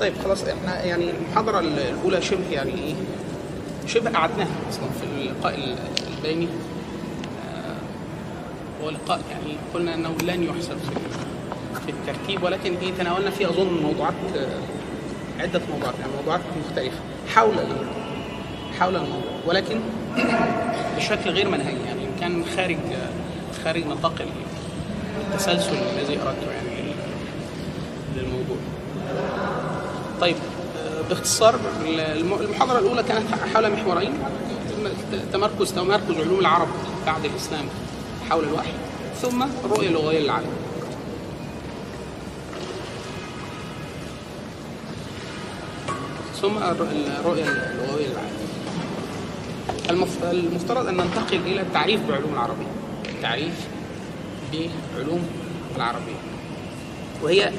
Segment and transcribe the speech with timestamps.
[0.00, 2.94] طيب خلاص إحنا يعني المحاضرة الأولى شبه يعني إيه؟
[3.86, 5.76] شبه قعدناها أصلا في اللقاء
[6.18, 6.48] البيني
[7.54, 10.76] آه، هو لقاء يعني قلنا أنه لن يحسب
[11.86, 16.96] في الترتيب ولكن إيه تناولنا فيه أظن موضوعات آه، عدة موضوعات يعني موضوعات مختلفة
[17.34, 17.54] حول
[18.80, 19.30] حول الموضوع.
[19.46, 19.80] ولكن
[20.96, 24.14] بشكل غير منهجي يعني كان خارج آه، خارج نطاق
[25.32, 28.56] التسلسل الذي أردته يعني لل- للموضوع.
[30.20, 30.36] طيب
[30.78, 31.54] آه، باختصار
[31.86, 34.12] الم- المحاضرة الأولى كانت حول محورين
[35.32, 36.68] تمركز تمركز علوم العرب
[37.06, 37.64] بعد الإسلام
[38.30, 38.72] حول الوحي
[39.22, 40.50] ثم الرؤية اللغوية للعالم.
[46.42, 46.88] ثم الر-
[47.20, 48.38] الرؤية اللغوية للعالم.
[49.90, 52.66] المف- المفترض أن ننتقل إلى التعريف بعلوم العربية.
[53.08, 53.54] التعريف
[54.52, 55.28] بعلوم
[55.76, 56.18] العربية.
[57.22, 57.52] وهي يعني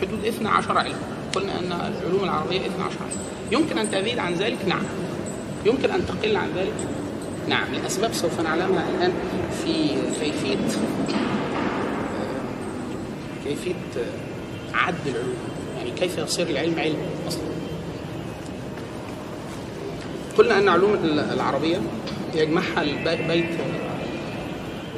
[0.00, 0.96] حدود 12 علم.
[1.34, 3.18] قلنا أن العلوم العربية 12 علم.
[3.52, 4.82] يمكن أن تزيد عن ذلك؟ نعم.
[5.66, 6.74] يمكن أن تقل عن ذلك؟
[7.48, 7.74] نعم.
[7.74, 9.12] لأسباب سوف نعلمها الآن
[9.64, 9.88] في
[10.20, 10.56] كيفية
[13.44, 13.74] كيفية
[14.74, 15.34] عد العلوم.
[15.78, 16.96] يعني كيف يصير العلم علم
[17.28, 17.42] أصلا؟
[20.38, 20.94] قلنا أن علوم
[21.32, 21.78] العربية
[22.34, 23.46] يجمعها البي- بيت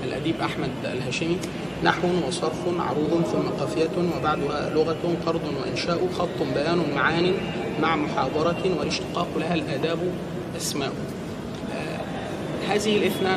[0.05, 1.37] الأديب أحمد الهاشمي.
[1.85, 7.33] نحو وصرف عروض ثم قافية وبعدها لغة قرض وإنشاء خط بيان معان
[7.83, 9.99] مع محاضرة والاشتقاق لها الآداب
[10.57, 10.93] أسماء.
[11.73, 12.01] آه،
[12.75, 13.37] هذه الاثنى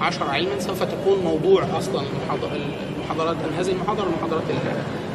[0.00, 2.60] عشر علما سوف تكون موضوع أصلا المحاضر-
[2.96, 4.42] المحاضرات هذه المحاضرة والمحاضرات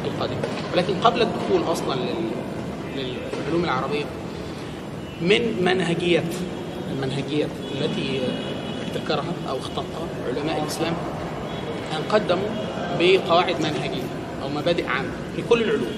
[0.04, 0.36] القادمة.
[0.74, 4.04] ولكن قبل الدخول أصلا لل- للعلوم العربية
[5.22, 6.34] من منهجيات
[6.92, 7.48] المنهجيات
[7.80, 8.20] التي
[8.86, 10.92] ابتكرها أو اخترقها علماء الإسلام؟
[11.92, 12.48] أن قدموا
[12.98, 14.02] بقواعد منهجية
[14.42, 15.92] أو مبادئ عامة لكل العلوم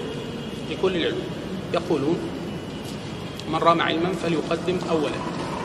[0.71, 1.27] لكل العلوم.
[1.75, 2.19] يقولون
[3.53, 5.17] من رام علما فليقدم اولا.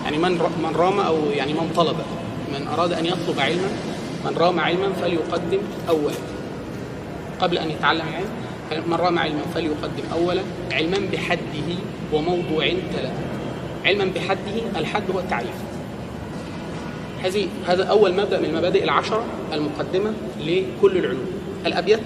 [0.03, 0.31] يعني من
[0.63, 1.95] من رام أو يعني من طلب
[2.53, 3.69] من أراد أن يطلب علما
[4.25, 5.59] من رام علما فليقدم
[5.89, 6.15] اولا.
[7.41, 8.29] قبل أن يتعلم العلم
[8.87, 11.69] من رام علما فليقدم اولا علما بحده
[12.13, 13.11] وموضوع تلا
[13.85, 15.76] علما بحده الحد هو التعريف.
[17.23, 19.23] هذه هذا أول مبدأ من المبادئ العشرة
[19.53, 21.31] المقدمة لكل العلوم.
[21.65, 21.99] الأبيات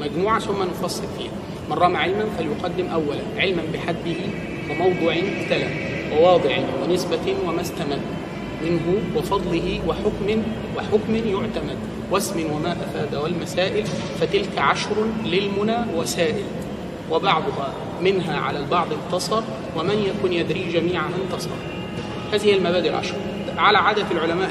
[0.00, 1.30] مجموعة ثم نفصل فيها.
[1.70, 3.20] من رام علما فليقدم أولا.
[3.36, 4.16] علما بحده
[4.70, 5.14] وموضوع
[5.50, 5.66] تلا.
[6.12, 8.00] وواضع ونسبة وما استمد.
[8.64, 10.42] منه وفضله وحكم
[10.76, 11.78] وحكم يعتمد.
[12.10, 13.84] واسم وما أفاد والمسائل.
[14.20, 16.44] فتلك عشر للمنى وسائل.
[17.10, 19.42] وبعضها منها على البعض اقتصر
[19.76, 21.50] ومن يكن يدري جميعها انتصر.
[22.32, 23.14] هذه المبادئ العشر
[23.58, 24.50] على عادة العلماء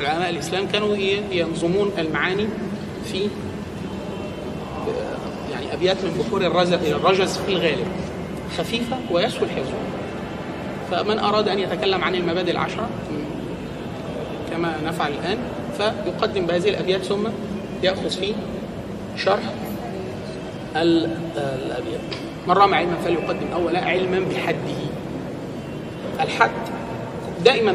[0.00, 0.96] علماء الإسلام كانوا
[1.32, 2.46] ينظمون المعاني
[3.04, 3.28] في
[5.52, 6.74] يعني أبيات من بحور الرجز
[7.38, 7.86] في الغالب
[8.58, 9.82] خفيفة ويسهل حفظها.
[10.90, 12.88] فمن أراد أن يتكلم عن المبادئ العشرة
[14.50, 15.38] كما نفعل الآن
[15.78, 17.28] فيقدم بهذه الأبيات ثم
[17.82, 18.34] يأخذ فيه
[19.16, 19.42] شرح
[20.76, 22.00] ال- الأبيات.
[22.48, 24.56] من رام علما فليقدم أولا علما بحده.
[26.20, 26.50] الحد.
[27.44, 27.74] دائما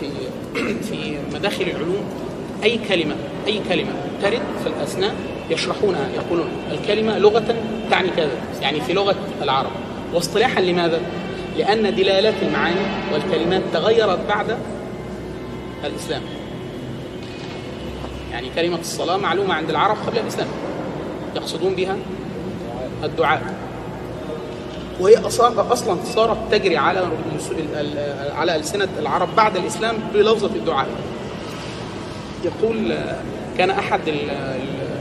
[0.00, 0.10] في
[0.88, 2.04] في مداخل العلوم
[2.64, 3.14] أي كلمة
[3.46, 3.92] أي كلمة
[4.22, 5.14] ترد في الأثناء
[5.50, 7.54] يشرحونها يقولون الكلمة لغة
[7.90, 8.30] تعني كذا
[8.62, 9.70] يعني في لغة العرب.
[10.14, 11.00] واصطلاحا لماذا؟
[11.58, 12.80] لأن دلالات المعاني
[13.12, 14.56] والكلمات تغيرت بعد
[15.84, 16.22] الإسلام.
[18.32, 20.48] يعني كلمة الصلاة معلومة عند العرب قبل الإسلام
[21.36, 21.96] يقصدون بها
[23.04, 23.54] الدعاء.
[25.00, 27.08] وهي أصلا صارت تجري على
[28.36, 30.88] على ألسنة العرب بعد الإسلام بلفظة الدعاء.
[32.44, 32.94] يقول
[33.58, 35.00] كان أحد ال- ال-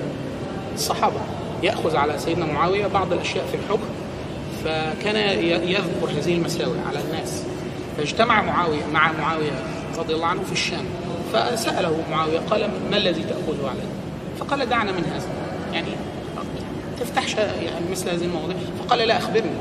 [0.75, 1.15] الصحابة
[1.63, 3.87] يأخذ على سيدنا معاوية بعض الأشياء في الحكم
[4.63, 5.39] فكان
[5.69, 7.43] يذكر هذه المساوئ على الناس.
[7.97, 9.51] فاجتمع معاوية مع معاوية
[9.97, 10.85] رضي الله عنه في الشام
[11.33, 13.89] فسأله معاوية قال ما الذي تأخذه عليه؟
[14.39, 15.27] فقال دعنا من هذا
[15.73, 15.87] يعني
[16.99, 18.55] تفتحش يعني مثل هذه المواضيع.
[18.87, 19.51] فقال لا أخبرني.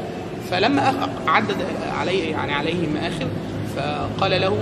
[0.51, 1.57] فلما عدد
[1.99, 3.27] عليه يعني عليه مآخذ
[3.77, 4.57] فقال له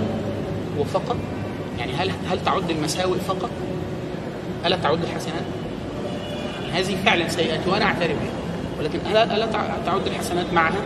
[0.79, 1.15] وفقط
[1.79, 3.49] يعني هل هل تعد المساوئ فقط؟
[4.65, 5.43] ألا تعد الحسنات؟
[6.67, 8.31] يعني هذه فعلا سيئات وأنا أعترف بها
[8.79, 10.77] ولكن ألا ألا تع- تعد الحسنات معها؟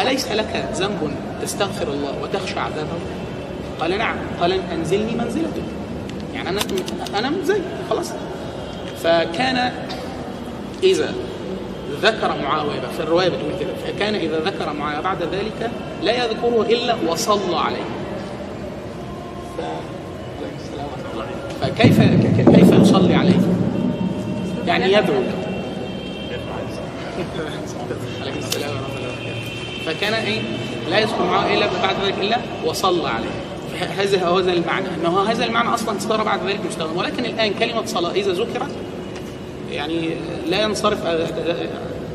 [0.00, 2.88] أليس لك ذنب تستغفر الله وتخشى عذابه؟
[3.80, 5.62] قال نعم قال أنزلني منزلتك
[6.34, 6.60] يعني أنا
[7.18, 7.58] أنا زي
[7.90, 8.10] خلاص
[9.02, 9.72] فكان
[10.82, 11.14] إذا
[12.02, 13.70] ذكر معاوية في الرواية بتقول كده.
[13.86, 15.70] فكان إذا ذكر معاوية بعد ذلك
[16.02, 17.84] لا يذكره إلا وصلى عليه.
[21.62, 22.00] فكيف
[22.56, 23.40] كيف يصلي عليه؟
[24.66, 25.22] يعني يدعو.
[28.24, 29.12] له السلام ورحمة الله
[29.86, 30.40] فكان إيه؟
[30.90, 33.30] لا يذكر معه إلا بعد ذلك إلا وصلى عليه.
[33.98, 34.88] هذا هو هذا المعنى.
[35.00, 36.96] إنه هذا المعنى أصلا صار بعد ذلك مستخدم.
[36.96, 38.70] ولكن الآن كلمة صلاة إذا ذكرت
[39.72, 40.10] يعني
[40.48, 41.06] لا ينصرف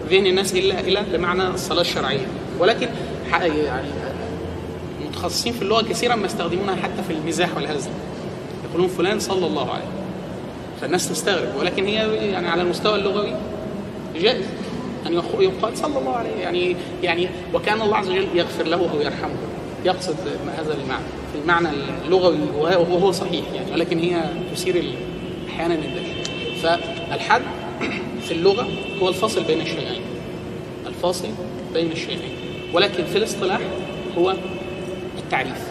[0.10, 2.28] ذهن الناس الا إلى لمعنى الصلاة الشرعية.
[2.60, 2.88] ولكن
[3.32, 3.88] يعني
[5.08, 7.92] متخصصين في اللغة كثيرا ما يستخدمونها حتى في المزاح والهزل.
[8.70, 9.88] يقولون فلان صلى الله عليه
[10.82, 11.56] فالناس تستغرب.
[11.60, 13.36] ولكن هي يعني على المستوى اللغوي
[14.16, 14.46] جائز.
[15.08, 19.36] أن يقال صلى الله عليه يعني يعني وكان الله عز وجل يغفر له أو يرحمه.
[19.86, 20.16] يقصد
[20.58, 21.04] هذا المعنى.
[21.34, 21.70] في المعنى
[22.06, 23.72] اللغوي وهو صحيح يعني.
[23.72, 24.24] ولكن هي
[24.56, 24.84] تثير
[25.50, 26.32] أحيانا الدهشه
[27.10, 27.42] فالحد
[28.28, 28.68] في اللغة
[29.02, 30.02] هو الفاصل بين الشيئين.
[30.88, 31.28] الفاصل
[31.74, 32.32] بين الشيئين.
[32.74, 33.60] ولكن في الاصطلاح
[34.18, 34.36] هو
[35.18, 35.68] التعريف.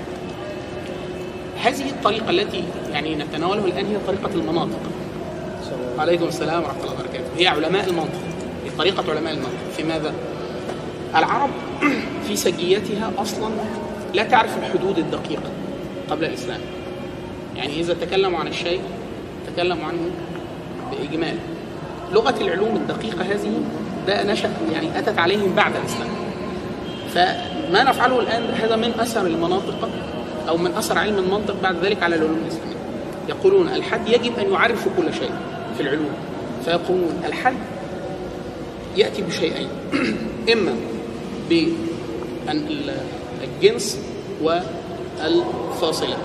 [1.63, 4.81] هذه الطريقة التي يعني نتناولها الآن هي طريقة المناطق.
[5.99, 7.25] عليكم السلام ورحمة الله وبركاته.
[7.39, 8.21] هي علماء المنطق.
[8.65, 9.71] هي طريقة علماء المنطق.
[9.77, 10.15] في ماذا؟
[11.17, 11.51] العرب
[12.29, 13.51] في سجيتها أصلا
[14.15, 15.51] لا تعرف الحدود الدقيقة
[16.11, 16.61] قبل الإسلام.
[17.57, 18.81] يعني إذا تكلموا عن الشيء
[19.47, 20.11] تكلموا عنه
[20.91, 21.37] بإجمال.
[22.13, 23.53] لغة العلوم الدقيقة هذه
[24.07, 26.09] ده نشأ يعني أتت عليهم بعد الإسلام.
[27.15, 29.89] فما نفعله الآن هذا من أثر المناطق
[30.49, 32.77] أو من أثر علم المنطق بعد ذلك على العلوم الإسلامية.
[33.29, 35.31] يقولون الحد يجب أن يعرف كل شيء
[35.77, 36.11] في العلوم.
[36.65, 37.57] فيقولون الحد
[38.97, 39.69] يأتي بشيئين.
[40.53, 40.75] إما
[42.51, 43.99] بالجنس
[44.43, 46.17] والفاصله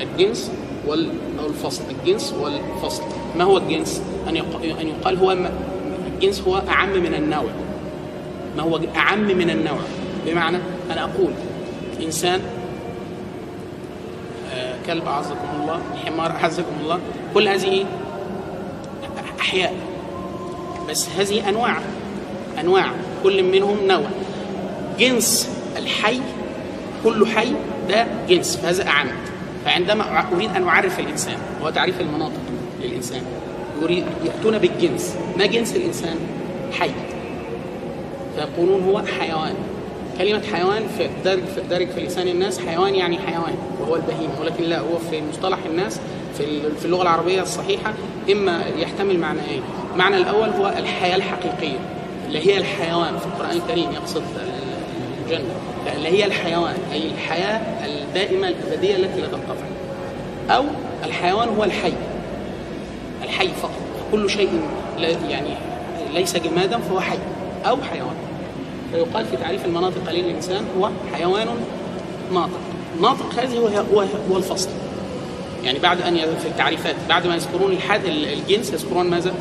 [0.00, 0.50] الجنس
[0.86, 1.08] وال
[1.40, 3.02] أو الفصل الجنس والفصل.
[3.36, 4.36] ما هو الجنس؟ أن
[4.80, 5.36] أن يقال هو
[6.14, 7.50] الجنس هو أعم من النوع.
[8.56, 9.78] ما هو أعم من النوع؟
[10.26, 10.58] بمعنى
[10.90, 11.32] أنا أقول
[12.02, 12.40] انسان
[14.54, 16.98] آه، كلب أعزكم الله حمار أعزكم الله
[17.34, 17.84] كل هذه
[19.40, 19.74] أحياء.
[20.90, 21.76] بس هذه أنواع
[22.60, 22.90] أنواع
[23.22, 24.06] كل منهم نوع.
[24.98, 26.20] جنس الحي
[27.04, 27.52] كل حي
[27.88, 29.06] ده جنس فهذا أعم.
[29.64, 32.40] فعندما أريد أن أعرف الإنسان هو تعريف المناطق
[32.82, 33.22] للإنسان.
[34.24, 35.16] يأتون بالجنس.
[35.38, 36.16] ما جنس الإنسان؟
[36.72, 36.90] حي.
[38.36, 39.54] فيقولون هو حيوان.
[40.18, 44.40] كلمة حيوان في دارج في, دارج في لسان الناس حيوان يعني حيوان وهو البهيمة.
[44.40, 46.00] ولكن لا هو في مصطلح الناس
[46.38, 47.94] في في اللغة العربية الصحيحة
[48.32, 49.62] إما يحتمل معنيين،
[49.92, 51.78] المعنى الأول هو الحياة الحقيقية
[52.26, 53.18] اللي هي الحيوان.
[53.18, 54.22] في القرآن الكريم يقصد
[55.24, 55.54] الجنة.
[55.96, 59.64] اللي هي الحيوان أي الحياة الدائمة الأبدية التي لا تنقطع.
[60.50, 60.64] أو
[61.04, 61.92] الحيوان هو الحي.
[63.24, 63.80] الحي فقط
[64.12, 64.60] كل شيء
[65.28, 65.54] يعني
[66.14, 67.18] ليس جمادا فهو حي
[67.66, 68.16] أو حيوان.
[68.92, 71.48] فيقال في تعريف المناطق للإنسان هو حيوان
[72.32, 72.60] ناطق.
[73.00, 74.68] ناطق هذه هو, هو, هو الفصل.
[75.64, 79.34] يعني بعد أن في التعريفات بعد ما يذكرون الحد الجنس يذكرون ماذا؟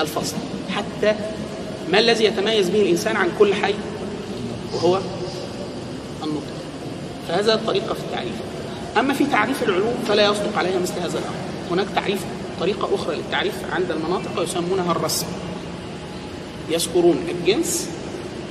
[0.00, 0.36] الفصل.
[0.70, 1.14] حتى
[1.92, 3.74] ما الذي يتميز به الإنسان عن كل حي؟
[4.74, 5.00] وهو
[6.24, 6.42] النطق.
[7.28, 8.34] فهذا الطريقة في التعريف.
[8.98, 11.49] أما في تعريف العلوم فلا يصدق عليها مثل هذا الأمر.
[11.70, 12.20] هناك تعريف
[12.60, 15.26] طريقة أخرى للتعريف عند المناطق يسمونها الرسم.
[16.70, 17.88] يذكرون الجنس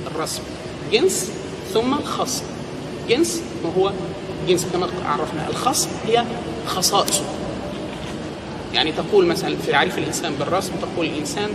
[0.06, 0.42] الرسم
[0.92, 1.30] جنس
[1.74, 2.44] ثم الخصم
[3.08, 3.92] جنس ما هو
[4.48, 6.24] جنس كما عرفنا الخصم هي
[6.66, 7.24] خصائصه
[8.74, 11.50] يعني تقول مثلا في تعريف الإنسان بالرسم تقول الإنسان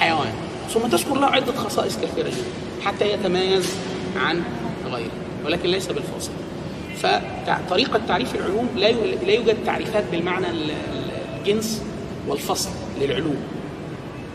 [0.00, 0.32] حيوان.
[0.74, 3.66] ثم تذكر له عدة خصائص كثيرة جدا حتى يتميز
[4.16, 4.42] عن
[4.86, 5.10] غيره
[5.44, 6.30] ولكن ليس بالفاصل.
[7.02, 8.92] فطريقة تعريف العلوم لا
[9.26, 10.46] لا يوجد تعريفات بالمعنى
[11.40, 11.82] الجنس
[12.28, 13.36] والفصل للعلوم.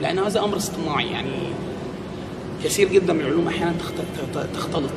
[0.01, 1.29] لأن هذا أمر اصطناعي يعني
[2.63, 3.73] كثير جدا من العلوم أحيانا
[4.53, 4.91] تختلط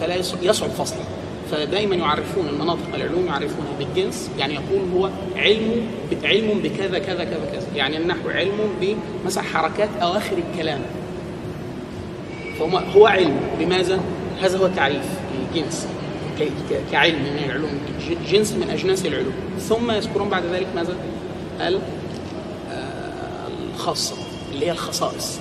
[0.00, 1.04] فلا يصعب فصله
[1.50, 5.86] فدائما يعرفون المناطق العلوم يعرفونها بالجنس يعني يقول هو علم
[6.24, 7.66] علم بكذا كذا كذا كذا.
[7.76, 10.80] يعني النحو علم بمثلا حركات أواخر الكلام.
[12.58, 13.40] فهو هو علم.
[13.58, 14.00] بماذا؟
[14.42, 15.04] هذا هو تعريف
[15.38, 15.88] الجنس.
[16.92, 17.80] كعلم من العلوم
[18.30, 19.32] جنس من أجناس العلوم.
[19.68, 20.96] ثم يذكرون بعد ذلك ماذا؟
[23.74, 24.14] الخاصة
[24.52, 25.38] اللي هي الخصائص.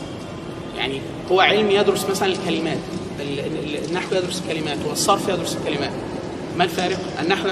[0.77, 1.01] يعني
[1.31, 2.77] هو علم يدرس مثلا الكلمات
[3.89, 5.91] النحو يدرس الكلمات والصرف يدرس الكلمات.
[6.57, 7.47] ما الفارق؟ النحو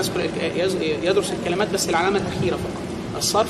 [0.82, 3.18] يدرس الكلمات بس العلامة الأخيرة فقط.
[3.18, 3.50] الصرف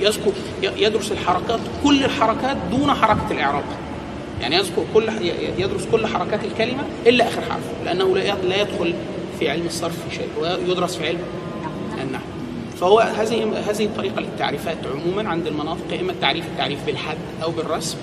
[0.00, 3.64] يذكر يدرس الحركات كل الحركات دون حركة الإعراب.
[4.42, 5.08] يعني يذكر كل
[5.58, 8.94] يدرس كل حركات الكلمة إلا آخر حرف لأنه لا يدخل
[9.38, 11.20] في علم الصرف شيء ويدرس في علم
[12.02, 12.24] النحو.
[12.80, 17.96] فهو هذه هذه الطريقة للتعريفات عموما عند المناطق إما التعريف التعريف بالحد أو بالرسم.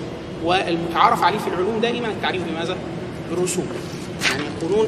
[0.44, 2.76] والمتعارف عليه في العلوم دائما التعريف بماذا؟
[3.30, 3.66] بالرسوم.
[4.30, 4.86] يعني يقولون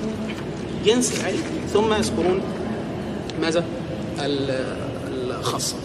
[0.85, 1.43] جنس العلم
[1.73, 2.41] ثم يذكرون
[3.43, 3.65] ماذا؟
[5.09, 5.77] الخاصة.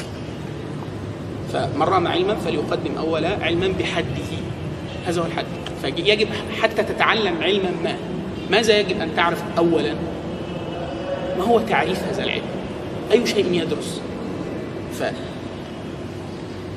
[1.53, 4.36] فمن رام علما فليقدم أولا علما بحده.
[5.07, 5.45] هذا هو الحد.
[5.81, 6.27] فيجب
[6.61, 7.95] حتى تتعلم علما ما.
[8.51, 9.93] ماذا يجب أن تعرف اولا؟
[11.37, 12.41] ما هو تعريف هذا العلم؟
[13.11, 14.01] أي شيء يدرس؟
[14.99, 15.03] ف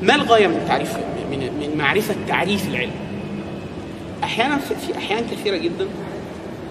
[0.03, 0.97] ما الغاية من تعريف
[1.31, 2.91] من من معرفة تعريف العلم؟
[4.25, 5.87] أحيانا في أحيان كثيرة جدا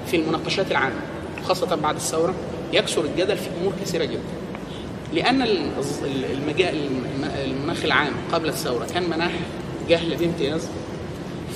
[0.08, 0.96] في المناقشات العامة
[1.44, 2.34] خاصة بعد الثورة
[2.74, 4.20] يكثر الجدل في أمور كثيرة جدا.
[5.80, 9.32] الز- المجال الم- المناخ العام قبل الثورة كان مناخ
[9.90, 10.68] جهل بامتياز.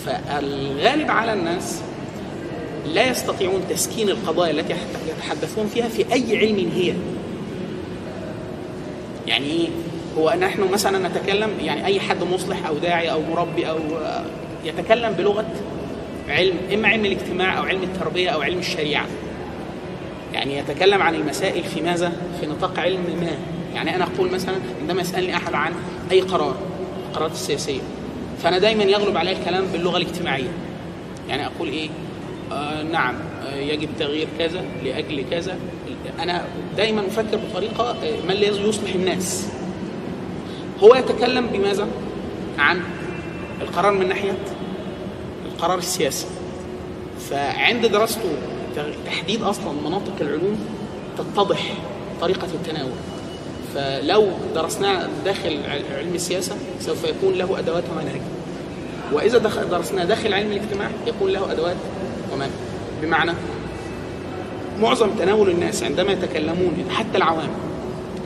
[0.06, 1.82] فالغالب على الناس
[2.86, 4.74] لا يستطيعون تسكين القضايا التي
[5.08, 6.94] يتحدثون فيها في أي علم هي.
[9.28, 9.68] يعني إيه
[10.18, 14.26] هو نحن مثلا نتكلم يعني أي حد مصلح أو داعي أو مربي أو آه،
[14.66, 15.46] يتكلم بلغة
[16.30, 19.06] علم إما علم الاجتماع أو علم التربية أو علم الشريعة.
[20.34, 23.38] يعني يتكلم عن المسائل في ماذا؟ في نطاق علم ما.
[23.76, 25.74] يعني أنا أقول مثلا عندما يسألني أحد عن
[26.12, 26.56] أي قرار
[27.10, 27.82] القرارات السياسية.
[28.44, 30.52] فأنا دايما يغلب علي الكلام باللغة الاجتماعية.
[31.30, 31.90] يعني أقول إيه؟
[32.52, 35.58] آه نعم آه يجب تغيير كذا لأجل كذا.
[36.20, 36.46] أنا
[36.78, 39.48] دايما أفكر بطريقة آه، ما الذي يصلح الناس؟
[40.84, 41.88] هو يتكلم بماذا؟
[42.58, 42.82] عن
[43.62, 44.38] القرار من ناحية
[45.46, 46.26] القرار السياسي.
[47.30, 48.30] فعند دراسته
[49.06, 50.60] تحديد أصلا مناطق العلوم
[51.18, 51.74] تتضح
[52.22, 52.92] طريقة التناول.
[53.76, 55.60] فلو درسناه داخل
[55.98, 58.22] علم السياسة سوف يكون له أدوات ومناهج.
[59.12, 61.76] وإذا دخل درسناه داخل علم الاجتماع يكون له أدوات
[62.34, 62.52] ومناهج
[63.02, 63.32] بمعنى
[64.80, 67.50] معظم تناول الناس عندما يتكلمون حتى العوام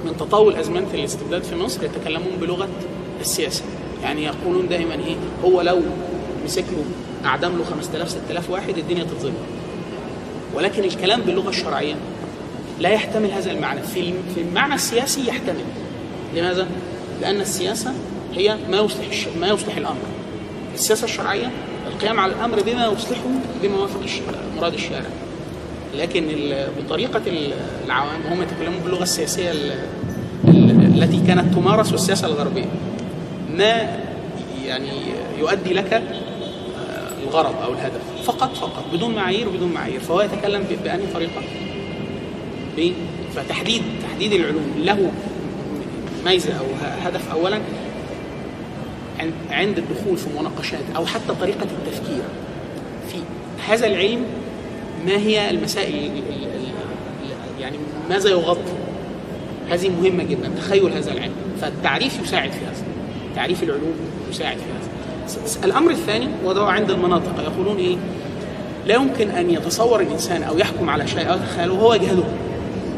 [0.06, 2.68] من تطاول ازمنه الاستبداد في مصر يتكلمون بلغة
[3.22, 3.64] السياسة.
[4.04, 5.16] يعني يقولون دائما إيه؟
[5.46, 5.82] هو لو
[6.46, 6.84] مسك له
[7.26, 9.34] اعدم له 5000 6000 واحد الدنيا تتظبط
[10.56, 11.96] ولكن الكلام باللغة الشرعية
[12.80, 13.82] لا يحتمل هذا المعنى.
[13.82, 15.66] في في المعنى السياسي يحتمل.
[16.36, 16.68] لماذا؟
[17.22, 17.94] لأن السياسة
[18.36, 19.28] هي ما يصلح.
[19.40, 20.17] ما يصلح الأمر.
[20.78, 21.52] السياسة الشرعية
[21.88, 23.22] القيام على الأمر بما يصلحه
[23.64, 24.00] بما يوافق.
[24.58, 25.10] مراد الشارع.
[25.98, 26.24] لكن
[27.28, 27.54] ال-
[27.86, 29.72] العوام هم يتكلمون باللغة السياسية ال...
[30.48, 31.04] ال...
[31.04, 32.66] التي كانت تمارس في السياسة الغربية.
[33.58, 34.00] ما
[34.66, 34.90] يعني
[35.40, 36.02] يؤدي لك آه،
[37.24, 38.02] الغرض أو الهدف.
[38.26, 38.86] فقط فقط.
[38.94, 40.00] بدون معايير وبدون معايير.
[40.00, 41.42] فهو يتكلم بأنهي طريقة؟
[42.78, 42.92] ب-
[43.36, 44.74] فتحديد تحديد العلوم.
[44.84, 45.12] له
[46.26, 47.60] ميزة أو ه- هدف اولا
[49.52, 52.22] عند- الدخول في مناقشات أو حتى طريقة التفكير.
[53.12, 53.18] في
[53.72, 54.22] هذا العلم
[55.06, 57.78] ما هي المسائل ال- ال- ال- يعني
[58.10, 58.72] ماذا يغطي؟
[59.70, 61.34] هذه مهمة جدا تخيل هذا العلم.
[61.62, 62.84] فالتعريف يساعد في هذا
[63.36, 63.94] تعريف العلوم
[64.30, 65.66] يساعد في هذا.
[65.66, 67.44] الأمر الثاني وده عند المناطق.
[67.44, 67.98] يقولون إيه؟
[68.86, 72.24] لا يمكن أن يتصور الإنسان أو يحكم على شيء أو يتخيله وهو يجهله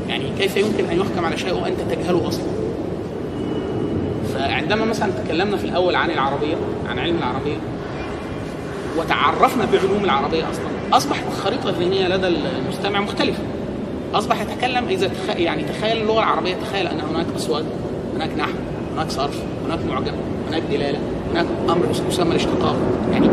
[0.09, 2.43] يعني كيف يمكن أن يحكم على شيء وأنت تجهله أصلا؟
[4.69, 6.55] فعندما مثلا تكلمنا في الأول عن العربية
[6.89, 7.57] عن علم العربية
[8.97, 13.39] وتعرفنا بعلوم العربية أصلا أصبحت الخريطة الذهنية لدى المستمع مختلفة.
[14.13, 15.35] أصبح يتكلم إذا تخ...
[15.35, 17.63] يعني تخيل اللغة العربية تخيل أن هناك اصوات
[18.15, 18.51] هناك نحو
[18.95, 20.13] هناك صرف هناك معجم
[20.49, 20.99] هناك دلالة
[21.31, 22.75] هناك أمر يسمى الاشتقاق.
[23.11, 23.29] يعني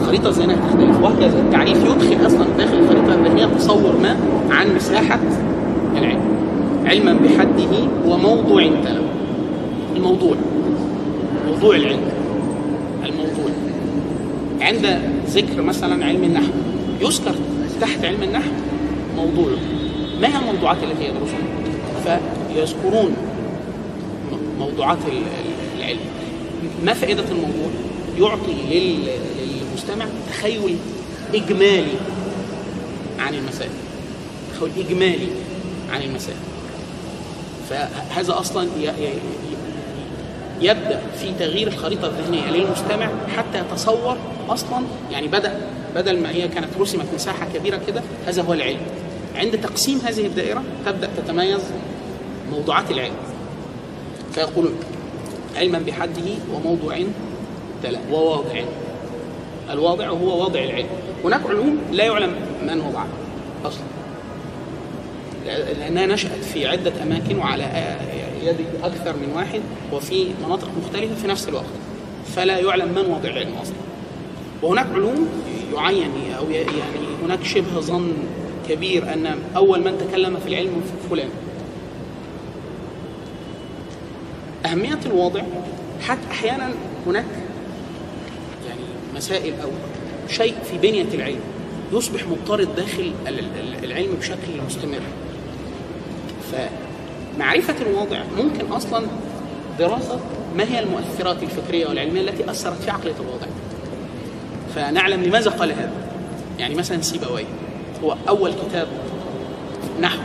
[0.00, 4.16] الخريطة الذهنية تختلف وهكذا التعريف يدخل أصلا داخل الخريطة الذهنية تصور ما
[4.50, 5.18] عن مساحة
[5.96, 6.22] العلم.
[6.86, 9.01] علما بحده وموضوع تلو
[9.96, 10.36] الموضوع.
[11.46, 12.00] موضوع العلم.
[13.04, 13.50] الموضوع.
[14.60, 16.52] عند ذكر مثلا علم النحو
[17.00, 17.34] يذكر
[17.80, 18.50] تحت علم النحو
[19.16, 19.48] موضوع.
[20.20, 22.20] ما هي الموضوعات التي يدرسونها
[22.54, 23.16] فيذكرون
[24.58, 25.98] موضوعات ال- ال- العلم.
[26.84, 27.68] ما فائدة الموضوع؟
[28.18, 29.08] يعطي لل-
[29.40, 30.76] للمستمع تخيل
[31.34, 31.92] إجمالي
[33.18, 33.70] عن المسائل.
[34.56, 35.26] تخيل إجمالي
[35.92, 36.36] عن المسائل.
[37.70, 38.68] فهذا أصلا
[40.62, 44.16] يبدأ في تغيير الخريطة الذهنية للمستمع حتى يتصور
[44.48, 45.60] أصلا؟ يعني بدأ
[45.94, 48.80] بدل ما هي كانت رسمت مساحة كبيرة كده هذا هو العلم.
[49.36, 51.60] عند تقسيم هذه الدائرة تبدأ تتميز
[52.52, 53.14] موضوعات العلم.
[54.32, 54.74] فيقولون
[55.56, 56.98] علما بحده وموضوع
[58.10, 58.62] وواضع.
[59.70, 60.88] الواضع هو واضع العلم.
[61.24, 63.08] هناك علوم لا يعلم من وضعها
[63.64, 63.84] أصلا.
[65.78, 67.64] لأنها نشأت في عدة أماكن وعلى
[68.42, 69.60] يد أكثر من واحد
[69.92, 71.64] وفي مناطق مختلفة في نفس الوقت.
[72.36, 73.74] فلا يعلم من وضع العلم أصلا.
[74.62, 75.28] وهناك علوم
[75.74, 78.12] يعين أو ي- يعني هناك شبه ظن
[78.68, 81.28] كبير أن أول من تكلم في العلم فلان.
[84.66, 85.42] أهمية الواضع
[86.00, 86.70] حتى أحيانا
[87.06, 87.24] هناك
[88.68, 88.80] يعني
[89.16, 89.68] مسائل أو
[90.28, 91.40] شيء في بنية العلم
[91.92, 95.00] يصبح مضطرد داخل ال- ال- العلم بشكل مستمر.
[97.36, 99.06] فمعرفة الواضع ممكن أصلا
[99.78, 100.20] دراسة
[100.56, 103.46] ما هي المؤثرات الفكرية والعلمية التي أثرت في عقلية الواضع
[104.74, 105.92] فنعلم لماذا قال هذا.
[106.58, 107.44] يعني مثلا سيبويه
[108.04, 108.88] هو أول كتاب
[110.00, 110.18] نحو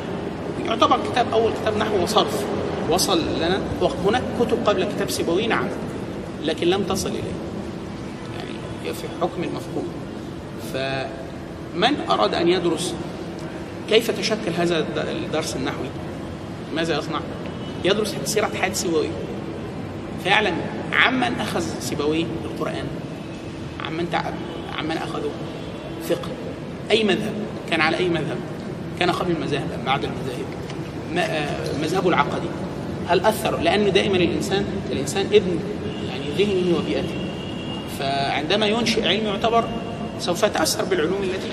[0.65, 2.45] يعتبر كتاب أول كتاب نحو وصرف.
[2.89, 5.67] وصل لنا وهناك كتب قبل كتاب سيبويه نعم
[6.43, 7.21] لكن لم تصل إليه.
[8.83, 9.87] يعني في حكم المفقود
[10.73, 12.93] فمن أراد أن يدرس
[13.89, 15.87] كيف تشكل هذا الدرس النحوي؟
[16.77, 17.19] ماذا يصنع؟
[17.86, 19.10] يدرس سيرة حياة سيبويه
[20.24, 20.55] فيعلم
[20.93, 22.86] عمن أخذ سيبويه القرآن.
[23.86, 24.34] عمن تعب
[24.77, 25.31] عمن اخذوا
[26.10, 26.29] فقه.
[26.91, 27.34] أي مذهب؟
[27.69, 28.38] كان على أي مذهب؟
[29.00, 30.46] كان قبل المذاهب ام بعد المذاهب.
[31.17, 32.48] آه، مذهبه العقدي.
[33.07, 35.60] هل أثر؟ لأنه دائما الإنسان الإنسان ابن
[36.10, 37.15] يعني ذهنه وبيئته.
[38.00, 39.63] فعندما ينشئ علم يعتبر
[40.19, 41.50] سوف يتاثر بالعلوم التي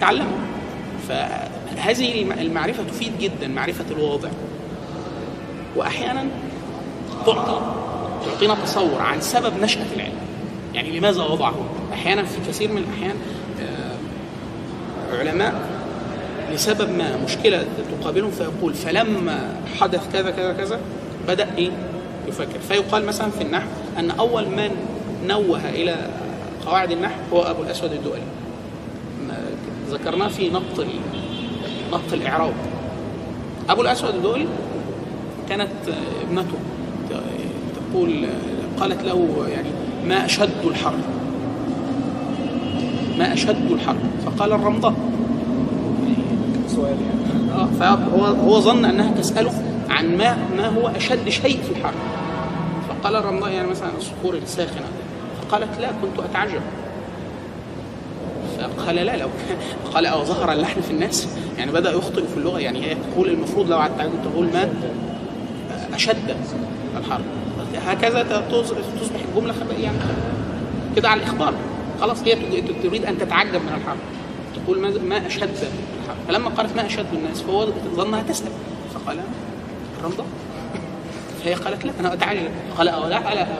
[0.00, 0.38] تعلمها
[1.78, 4.28] فهذه الم- المعرفة تفيد جدا معرفة الواضع.
[5.76, 6.26] واحيانا
[7.26, 7.60] تعطي
[8.26, 10.12] تعطينا تصور عن سبب نشأة العلم.
[10.74, 11.54] يعني لماذا وضعه؟
[11.92, 13.16] أحيانا في كثير من الأحيان
[13.62, 15.54] آه، علماء
[16.52, 17.64] لسبب ما مشكلة
[18.00, 20.80] تقابلهم فيقول فلما حدث كذا كذا كذا
[21.28, 21.70] بدأ إيه؟
[22.28, 22.58] يفكر.
[22.68, 23.66] فيقال مثلا في النحو
[23.98, 24.70] أن أول من
[25.26, 25.96] نوه إلى
[26.66, 28.22] قواعد النحو هو أبو الأسود الدؤلي
[29.90, 30.86] ذكرناه في نقط
[31.92, 32.52] نقط الإعراب.
[33.70, 34.46] أبو الأسود الدؤلي
[35.48, 35.70] كانت
[36.22, 36.58] ابنته
[37.76, 38.26] تقول
[38.80, 39.68] قالت له يعني
[40.06, 40.98] ما أشد الحرب.
[43.18, 43.98] ما أشد الحرب.
[44.26, 44.94] فقال الرمضاء.
[46.68, 47.52] سؤال يعني.
[47.52, 49.52] آه فهو هو ظن أنها تسأله
[49.90, 51.94] عن ما ما هو أشد شيء في الحرب.
[52.88, 54.86] فقال الرمضاء يعني مثلا الصخور الساخنة.
[55.42, 56.60] فقالت لا كنت أتعجب.
[58.58, 59.28] فقال لا لو
[59.94, 61.28] قال أو ظهر اللحن في الناس؟
[61.58, 64.68] يعني بدأ يخطئ في اللغة يعني هي تقول المفروض لو التعجب تقول ما
[65.94, 66.36] أشد
[66.98, 67.24] الحرب.
[67.86, 69.96] هكذا تص- تصبح الجملة يعني
[70.96, 71.54] كده على الإخبار.
[72.00, 72.34] خلاص هي
[72.82, 73.98] تريد أن تتعجب من الحرب.
[74.64, 76.16] تقول ما أشد الحرب.
[76.28, 78.48] فلما قالت ما أشد الناس فهو ظنها تسال
[78.94, 79.20] فقال
[80.00, 80.24] الرمضه
[81.44, 83.08] فهي قالت لا أنا اتعجب قال أو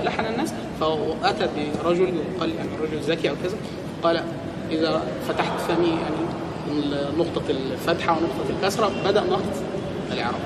[0.04, 0.54] لحن الناس.
[0.80, 1.48] فأتى
[1.84, 3.56] برجل يقال يعني رجل ذكي أو كذا.
[4.02, 4.22] قال
[4.70, 6.16] إذا فتحت فمي يعني
[7.18, 9.62] نقطة الفتحة ونقطة الكسرة بدأ نقط
[10.12, 10.40] الاعراب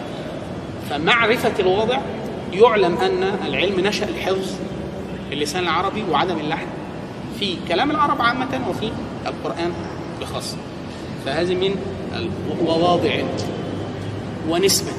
[0.90, 1.98] فمعرفة الواضع
[2.52, 4.50] يعلم أن العلم نشأ الحفظ
[5.32, 6.66] اللسان العربي وعدم اللحن
[7.38, 8.90] في كلام العرب عامة وفي
[9.26, 9.72] القرآن
[10.20, 10.56] بخاصة
[11.24, 11.76] فهذه من
[12.16, 13.22] الوواضع
[14.48, 14.92] ونسبة.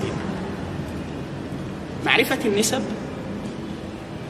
[2.06, 2.82] معرفة النسب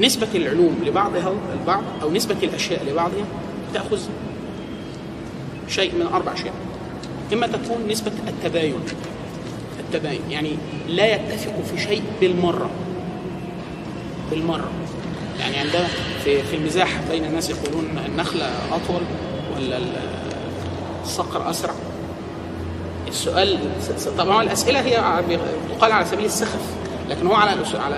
[0.02, 3.26] نسبة العلوم لبعضها البعض أو نسبة الأشياء لبعضها
[3.74, 4.00] تأخذ
[5.68, 6.54] شيء من أربع أشياء.
[7.34, 8.76] إما تكون نسبة التباين
[9.80, 10.52] التباين يعني
[10.88, 12.70] لا يتفق في شيء بالمرة.
[14.32, 14.70] بالمرة.
[15.40, 15.88] يعني عندما
[16.24, 19.02] في في المزاح بين الناس يقولون النخلة أطول
[19.56, 19.94] ولا ال-
[21.04, 21.74] الصقر أسرع.
[23.08, 23.60] السؤال
[24.18, 25.24] طبعا الأسئلة هي
[25.78, 26.62] تقال على سبيل السخف
[27.10, 27.96] لكن هو على على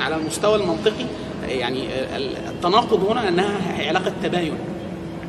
[0.00, 1.04] على المستوى المنطقي
[1.48, 4.54] يعني ال- التناقض هنا أنها هي علاقة تباين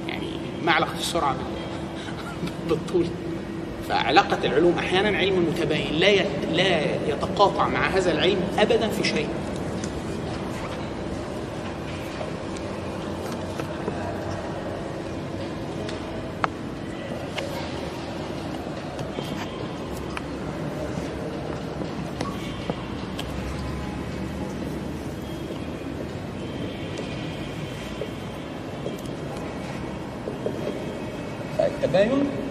[0.07, 0.27] يعني
[0.65, 3.05] ما علاقة السرعة بال- بالطول.
[3.89, 6.12] فعلاقة العلوم أحيانا علم متباين لا
[6.54, 9.28] لا يتقاطع مع هذا العلم أبدا في شيء
[31.58, 32.43] فالتباين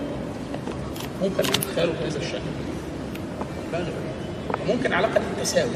[1.23, 2.53] ممكن نتخيله بهذا الشكل
[3.73, 3.93] باغر
[4.69, 5.71] وممكن علاقة التساوي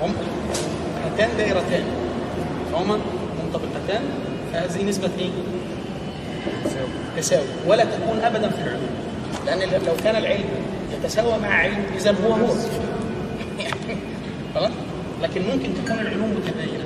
[0.00, 0.26] ممكن
[1.04, 1.84] هاتان دائرتان
[2.72, 2.98] فهما
[3.44, 4.02] منطبقتان
[4.52, 5.30] فهذه نسبة إيه؟
[7.16, 8.90] تساوي ولا تكون ابدا في العلوم
[9.46, 10.44] لأن لو كان العلم
[10.92, 12.54] يتساوى مع علم إذا هو هو.
[14.54, 14.70] خلاص؟
[15.22, 16.84] لكن ممكن تكون العلوم متباينه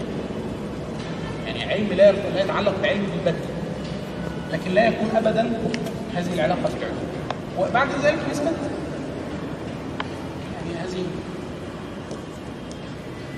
[1.46, 2.12] يعني علم لا
[2.42, 3.44] يتعلق بعلم بالبدء.
[4.52, 5.60] لكن لا يكون ابدا
[6.14, 7.06] هذه العلاقة في العلوم.
[7.58, 8.50] وبعد ذلك نسبة.
[10.56, 11.04] يعني هذه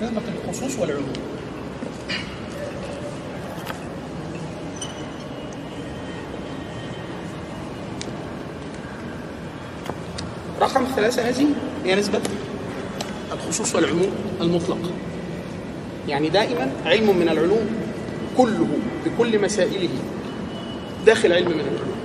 [0.01, 1.28] نسبة الخصوص والعلوم.
[10.99, 11.47] رقم ثلاثة هذه
[11.85, 12.19] هي نسبة
[13.33, 14.91] الخصوص والعموم المطلق.
[16.07, 17.69] يعني دائما علم من العلوم
[18.37, 18.67] كله
[19.05, 19.89] بكل مسائله
[21.05, 21.99] داخل علم من العلوم.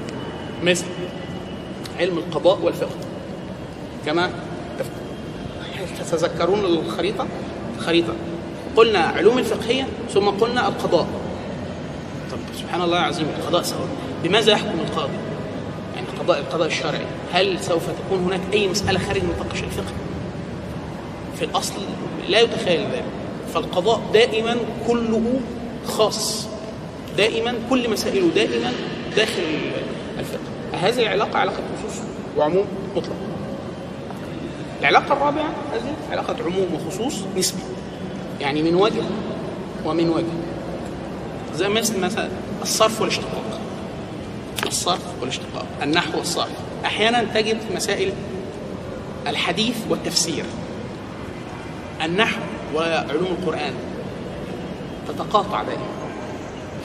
[0.63, 0.85] مثل
[1.99, 2.97] علم القضاء والفقه.
[4.07, 4.31] كما
[6.01, 7.27] تتذكرون الخريطة؟
[7.79, 8.15] الخريطه
[8.77, 11.07] قلنا علوم الفقهية ثم قلنا القضاء.
[12.31, 13.89] طب سبحان الله العظيم القضاء سواء.
[14.25, 15.13] بماذا يحكم القاضي؟
[16.25, 17.05] القضاء القضاء الشرعي.
[17.33, 19.93] هل سوف تكون هناك أي مسألة خارج نطاق الفقه؟
[21.37, 21.75] في الأصل
[22.29, 23.05] لا يتخيل ذلك.
[23.55, 24.57] فالقضاء دائما
[24.87, 25.41] كله
[25.87, 26.47] خاص.
[27.17, 28.73] دائما كل مسائله دائما
[29.17, 29.43] داخل
[30.19, 30.89] الفقه.
[30.89, 32.03] هذه العلاقة علاقة خصوص
[32.37, 32.65] وعموم
[32.97, 33.17] مطلق
[34.81, 37.63] العلاقة الرابعة هذه علاقة عموم وخصوص نسبي.
[38.41, 39.03] يعني من وجه
[39.85, 40.25] ومن وجه.
[41.55, 42.29] زي مثل مثلا
[42.63, 43.44] الصرف والاشتقاق
[44.75, 45.67] الصرف والاشتقاق.
[45.83, 46.53] النحو والصرف.
[46.85, 48.13] أحيانا تجد مسائل
[49.27, 50.45] الحديث والتفسير.
[52.05, 52.41] النحو
[52.75, 53.73] وعلوم القرآن
[55.09, 55.87] تتقاطع دائما.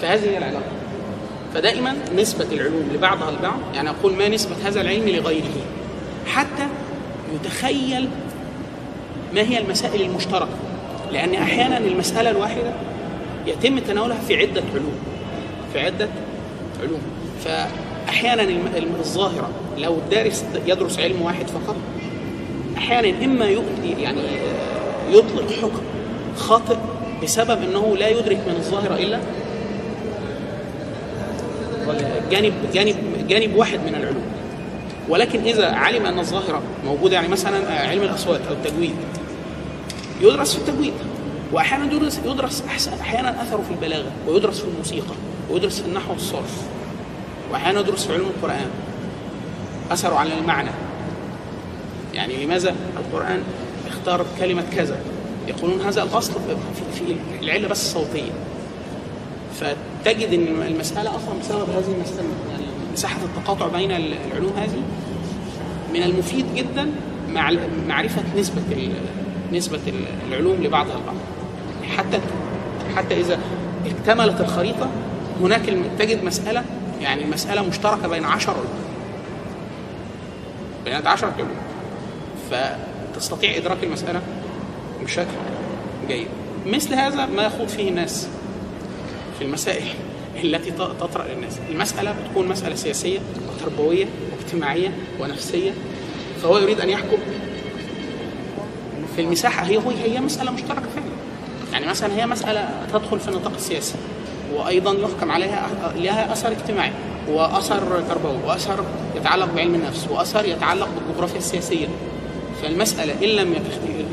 [0.02, 0.71] فهذه هي العلاقة.
[1.54, 5.62] فدائما نسبة العلوم لبعضها البعض يعني أقول ما نسبة هذا العلم لغيره؟
[6.28, 6.67] حتى
[7.34, 8.10] يتخيل
[9.36, 10.58] ما هي المسائل المشتركة.
[11.12, 12.73] لأن أحيانا المسألة الواحدة
[13.47, 14.99] يتم تناولها في عدة علوم.
[15.73, 16.10] في عدة
[16.84, 17.02] علوم.
[17.45, 18.43] فأحيانا
[18.99, 21.75] الظاهرة لو الدارس يدرس علم واحد فقط
[22.78, 24.21] أحيانا إما يؤتي يعني
[25.12, 25.82] يطلق حكم
[26.38, 26.78] خاطئ
[27.23, 29.19] بسبب إنه لا يدرك من الظاهرة إلا
[32.32, 32.95] جانب جانب
[33.28, 34.23] جانب واحد من العلوم.
[35.10, 38.95] ولكن إذا علم أن الظاهرة موجودة يعني مثلا علم الأصوات أو التجويد
[40.21, 40.93] يدرس في التجويد.
[41.52, 42.63] وأحيانا يدرس يدرس
[43.02, 45.15] أحيانا أثره في البلاغة ويدرس في الموسيقى
[45.49, 46.63] ويدرس في النحو والصرف.
[47.51, 48.69] وأحيانا يدرس في علوم القرآن.
[49.91, 50.71] أثره على المعنى.
[52.13, 53.41] يعني لماذا القرآن
[53.88, 54.97] اختار كلمة كذا؟
[55.47, 56.33] يقولون هذا الأصل
[56.93, 58.31] في العلة بس صوتية
[59.59, 64.81] فتجد أن المسألة أصلا بسبب هذه المسألة يعني مساحة التقاطع بين العلوم هذه
[65.93, 66.89] من المفيد جدا
[67.29, 67.51] مع
[67.88, 68.91] معرفة نسبة
[69.53, 69.79] نسبة
[70.29, 71.15] العلوم لبعضها البعض.
[71.97, 72.19] حتى
[72.95, 73.39] حتى إذا
[73.85, 74.89] اكتملت الخريطة
[75.41, 75.62] هناك
[75.99, 76.63] تجد مسألة
[77.01, 78.89] يعني مسألة مشتركة بين عشر علوم
[80.85, 81.49] بين عشرة علوم
[82.51, 82.53] ف
[83.15, 84.21] تستطيع إدراك المسألة
[85.03, 85.27] بشكل
[86.07, 86.27] جيد.
[86.65, 88.27] مثل هذا ما يخوض فيه الناس
[89.39, 89.88] في المسائل
[90.43, 91.59] التي تطرأ للناس.
[91.69, 95.71] المسألة بتكون مسألة سياسية وتربوية واجتماعية ونفسية.
[96.43, 97.17] فهو يريد أن يحكم
[99.15, 99.65] في المساحة.
[99.65, 101.09] هي هي مسألة مشتركة فعلا.
[101.73, 103.95] يعني مثلا هي مسألة تدخل في النطاق السياسي.
[104.55, 106.91] وأيضا يحكم عليها لها أثر اجتماعي
[107.29, 108.83] وأثر تربوي وأثر
[109.15, 111.88] يتعلق بعلم النفس وأثر يتعلق بالجغرافيا السياسية.
[112.62, 113.55] فالمسألة إن لم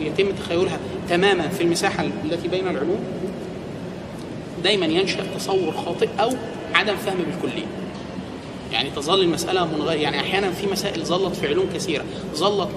[0.00, 2.98] يتم تخيلها تماما في المساحة التي بين العلوم
[4.64, 6.30] دايما ينشأ تصور خاطئ أو
[6.74, 7.66] عدم فهم بالكلية.
[8.72, 12.68] يعني تظل المسألة منغيرة يعني أحيانا في مسائل ظلت في علوم كثيرة ظلت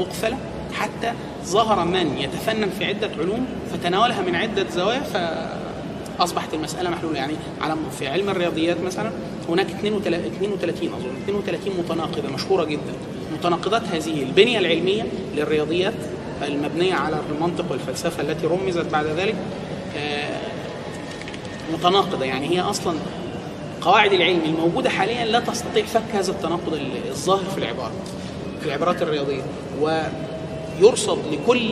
[0.00, 0.36] مقفلة
[0.74, 1.12] حتى
[1.44, 5.02] ظهر من يتفنن في عدة علوم فتناولها من عدة زوايا
[6.18, 9.10] فأصبحت المسألة محلولة يعني على في علم الرياضيات مثلا
[9.48, 12.92] هناك 32 أظن 32 متناقضة مشهورة جدا.
[13.38, 15.94] متناقضات هذه البنية العلمية للرياضيات
[16.42, 19.34] المبنية على المنطق والفلسفة التي رمزت بعد ذلك
[21.72, 22.24] متناقضة.
[22.24, 22.96] يعني هي أصلا
[23.80, 27.92] قواعد العلم الموجودة حاليا لا تستطيع فك هذا التناقض الظاهر في العبارة
[28.60, 29.42] في العبارات الرياضية.
[29.80, 31.70] ويرصد لكل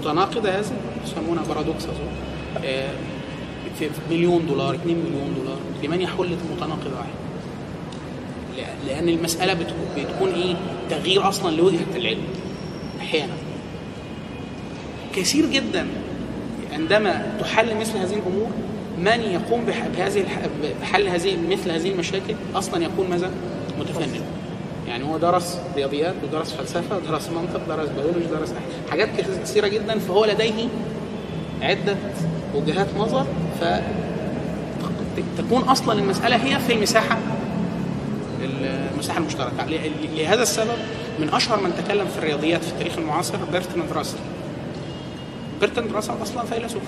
[0.00, 0.72] متناقضة هذا
[1.04, 2.27] يسمونها بارادوكس أظن.
[3.78, 5.58] في مليون دولار 2 مليون دولار.
[5.82, 7.18] لمن يحل متناقض واحد.
[8.86, 9.54] لأن المسألة
[9.96, 10.54] بتكون إيه؟
[10.90, 12.22] تغيير أصلا لوجهة العلم
[13.00, 13.32] أحيانا.
[15.14, 15.86] كثير جدا
[16.72, 18.48] عندما تحل مثل هذه الأمور
[18.98, 19.64] من يقوم
[19.96, 20.24] بهذه
[20.80, 23.30] بحل هذه مثل هذه المشاكل؟ أصلا يكون ماذا؟
[23.80, 24.20] متفنن.
[24.88, 28.54] يعني هو درس رياضيات ودرس فلسفة ودرس منطق درس بيولوجي درس
[28.90, 29.08] حاجات
[29.44, 30.68] كثيرة جدا فهو لديه
[31.62, 31.96] عدة
[32.54, 33.26] وجهات نظر
[33.60, 37.18] فتكون أصلا المسألة هي في المساحه
[38.94, 39.64] المساحة المشتركة.
[40.16, 40.76] لهذا السبب
[41.18, 44.18] من أشهر من تكلم في الرياضيات في التاريخ المعاصر برتراند راسل
[45.60, 46.82] برتراند راسل أصلا فيلسوف.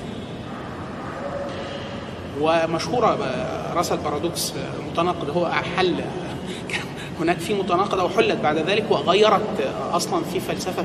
[2.41, 3.19] ومشهوره
[3.75, 4.53] راسل paradox
[4.93, 5.95] متناقض هو حل
[7.21, 10.85] هناك في متناقضه وحلت بعد ذلك وغيرت أصلا في فلسفة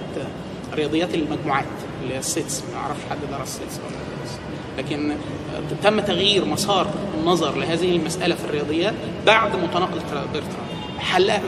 [0.74, 1.66] رياضيات المجموعات
[2.04, 2.64] اللي هي ال sets.
[2.74, 4.15] ما أعرفش حد درس sets ولا
[4.78, 5.16] لكن
[5.84, 6.88] تم تغيير مسار
[7.20, 8.94] النظر لهذه المسألة في الرياضيات
[9.26, 10.02] بعد متناقضة
[10.34, 10.66] برتراند
[11.00, 11.42] حلها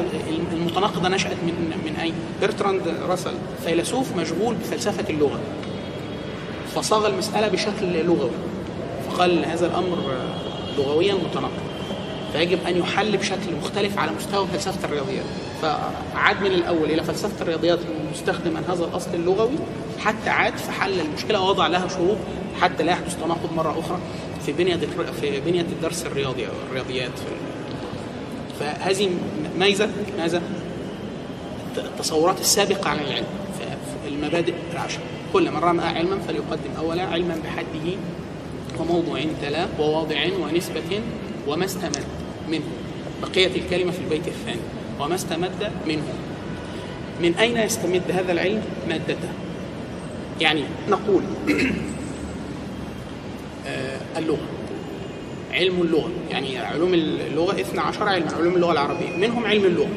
[0.53, 3.33] المتناقضة نشأت من من أين؟ برتراند راسل
[3.65, 5.39] فيلسوف مشغول بفلسفة اللغة.
[6.75, 8.29] فصاغ المسألة بشكل لغوي.
[9.09, 9.97] فقال هذا الأمر
[10.77, 11.67] لغويا متناقض.
[12.33, 15.25] فيجب أن يحل بشكل مختلف على مستوى فلسفة الرياضيات.
[15.61, 17.79] فعاد من الأول إلى فلسفة الرياضيات
[18.13, 19.57] مستخدما هذا الأصل اللغوي
[19.99, 22.17] حتى عاد فحل المشكلة ووضع لها شروط
[22.61, 23.99] حتى لا يحدث تناقض مرة أخرى
[24.45, 24.75] في بنية
[25.21, 27.11] في بنية الدرس الرياضي أو الرياضيات.
[28.59, 29.09] فهذه
[29.59, 30.41] ميزة ماذا؟
[31.77, 33.25] التصورات السابقة عن العلم.
[34.07, 34.99] المبادئ العشر.
[35.33, 37.97] كل من رمى علما فليقدم أولا علما بحده
[38.79, 41.01] وموضوع تلا وواضع ونسبة
[41.47, 42.03] وما استمد
[42.49, 42.65] منه.
[43.21, 44.61] بقية الكلمة في البيت الثاني.
[44.99, 46.13] وما استمد منه.
[47.21, 49.29] من أين يستمد هذا العلم؟ مادته.
[50.41, 51.23] يعني نقول
[53.67, 54.37] آه، اللغة
[55.53, 56.09] علم اللغة.
[56.31, 59.17] يعني علوم اللغة 12 علما علوم اللغة العربية.
[59.17, 59.89] منهم علم اللغة.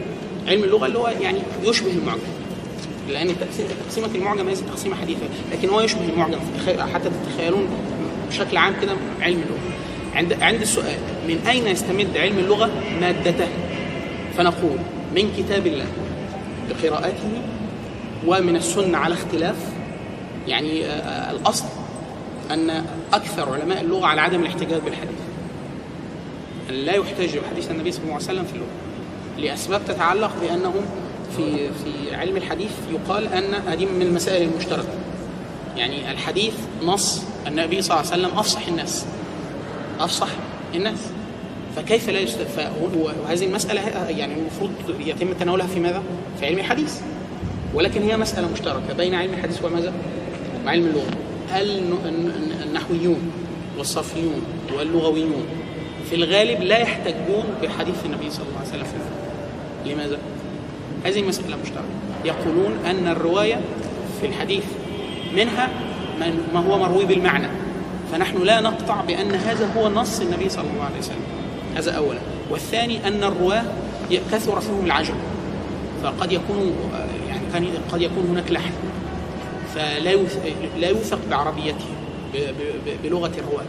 [0.48, 2.20] علم اللغة اللي هو يعني يشبه المعجم.
[3.08, 3.28] لأن
[3.86, 5.20] تقسيمة المعجم ليست تقسيمة حديثة
[5.52, 6.38] لكن هو يشبه المعجم.
[6.94, 7.68] حتى تتخيلون
[8.28, 9.58] بشكل عام كده علم اللغة.
[10.14, 10.98] عند عند السؤال
[11.28, 13.48] من أين يستمد علم اللغة مادته؟
[14.36, 14.78] فنقول
[15.16, 15.86] من كتاب الله
[16.70, 17.42] بقراءته
[18.26, 19.56] ومن السنة على اختلاف
[20.48, 21.64] يعني آه، الأصل
[22.50, 25.18] أن أكثر علماء اللغة على عدم الاحتجاج بالحديث.
[26.70, 28.68] أن لا يحتج بحديث النبي صلى الله عليه وسلم في اللغة.
[29.38, 30.84] لأسباب تتعلق بأنهم
[31.36, 34.94] في في علم الحديث يقال أن هذه من المسائل المشتركة.
[35.76, 39.06] يعني الحديث نص النبي صلى الله عليه وسلم أفصح الناس.
[40.00, 40.28] أفصح
[40.74, 40.98] الناس.
[41.76, 46.02] فكيف لا يستفى وهذه المسألة يعني المفروض يتم تناولها في ماذا؟
[46.40, 47.00] في علم الحديث.
[47.74, 49.92] ولكن هي مسألة مشتركة بين علم الحديث وماذا؟
[50.70, 51.10] وعلم اللغة.
[52.62, 53.32] النحويون
[53.78, 54.42] والصرفيون
[54.76, 55.44] واللغويون
[56.10, 58.84] في الغالب لا يحتجون بحديث النبي صلى الله عليه وسلم.
[59.84, 60.18] في لماذا؟
[61.04, 61.84] هذه مسألة مشتركة.
[62.24, 63.60] يقولون أن الرواية
[64.20, 64.64] في الحديث
[65.36, 65.68] منها
[66.54, 67.48] ما هو مروي بالمعنى.
[68.12, 71.24] فنحن لا نقطع بأن هذا هو نص النبي صلى الله عليه وسلم.
[71.76, 72.20] هذا أولا.
[72.50, 73.62] والثاني أن الرواة
[74.32, 75.14] كثر فيهم العجب
[76.02, 76.72] فقد يكون
[77.52, 78.72] يعني قد يكون هناك لحن.
[79.74, 79.98] فلا
[80.78, 81.84] لا يوثق بعربيته
[83.04, 83.64] بلغة الرواة.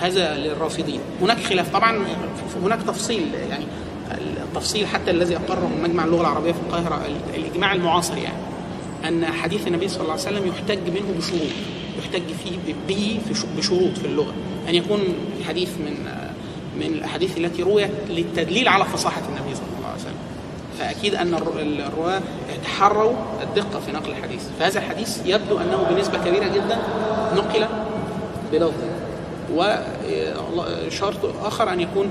[0.00, 1.00] هذا للرافضين.
[1.22, 1.72] هناك خلاف.
[1.72, 2.06] طبعا
[2.64, 3.64] هناك تفصيل يعني
[4.42, 8.36] التفصيل حتى الذي أقره مجمع اللغة العربية في القاهرة الإجماع المعاصر يعني
[9.08, 11.40] أن حديث النبي صلى الله عليه وسلم يحتج منه بشروط
[11.98, 13.18] يحتج فيه به
[13.56, 14.32] بشروط في اللغة.
[14.68, 15.00] أن يكون
[15.40, 15.94] الحديث من
[16.76, 19.61] من الأحاديث التي رويت للتدليل على فصاحة النبي صلى الله عليه وسلم.
[20.78, 22.20] فأكيد أن الرواة
[22.64, 24.42] تحروا الدقة في نقل الحديث.
[24.58, 26.78] فهذا الحديث يبدو أنه بنسبة كبيرة جدا
[27.36, 27.66] نقل
[28.52, 28.72] بلفظ.
[29.54, 32.10] وشرط آخر أن يكون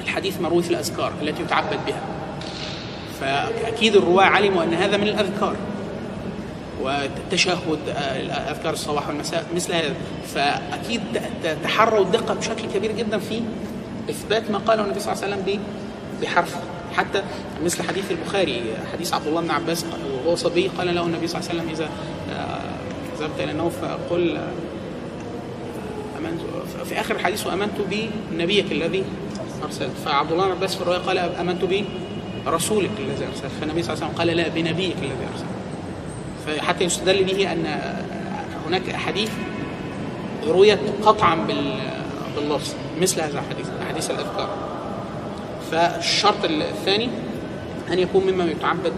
[0.00, 2.00] الحديث مروي في الأذكار التي يتعبد بها.
[3.20, 5.56] فأكيد الرواة علموا أن هذا من الأذكار.
[6.82, 9.94] والتشهد آه، اذكار الصباح والمساء مثل هذا.
[10.34, 11.00] فأكيد
[11.64, 13.42] تحروا الدقة بشكل كبير جدا في
[14.10, 15.60] إثبات ما قاله النبي صلى الله عليه وسلم
[16.22, 16.56] بحرف.
[16.96, 17.22] حتى
[17.64, 19.86] مثل حديث البخاري حديث عبد الله بن عباس
[20.24, 21.90] وهو صبي قال له النبي صلى الله عليه وسلم إذا
[22.32, 22.60] آه،
[23.20, 24.48] ذهبت إلى النوم فقل آه،
[26.18, 26.40] آمنت.
[26.88, 27.72] في آخر الحديث وآمنت
[28.32, 29.04] بنبيك الذي
[29.62, 29.90] أرسلت.
[30.04, 31.64] فعبد الله بن عباس في الرواية قال آمنت
[32.46, 33.52] برسولك الذي أرسلت.
[33.60, 36.60] فالنبي صلى الله عليه وسلم قال لا بنبيك الذي أرسلت.
[36.60, 37.80] حتى يستدل به أن
[38.66, 39.30] هناك أحاديث
[40.46, 41.46] رويت قطعا
[42.36, 44.73] باللفظ مثل هذا الحديث احاديث الأذكار.
[45.74, 47.08] فالشرط الثاني
[47.92, 48.92] أن يكون مما يتعبد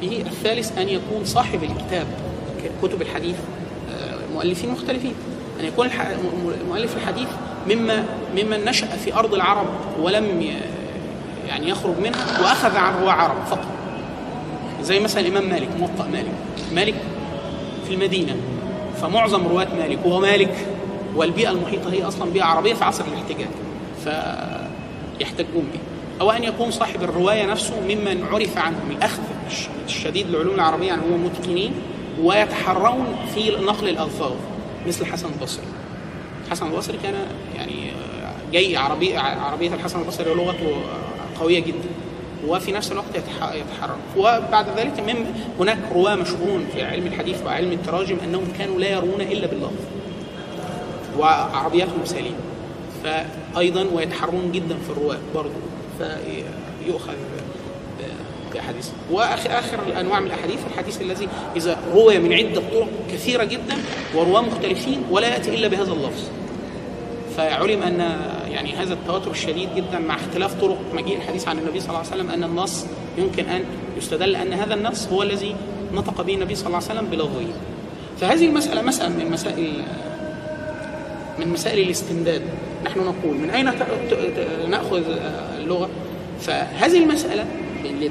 [0.00, 0.24] به.
[0.26, 2.06] الثالث أن يكون صاحب الكتاب
[2.82, 3.36] كتب الحديث
[4.34, 5.14] مؤلفين مختلفين.
[5.60, 5.88] أن يكون
[6.68, 7.28] مؤلف الحديث
[7.70, 8.04] مما
[8.36, 9.66] ممن نشأ في أرض العرب
[10.00, 10.42] ولم
[11.48, 13.68] يعني يخرج منها وأخذ عن رواه عرب فقط.
[14.82, 16.32] زي مثلا الإمام مالك موطأ مالك.
[16.74, 16.94] مالك
[17.86, 18.36] في المدينة
[19.02, 20.66] فمعظم رواة مالك وهو مالك
[21.14, 23.48] والبيئة المحيطة هي أصلا بيئة عربية في عصر الاحتجاج
[24.04, 25.80] فيحتجون به
[26.20, 29.22] أو أن يكون صاحب الرواية نفسه ممن عرف عنهم الأخذ
[29.86, 31.72] الشديد للعلوم العربية يعني هم متقنين
[32.22, 34.32] ويتحرون في نقل الألفاظ
[34.86, 35.64] مثل الحسن البصري
[36.46, 37.14] الحسن البصري كان
[37.56, 37.92] يعني
[38.52, 40.76] جاي عربية عربية الحسن البصري لغته
[41.40, 41.88] قوية جدا
[42.46, 43.16] وفي نفس الوقت
[43.54, 43.96] يتحرر.
[44.16, 45.26] وبعد ذلك من
[45.60, 49.82] هناك رواة مشهورون في علم الحديث وعلم التراجم أنهم كانوا لا يرون إلا باللفظ
[51.18, 52.36] وعربياتهم سليمة.
[53.04, 55.50] فايضا ويتحرون جدا في الرواة برضه
[55.98, 57.12] فيؤخذ
[58.52, 58.88] بأحاديث.
[59.10, 63.76] واخر آخر الأنواع من الأحاديث الحديث الذي إذا روي من عده طرق كثيرة جدا
[64.14, 66.22] ورواة مختلفين ولا يأتي إلا بهذا اللفظ.
[67.36, 68.00] فعلم أن
[68.50, 72.08] يعني هذا التواتر الشديد جدا مع اختلاف طرق مجيء الحديث عن النبي صلى الله عليه
[72.08, 72.86] وسلم أن النص
[73.18, 73.64] يمكن أن
[73.96, 75.56] يستدل أن هذا النص هو الذي
[75.92, 77.46] نطق به النبي صلى الله عليه وسلم بلفظه.
[78.20, 79.82] فهذه المسألة مسألة من مسائل
[81.38, 82.42] من مسائل الاستمداد.
[82.84, 83.50] نحن نقول من
[84.36, 85.88] ت- نأخذ آه، اللغة؟
[86.40, 87.44] فهذه المسألة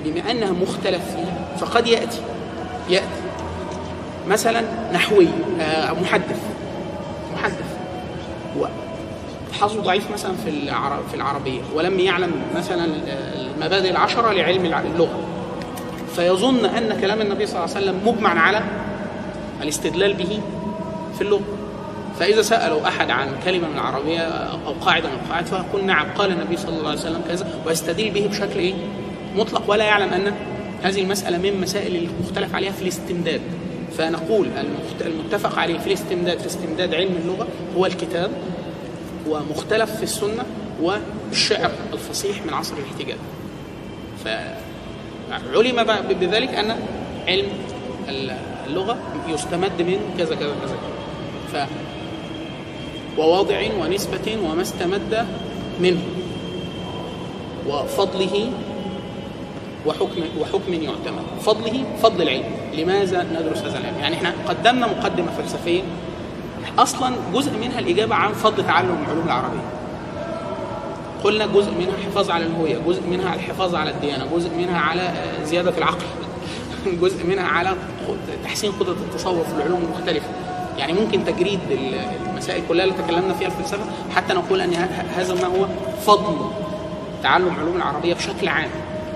[0.06, 2.22] بما أنها مختلف فيها فقد يأتي.
[2.90, 3.06] يأتي.
[4.30, 4.62] مثلا
[4.94, 5.28] نحوي
[5.62, 6.40] آه، محدث.
[7.34, 7.66] محدث.
[8.60, 10.50] وحظه ضعيف مثلا في
[11.10, 11.62] في العربية.
[11.76, 12.86] ولم يعلم مثلا
[13.36, 15.20] المبادئ العشرة لعلم اللغة.
[16.16, 18.62] فيظن أن كلام النبي صلى الله عليه وسلم مجمع على
[19.64, 20.40] الاستدلال به
[21.16, 21.42] في اللغة.
[22.22, 24.20] فإذا سألوا أحد عن كلمة من العربية
[24.68, 28.28] أو قاعدة من القواعد فيقول نعم قال النبي صلى الله عليه وسلم كذا ويستدل به
[28.28, 28.74] بشكل إيه؟
[29.36, 30.34] مطلق ولا يعلم أن
[30.84, 33.42] هذه المسألة من المسائل المختلف عليها في الاستمداد.
[33.98, 34.48] فنقول
[35.02, 38.32] المتفق عليه في الاستمداد في استمداد علم اللغة هو الكتاب
[39.28, 40.46] ومختلف في السنة
[40.82, 43.18] والشعر الفصيح من عصر الاحتجاج.
[44.26, 46.76] فعلم بذلك أن
[47.28, 47.48] علم
[48.68, 50.78] اللغة يستمد من كذا كذا كذا.
[51.54, 51.70] ف
[53.22, 55.26] وواضع ونسبة وما استمد
[55.80, 56.02] منه.
[57.70, 58.52] وفضله
[59.86, 61.26] وحكم وحكم يعتمد.
[61.42, 62.44] فضله فضل العلم.
[62.74, 65.82] لماذا ندرس هذا العلم؟ يعني إحنا قدمنا مقدمة فلسفية.
[66.80, 69.82] أصلا جزء منها الإجابة عن فضل تعلم العلوم العربية.
[71.24, 75.14] قلنا جزء منها الحفاظ على الهوية جزء منها الحفاظ على الديانة جزء منها على
[75.46, 76.06] زيادة العقل
[77.02, 77.76] جزء منها على
[78.44, 80.28] تحسين قدرة التصور في العلوم المختلفة.
[80.78, 81.96] يعني ممكن تجريد ال-
[82.30, 85.66] المسائل كلها اللي تكلمنا فيها في الفلسفة حتى نقول ه- هذا ما هو
[86.06, 86.36] فضل
[87.24, 88.70] تعلم علوم العربية بشكل عام.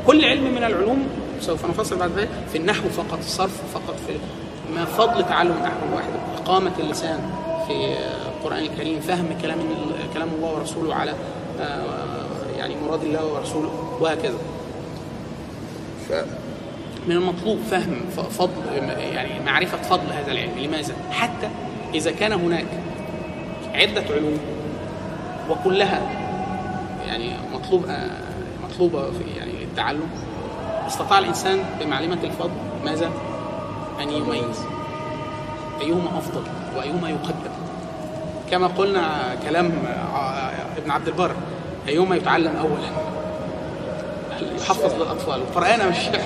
[0.08, 1.08] كل علم من العلوم
[1.42, 4.14] سوف نفصل بعد ذلك في النحو فقط الصرف فقط في
[4.76, 6.10] ما فضل تعلم النحو الواحد.
[6.44, 7.20] إقامة اللسان
[7.68, 7.96] في
[8.38, 9.58] القرآن الكريم فهم كلام
[10.14, 11.14] كلام الله ورسوله على
[11.62, 11.84] آه،
[12.58, 13.70] يعني مراد الله ورسوله
[14.02, 14.38] وهكذا.
[17.08, 18.52] من المطلوب فهم فضل
[19.14, 20.52] يعني معرفة فضل هذا العلم.
[20.58, 21.50] لماذا؟ حتى
[21.94, 22.66] إذا كان هناك
[23.74, 24.40] عدة علوم
[25.50, 26.02] وكلها
[27.08, 28.10] يعني مطلوب آه،
[28.64, 30.10] مطلوبة في يعني للتعلم
[30.88, 32.52] استطاع الإنسان بمعرفة الفضل
[32.86, 33.10] ماذا؟
[34.02, 34.60] أن يميز.
[35.82, 36.44] أيهما أفضل
[36.78, 37.52] وأيهما يقدم؟
[38.52, 39.72] كما قلنا كلام
[40.16, 41.32] آه، ابن عبد البر
[41.88, 43.16] أيهما يتعلم أولا؟
[44.56, 45.42] يحفظ للأطفال.
[45.42, 46.22] القرآن ام الشعر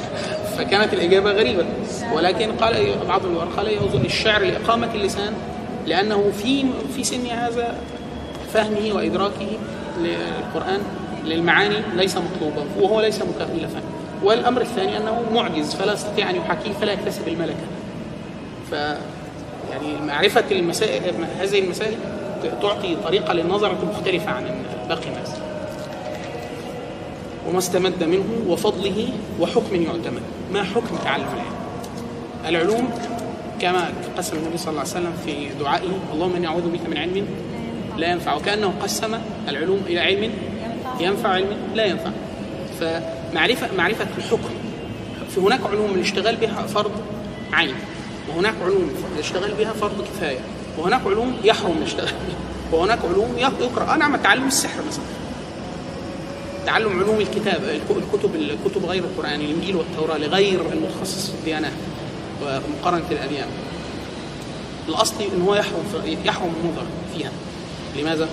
[0.60, 1.66] فكانت الإجابة غريبة.
[2.14, 5.34] ولكن قال بعض الورقاء قال يظن الشعر لإقامة اللسان
[5.88, 7.76] لأنه في في سن هذا
[8.54, 9.48] فهمه وإدراكه
[9.98, 10.82] للقرآن
[11.26, 13.82] للمعاني ليس مطلوبا وهو ليس مكلفا
[14.24, 17.68] والأمر الثاني أنه معجز فلا يستطيع أن يحاكيه فلا يكتسب الملكة.
[18.72, 18.74] ف
[19.72, 21.98] يعني معرفة المسائل هذه المسائل
[22.62, 24.44] تعطي طريقة للنظره مختلفة عن
[24.90, 25.30] باقي الناس.
[27.50, 29.10] وما استمد منه وفضله
[29.40, 30.22] وحكم يعتمد.
[30.54, 31.56] ما حكم تعلم العلم؟
[32.46, 32.90] العلوم
[33.62, 37.26] كما قسم النبي صلى الله عليه وسلم في دعائه اللهم إني أعوذ بك من علم
[37.98, 40.32] لا ينفع وكأنه قسم العلوم إلى علم
[41.00, 42.12] ينفع علم لا ينفع.
[42.80, 44.50] فمعرفة معرفة الحكم
[45.36, 46.92] في هناك علوم الاشتغال بها فرض
[47.54, 47.76] عين
[48.30, 50.40] وهناك علوم الاشتغال بها فرض كفاية
[50.78, 53.96] وهناك علوم يحرم الاشتغال بها وهناك علوم يقرأ.
[53.96, 55.04] نعم تعلم السحر مثلا.
[56.70, 57.82] تعلم علوم الكتاب
[58.14, 61.72] الكتب الكتب غير القرآن الإنجيل والتوراة لغير المتخصص في الديانات
[62.42, 63.48] ومقارنة الأديان
[64.90, 65.84] الأصل إن هو يحرم
[66.26, 66.86] يحرم النظر
[67.18, 67.32] فيها.
[67.98, 68.30] لماذا؟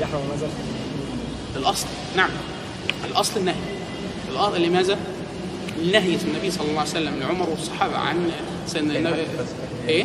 [0.00, 0.48] يحرم ماذا؟
[1.56, 2.30] الأصل نعم.
[3.10, 3.54] الأصل النهي.
[4.32, 4.98] الأصل لماذا؟
[5.78, 8.30] النهي النبي صلى الله عليه وسلم لعمر والصحابة عن
[8.66, 9.22] سن النبي.
[9.88, 10.04] إيه؟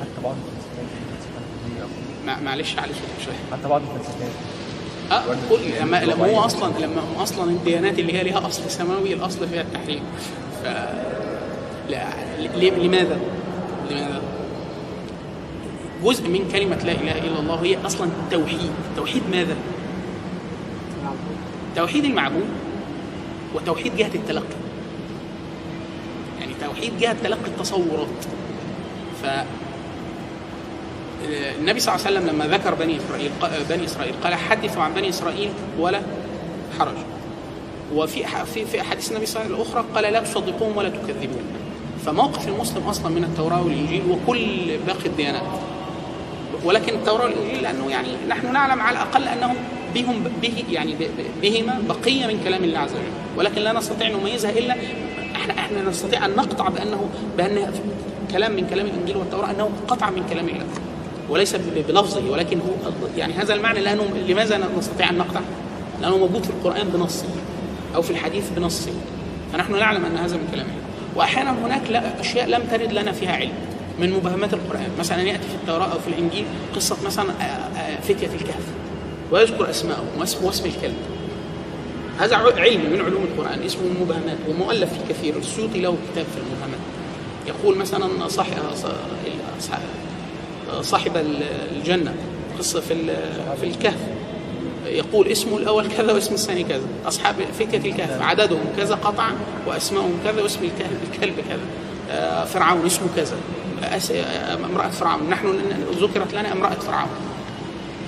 [0.00, 0.86] حتى بعض الفلسفات.
[1.10, 1.88] الفلسفات
[2.26, 3.36] مع- معلش على صوتك شوية.
[3.58, 4.30] حتى بعض الفلسفات.
[5.12, 5.22] أه
[5.80, 9.62] لما لما هو أصلا لما هو أصلا الديانات اللي هي لها أصل سماوي الأصل فيها
[9.62, 10.02] التحريم
[10.62, 10.66] ف
[11.90, 12.06] لا
[12.56, 13.20] لماذا؟
[13.90, 14.22] لماذا؟
[16.04, 19.56] جزء من كلمة لا إله إلا الله هي أصلا توحيد، توحيد ماذا؟
[21.76, 22.48] توحيد المعبود
[23.54, 24.56] وتوحيد جهة التلقي.
[26.40, 28.06] يعني توحيد جهة تلقي التصورات.
[29.22, 29.26] ف
[31.58, 33.30] النبي صلى الله عليه وسلم لما ذكر بني إسرائيل
[33.70, 36.00] بني إسرائيل قال حدثوا عن بني إسرائيل ولا
[36.78, 36.94] حرج.
[37.94, 41.42] وفي في في أحاديث النبي صلى الله عليه وسلم الأخرى قال لا تصدقوهم ولا تكذبون
[42.06, 45.42] فموقف المسلم أصلا من التوراة والإنجيل وكل باقي الديانات.
[46.64, 49.56] ولكن التوراة والإنجيل لأنه يعني نحن نعلم على الأقل أنهم
[49.94, 50.96] بهم به يعني
[51.42, 53.36] بهما بقية من كلام الله عز وجل.
[53.36, 54.76] ولكن لا نستطيع أن نميزها إلا
[55.36, 57.72] إحنا إحنا نستطيع أن نقطع بأنه بأن
[58.32, 60.66] كلام من كلام الإنجيل والتوراة أنه قطع من كلام الله.
[61.30, 61.56] وليس
[61.88, 65.40] بلفظه ولكن هو يعني هذا المعنى لأنه لماذا نستطيع أن نقطع؟
[66.02, 67.26] لأنه موجود في القرآن بنصه
[67.94, 68.92] أو في الحديث بنصه.
[69.52, 70.80] فنحن نعلم أن هذا من كلام الله
[71.16, 73.52] وأحيانا هناك لا أشياء لم ترد لنا فيها علم
[74.00, 74.88] من مبهمات القرآن.
[74.98, 76.44] مثلا يأتي في التوراة أو في الإنجيل
[76.76, 78.64] قصة مثلا آه، آه، فتية الكهف.
[79.32, 80.96] ويذكر اسماءهم واسم واسم الكلب
[82.18, 85.36] هذا علم من علوم القرآن اسمه المبهمات ومؤلف فيه كثير.
[85.36, 86.80] السيوطي له كتاب في المبهمات.
[87.46, 88.52] يقول مثلا صاحب
[90.80, 91.12] صاحب
[91.76, 92.14] الجنة
[92.58, 92.94] قصة في
[93.60, 93.98] في الكهف.
[94.86, 96.86] يقول اسمه الأول كذا واسم الثاني كذا.
[97.06, 99.32] أصحاب فكة الكهف عددهم كذا قطعا
[99.66, 100.60] وأسمائهم كذا واسم
[101.12, 101.60] الكلب كذا.
[102.10, 103.36] آه، فرعون اسمه كذا.
[103.82, 105.30] آه، امرأة فرعون.
[105.30, 105.54] نحن
[106.00, 107.08] ذكرت لنا امرأة فرعون.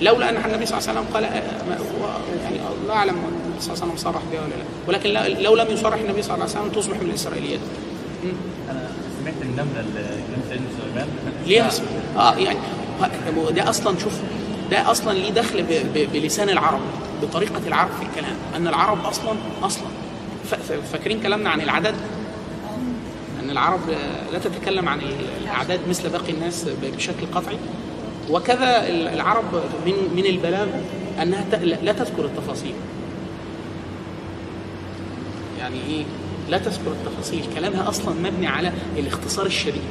[0.01, 1.31] لولا أن النبي صلى الله عليه وسلم قال آه،
[2.43, 2.57] يعني
[2.87, 4.65] لا أعلم النبي صلى الله عليه وسلم صرح بها ولا لا.
[4.87, 7.59] ولكن لو لم يصرح النبي صلى الله عليه وسلم تصبح من الاسرائيليات
[8.23, 8.27] م.
[9.23, 10.03] سمعت النملة اللي
[10.49, 11.07] سيدنا سليمان
[11.47, 11.69] ليها
[12.17, 12.59] آه يعني
[13.55, 14.13] ده أصلا شوف
[14.71, 15.65] ده أصلا ليه دخل
[16.13, 16.79] بلسان العرب
[17.21, 19.87] بطريقة العرب في الكلام أن العرب أصلا أصلا.
[20.91, 21.95] فاكرين كلامنا عن العدد؟
[23.43, 23.79] أن العرب
[24.33, 24.99] لا تتكلم عن
[25.43, 27.57] الأعداد مثل باقي الناس بشكل قطعي.
[28.29, 29.43] وكذا ال- العرب
[29.85, 30.81] من من البلاغه
[31.21, 32.73] أنها لا تذكر التفاصيل.
[35.59, 36.03] يعني إيه؟
[36.53, 37.43] لا تذكر التفاصيل.
[37.55, 39.81] كلامها أصلا مبني على الاختصار الشديد.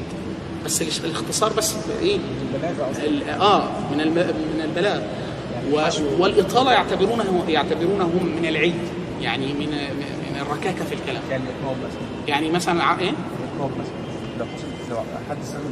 [0.64, 2.18] بس الاختصار بس إيه؟
[3.40, 3.98] آه من.
[4.54, 5.00] من البلاغ.
[6.18, 8.06] والإطالة يعتبرونه يعتبرونه
[8.36, 8.74] من العيد.
[9.20, 9.66] يعني من
[10.30, 11.22] من الركاكة في الكلام.
[11.30, 13.12] يعني مثلا يعني مثلا إيه؟
[13.78, 14.96] مثلا لو
[15.30, 15.70] حد استخدم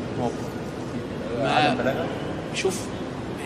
[1.39, 2.07] ما-
[2.55, 2.81] شوف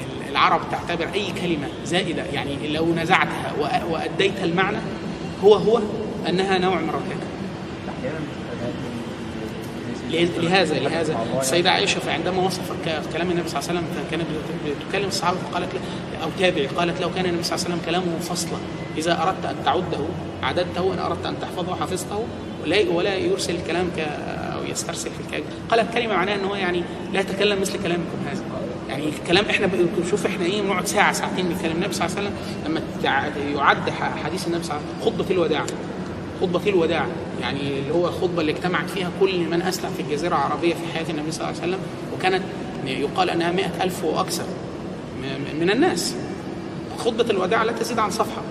[0.03, 3.53] ال- العرب تعتبر أي كلمة زائدة يعني لو نزعتها
[3.90, 4.78] وأديت المعنى
[5.45, 5.80] هو هو
[6.28, 7.26] أنها نوع من الركاكة.
[10.23, 11.17] لهذا لهذا.
[11.41, 12.75] السيدة عائشة فعندما وصفت
[13.12, 15.81] كلام النبي صلى الله عليه وسلم كانت بت- بتكلم الصحابة فقالت له-
[16.25, 18.59] أو تابعي قالت لو كان النبي صلى الله عليه وسلم كلامه فصلا
[18.99, 20.05] إذا أردت أن تعده
[20.43, 22.25] عددته إن أردت أن تحفظه حفظته
[22.65, 23.99] ولا ولا يرسل الكلام ك
[24.55, 25.43] أو يسترسل في الكلام.
[25.71, 28.43] قالت كلمة معناها أن هو يعني لا يتكلم مثل كلامكم هذا.
[28.89, 32.29] يعني الكلام إحنا ب- شوف إحنا إيه بنقعد ساعة ساعتين بنتكلم النبي صلى الله عليه
[32.29, 32.81] وسلم لما
[33.57, 33.91] يعد
[34.25, 35.65] حديث النبي صلى الله عليه وسلم خطبة الوداع
[36.41, 37.07] خطبة الوداع.
[37.45, 41.11] يعني اللي هو الخطبة اللي اجتمعت فيها كل من أسلم في الجزيرة العربية في حياة
[41.11, 41.80] النبي صلى الله عليه وسلم
[42.14, 42.42] وكانت
[42.86, 44.45] يقال أنها مئة ألف وأكثر
[45.22, 46.14] م- من الناس.
[46.99, 48.42] خطبة الوداع لا تزيد عن صفحة.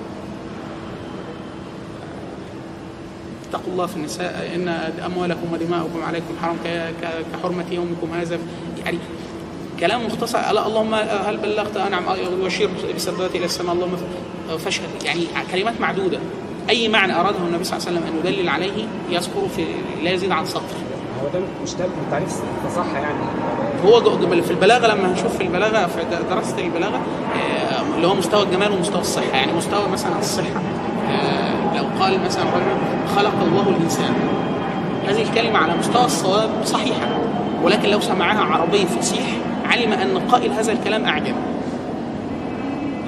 [3.50, 4.68] اتقوا الله في النساء إن
[5.06, 8.40] أموالكم ودماءكم عليكم حرام ك- ك- كحرمة يومكم هذا.
[8.86, 8.98] يعني
[9.80, 12.04] كلام مختصر ألا اللهم هل بلغت أنعم
[12.42, 13.98] وأشير بسبابته إلى السماء اللهم
[14.58, 14.90] فاشهد.
[15.06, 15.22] يعني
[15.52, 16.20] كلمات معدودة.
[16.70, 19.66] أي معنى اراده النبي صلى الله عليه وسلم أن يدلل عليه يذكره في
[20.04, 20.62] لا يزيد عن سطر
[21.24, 23.18] هو ده مش ده تعريف الفصاحه يعني؟
[23.86, 24.02] هو
[24.42, 26.00] في البلاغة لما هنشوف في البلاغة في
[26.30, 27.02] دراسة البلاغة
[27.36, 29.26] آه، اللي هو مستوى الجمال ومستوى الصحة.
[29.34, 30.62] يعني مستوى مثلا الصحة
[31.10, 34.14] آه، لو قال مثلا رجل خلق الله الإنسان.
[35.08, 37.08] هذه الكلمة على مستوى الصواب صحيحة
[37.64, 39.26] ولكن لو سمعها عربي فصيح
[39.66, 41.36] علم أن قائل هذا الكلام اعجم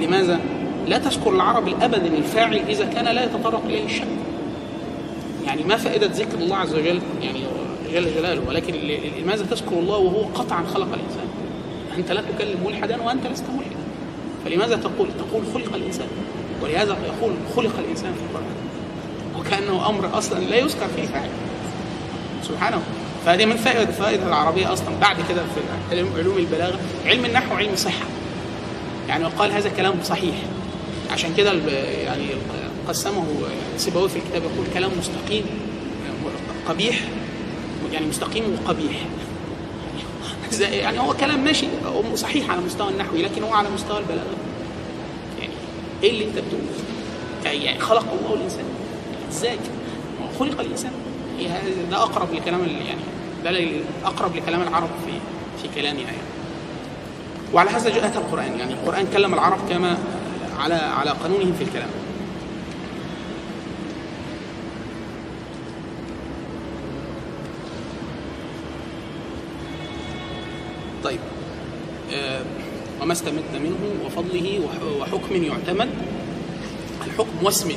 [0.00, 0.40] لماذا؟
[0.86, 4.06] لا تذكر العرب ابدا الفاعل إذا كان لا يتطرق إليه الشك.
[5.46, 7.40] يعني ما فائدة ذكر الله عز وجل؟ يعني
[7.92, 8.42] جل جلاله.
[8.48, 8.74] ولكن
[9.22, 11.26] لماذا تذكر الله وهو قطعا خلق الإنسان؟
[11.98, 13.76] أنت لا تكلم ملحدا وأنت لست ملحدا.
[14.44, 16.06] فلماذا تقول تقول خلق الإنسان؟
[16.62, 18.54] ولهذا يقول خلق الإنسان في القرآن.
[19.38, 21.28] وكأنه أمر أصلا لا يذكر فيه فاعل.
[22.42, 22.82] سبحانه.
[23.26, 24.88] فهذه من فائدة فائدة العربية أصلا.
[25.00, 28.06] بعد كده في علوم البلاغة علم النحو علم صحة
[29.08, 30.34] يعني وقال هذا كلام صحيح.
[31.12, 31.52] عشان كده
[32.04, 32.24] يعني
[32.88, 33.24] قسمه
[33.76, 35.44] سيبويه في الكتاب يقول كلام مستقيم
[36.68, 37.00] قبيح
[37.92, 38.96] يعني مستقيم وقبيح.
[40.50, 41.66] زي- يعني هو كلام ماشي
[42.14, 44.36] صحيح على مستوى النحوي لكن هو على مستوى البلاغة.
[45.40, 45.52] يعني
[46.02, 48.64] إيه اللي أنت بتقوله؟ يعني خلق الله الإنسان.
[49.32, 49.56] إزاي؟
[50.38, 50.90] خلق الإنسان.
[51.40, 53.00] هذا- ده أقرب لكلام يعني
[53.44, 55.12] ده أقرب لكلام العرب في
[55.62, 56.16] في كلامها يعني.
[57.54, 58.58] وعلى هذا جاء أتى القرآن.
[58.58, 59.98] يعني القرآن كلم العرب كما
[60.58, 61.88] على على قانونهم في الكلام.
[71.04, 71.18] طيب
[72.12, 72.42] آه،
[73.02, 73.76] وما استمد منه
[74.06, 75.88] وفضله وح- وحكم يعتمد.
[77.06, 77.68] الحكم واسم.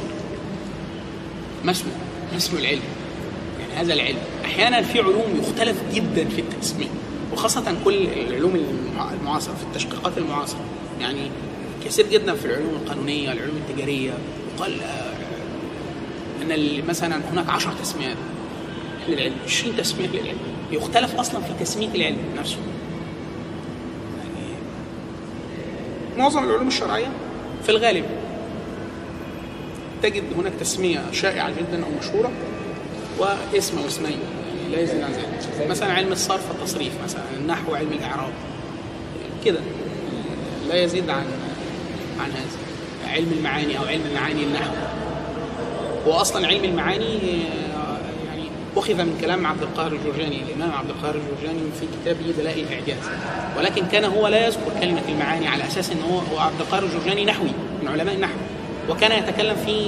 [1.65, 1.91] ما اسمه؟
[2.31, 2.81] ما اسم العلم؟
[3.59, 4.17] يعني هذا العلم.
[4.45, 6.87] أحيانا في علوم يختلف جدا في التسميه
[7.33, 10.59] وخاصة كل العلوم المع- المعاصرة في التشقيقات المعاصرة.
[11.01, 11.31] يعني
[11.85, 14.11] كثير جدا في العلوم القانونية العلوم التجارية.
[14.55, 15.13] يقال آه،
[16.41, 18.17] إن مثلا هناك 10 تسميات
[19.07, 20.37] للعلم 20 تسميه للعلم.
[20.71, 22.57] يختلف أصلا في تسمية العلم نفسه.
[24.17, 24.53] يعني
[26.17, 27.11] معظم العلوم الشرعية
[27.63, 28.05] في الغالب
[30.03, 32.31] تجد هناك تسمية شائعة جدا أو مشهورة
[33.19, 35.69] واسم أو اسمين يعني لا يزيد عن ذلك.
[35.69, 38.33] مثلا علم الصرف والتصريف مثلا النحو وعلم الإعراب
[39.45, 39.59] كده.
[40.69, 41.25] لا يزيد عن
[42.23, 44.71] عن هذا علم المعاني أو علم معاني النحو.
[46.07, 47.05] هو أصلا علم المعاني
[47.75, 47.97] آه،
[48.27, 48.43] يعني
[48.77, 50.41] أخذ من كلام عبد القاهر الجرجاني.
[50.43, 53.03] الإمام عبد القاهر الجرجاني في كتابه دلائل الإعجاز.
[53.57, 57.49] ولكن كان هو لا يذكر كلمة المعاني على أساس إن هو عبد القاهر الجرجاني نحوي
[57.81, 58.33] من علماء النحو.
[58.89, 59.87] وكان يتكلم في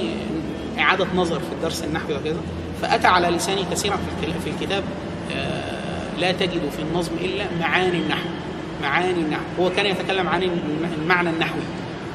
[0.78, 2.40] إعادة نظر في الدرس النحوي وكذا.
[2.82, 3.98] فأتى على لساني كثيرا
[4.44, 4.84] في الكتاب
[5.36, 8.28] آه، لا تجد في النظم إلا معاني النحو.
[8.82, 9.42] معاني النحو.
[9.60, 11.60] هو كان يتكلم عن الم- المعنى النحوي.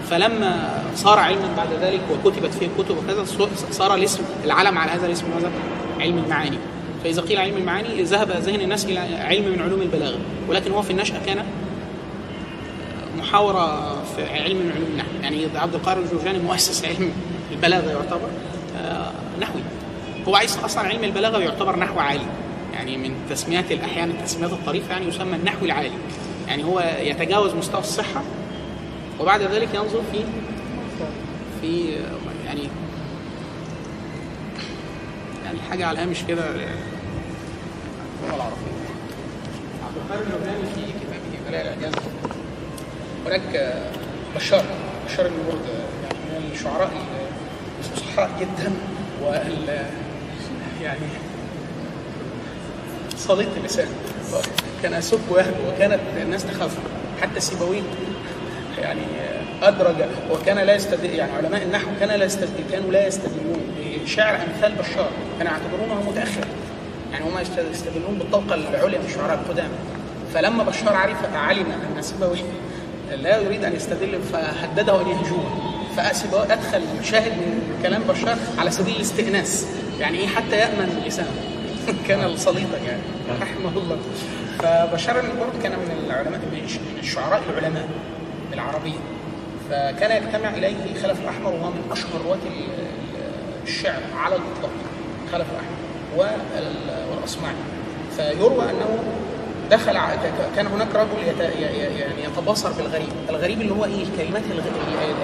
[0.10, 3.26] فلما صار علما بعد ذلك وكتبت فيه كتب وكذا
[3.72, 5.52] صار الاسم العلم على هذا الاسم ماذا؟
[6.00, 6.58] علم المعاني.
[7.04, 10.18] فإذا قيل علم المعاني ذهب ذهن الناس إلى علم من علوم البلاغه
[10.50, 11.46] ولكن هو في النشأة كان
[13.18, 15.08] محاورة في علم من علوم النحو.
[15.24, 17.12] يعني عبد القاهر الجرجاني مؤسس علم
[17.52, 18.30] البلاغه يعتبر
[18.78, 19.62] آه، نحوي.
[20.28, 22.26] هو عايز أصلا علم البلاغه يعتبر نحو عالي.
[22.74, 25.92] يعني من تسميات الأحيان التسميات الطريفة يعني يسمى النحو العالي.
[26.48, 28.22] يعني هو يتجاوز مستوى الصحة
[29.20, 30.24] وبعد ذلك ينظر في
[31.62, 31.96] في
[32.46, 32.70] يعني
[35.46, 36.44] يعني حاجة على الهامش كده.
[38.24, 38.78] اللغة العربيه
[39.88, 41.94] عبد القادر الجبراني في كتابه بلاء الاعجاز
[43.26, 43.76] هناك
[44.36, 44.66] بشار
[45.08, 46.92] بشار آه، يعني من الشعراء
[47.80, 48.74] الفصحاء جدا
[49.22, 49.86] وال
[50.84, 51.08] يعني
[53.18, 53.88] صليت اللسان
[54.84, 54.94] كان
[55.32, 56.82] ويهجو وكانت الناس تخافه
[57.22, 57.82] حتى سيبويه
[58.82, 59.02] يعني
[59.64, 59.96] أدرج
[60.32, 63.62] وكان لا يستدل يعني علماء النحو كان لا يستدل كانوا لا يستدلون
[64.04, 65.10] بشعر أمثال بشار
[65.40, 66.46] كانوا يعتبرونه متاخر
[67.12, 69.74] يعني هم يست- يستدلون بالطبقة العليا من الشعراء القدامى.
[70.34, 71.66] فلما بشار عرف علم
[71.98, 72.42] أن سيبويه
[73.12, 75.44] لا يريد أن يستدل فهدده ان يهجوه
[75.98, 79.66] فسيبويه أدخل شاهد من كلام بشار على سبيل الاستئناس.
[80.00, 81.32] يعني إيه حتى يأمن لسانه
[82.08, 83.02] كان سليطا يعني
[83.42, 83.98] رحمه الله.
[84.60, 87.88] فبشار برد كان من العلماء من الشعراء العلماء.
[88.62, 89.00] العربية.
[89.70, 94.72] فكان يجتمع إليه خلف الأحمر وهو من أشهر رواة ال- ال- الشعر على الإطلاق
[95.32, 95.78] خلف الأحمر
[96.18, 97.54] وال- والأصمعي
[98.18, 99.00] فيروى أنه
[99.72, 99.98] دخل
[100.56, 101.40] كان هناك رجل
[102.00, 103.08] يعني يتباصر بالغريب.
[103.30, 104.44] الغريب اللي هو إيه؟ الكلمات.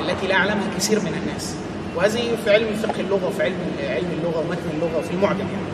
[0.01, 1.55] التي لا يعلمها كثير من الناس.
[1.95, 3.55] وهذه في علم فقه اللغة وفي علم
[3.89, 5.73] علم اللغة ومتن اللغة وفي المعجم يعني.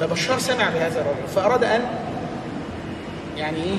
[0.00, 1.80] فبشار سمع بهذا الرجل فأراد أن
[3.36, 3.76] يعني إيه؟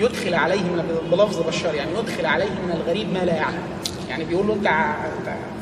[0.00, 3.62] يدخل عليه من بلفظ بشار يعني يدخل عليه من الغريب ما لا يعلم.
[4.08, 4.68] يعني بيقول له انت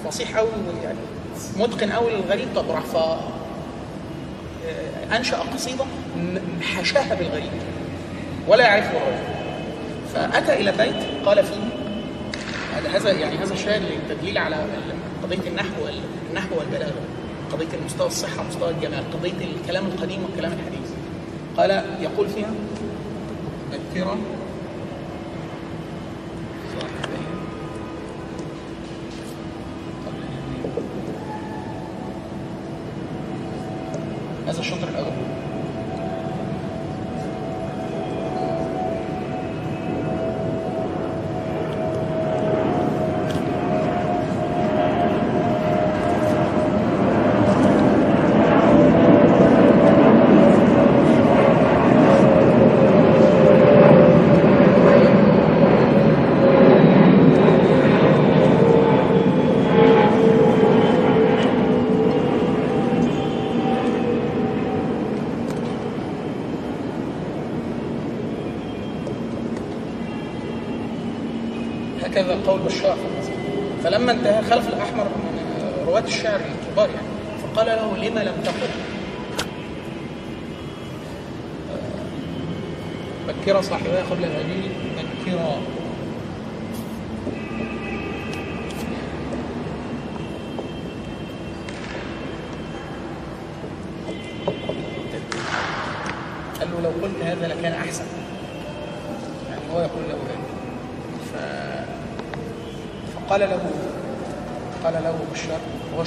[0.04, 0.48] فصيح قوي
[0.84, 0.98] يعني
[1.56, 2.96] متقن قوي للغريب طب راح ف
[5.12, 5.84] أنشأ قصيدة
[6.62, 7.50] حشاها بالغريب
[8.48, 9.38] ولا يعرفه الرجل
[10.14, 11.54] فأتى إلى بيت قال فيه
[12.94, 14.56] هذا يعني هذا شاهد للتدليل على
[15.22, 15.88] قضية النحو
[16.30, 17.00] النحو والبلاغة
[17.52, 20.90] قضية المستوى الصحة مستوى الجمال قضية الكلام القديم والكلام الحديث.
[21.56, 22.50] قال يقول فيها
[23.94, 24.18] يموت.
[34.46, 35.17] هذا الشطر الأول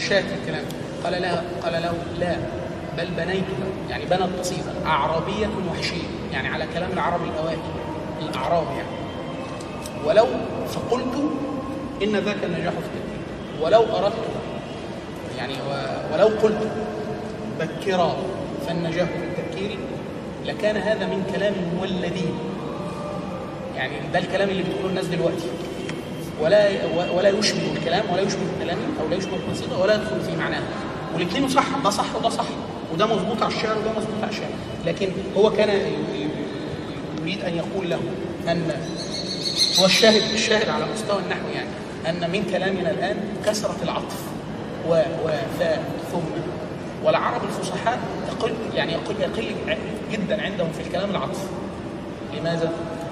[0.08, 0.64] في الكلام.
[1.04, 2.36] قال لا قال له لا
[2.98, 7.60] بل بنيتها يعني بنت قصيدة أعرابية وحشية يعني على كلام العرب الأوائل
[8.22, 9.02] الأعراب يعني.
[10.06, 10.26] ولو
[10.68, 11.32] فقلت
[12.04, 13.22] إن ذاك النجاح في التدبير
[13.62, 14.16] ولو أردت
[15.38, 15.54] يعني
[16.14, 16.72] ولو قلت
[17.60, 18.16] بكرا
[18.68, 19.78] فالنجاح في التفكير
[20.46, 22.34] لكان هذا من كلام المولدين.
[23.76, 25.48] يعني ده الكلام اللي بتقوله الناس دلوقتي.
[26.42, 26.70] ولا
[27.16, 27.61] ولا يشبه
[27.92, 30.64] الكلام ولا يشبه كلامي أو لا يشبه القصيده ولا يدخل في معناها.
[31.14, 32.46] والاثنين صح ده صح وده صح
[32.94, 34.50] وده مظبوط على الشعر وده مظبوط على الشعر.
[34.86, 35.70] لكن هو كان
[37.22, 38.00] يريد أن يقول له
[38.48, 38.72] أن
[39.80, 41.70] هو الشاهد الشاهد على مستوى النحو يعني
[42.10, 44.22] أن من كلامنا الآن كثرة العطف
[44.90, 44.94] و
[45.26, 45.30] و
[46.12, 46.42] ثم.
[47.04, 49.56] والعرب الفصحاء يقل يعني يقل يقل
[50.12, 51.40] جدا عندهم في الكلام العطف.
[52.40, 52.72] لماذا؟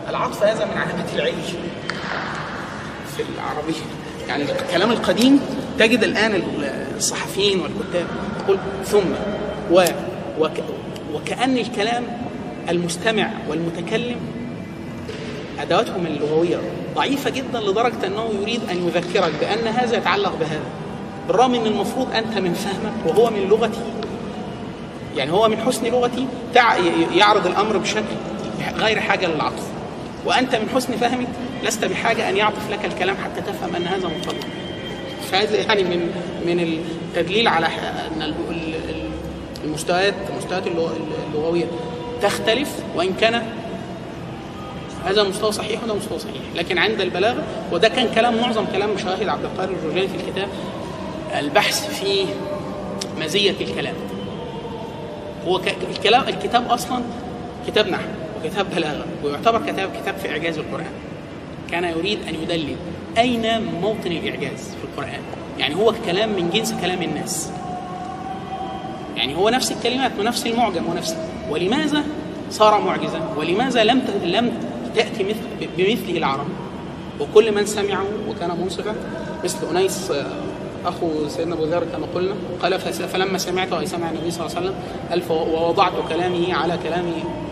[0.10, 1.42] العطف هذا من علامات العلم
[3.18, 3.99] في العربية.
[4.30, 5.40] يعني الكلام القديم
[5.80, 6.42] تجد الآن
[6.98, 8.06] الصحفيين والكتاب
[8.44, 9.12] يقول ثم
[9.72, 9.84] و
[10.40, 10.52] وك
[11.14, 12.04] وكأن الكلام
[12.70, 14.18] المستمع والمتكلم
[15.60, 16.58] أدواتهم اللغوية
[16.96, 20.64] ضعيفة جدا لدرجة أنه يريد أن يذكرك بأن هذا يتعلق بهذا
[21.28, 23.82] بالرغم أن المفروض أنت من فهمك وهو من لغتي.
[25.18, 26.28] يعني هو من حسن لغتي
[27.14, 28.16] يعرض الأمر بشكل
[28.76, 29.64] غير حاجة للعطف.
[30.26, 31.28] وأنت من حسن فهمك
[31.64, 34.36] لست بحاجة أن يعطف لك الكلام حتى تفهم أن هذا مطلق
[35.32, 36.12] فهذا يعني من
[36.46, 37.68] من التدليل على
[38.50, 39.10] ال-
[39.64, 40.92] المستويات المستويات اللغ-
[41.34, 41.66] اللغوية
[42.22, 43.44] تختلف وإن كان
[45.06, 46.42] هذا مستوى صحيح وده مستوى صحيح.
[46.56, 50.48] لكن عند البلاغة وده كان كلام معظم كلام شواهد عبد القادر الجرجاني في الكتاب
[51.40, 52.26] البحث في
[53.22, 53.94] مزية الكلام.
[55.48, 55.62] هو
[55.96, 57.04] الكلام الكتاب أصلا
[57.68, 58.04] كتاب نحو
[58.40, 60.92] وكتاب بلاغة ويعتبر كتاب كتاب في إعجاز القرآن.
[61.72, 62.76] كان يريد أن يدلل
[63.18, 65.22] أين موطن الإعجاز في القرآن؟
[65.60, 67.52] يعني هو كلام من جنس كلام الناس.
[69.16, 71.16] يعني هو نفس الكلمات ونفس المعجم ونفس
[71.50, 72.04] ولماذا
[72.52, 74.52] صار معجزا؟ ولماذا لم لم
[74.96, 76.48] تأتي مثل بمثله العرب؟
[77.20, 78.96] وكل من سمعه وكان منصفا.
[79.44, 80.26] مثل أنيس آه،
[80.86, 84.68] أخو سيدنا أبو ذر كما قلنا قال فلما سمعته أي سمع النبي صلى الله عليه
[84.68, 84.76] وسلم
[85.10, 87.06] قال ووضعت كلامه على كلام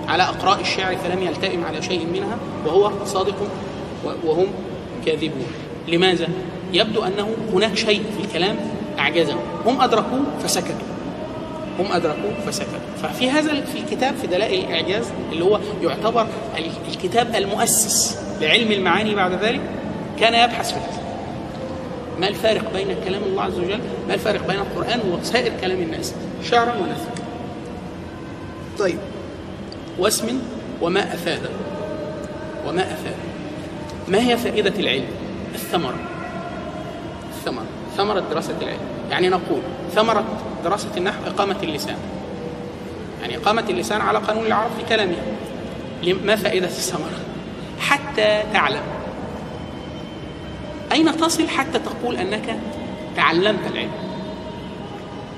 [0.07, 3.35] على أقراء الشعر فلم يلتئم على شيء منها وهو صادق
[4.25, 4.47] وهم
[5.05, 5.47] كاذبون.
[5.87, 6.27] لماذا؟
[6.73, 8.55] يبدو أنه هناك شيء في الكلام
[8.99, 10.75] اعجزهم هم أدركوه فسكتوا.
[11.79, 12.79] هم أدركوه فسكتوا.
[13.03, 16.27] ففي هذا في الكتاب في دلائل الإعجاز اللي هو يعتبر
[16.57, 19.61] ال- الكتاب المؤسس لعلم المعاني بعد ذلك
[20.19, 21.01] كان يبحث في هذا.
[22.19, 26.73] ما الفارق بين كلام الله عز وجل؟ ما الفارق بين القرآن وسائر كلام الناس؟ شعرا
[26.73, 27.25] ونثرا.
[28.79, 28.97] طيب.
[29.99, 30.39] واسم
[30.81, 31.41] وما أفاد
[32.67, 33.15] وما أفاد
[34.07, 35.05] ما هي فائدة العلم؟
[35.55, 35.97] الثمرة.
[37.37, 37.65] الثمرة.
[37.97, 38.79] ثمرة دراسة العلم.
[39.11, 39.61] يعني نقول
[39.95, 40.23] ثمرة
[40.63, 41.97] دراسة النحو إقامة اللسان.
[43.21, 45.21] يعني إقامة اللسان على قانون العرب في كلامها
[46.03, 47.19] لم- ما فائدة الثمرة؟
[47.79, 48.81] حتى تعلم.
[50.91, 52.55] أين تصل حتى تقول أنك
[53.15, 53.91] تعلمت العلم؟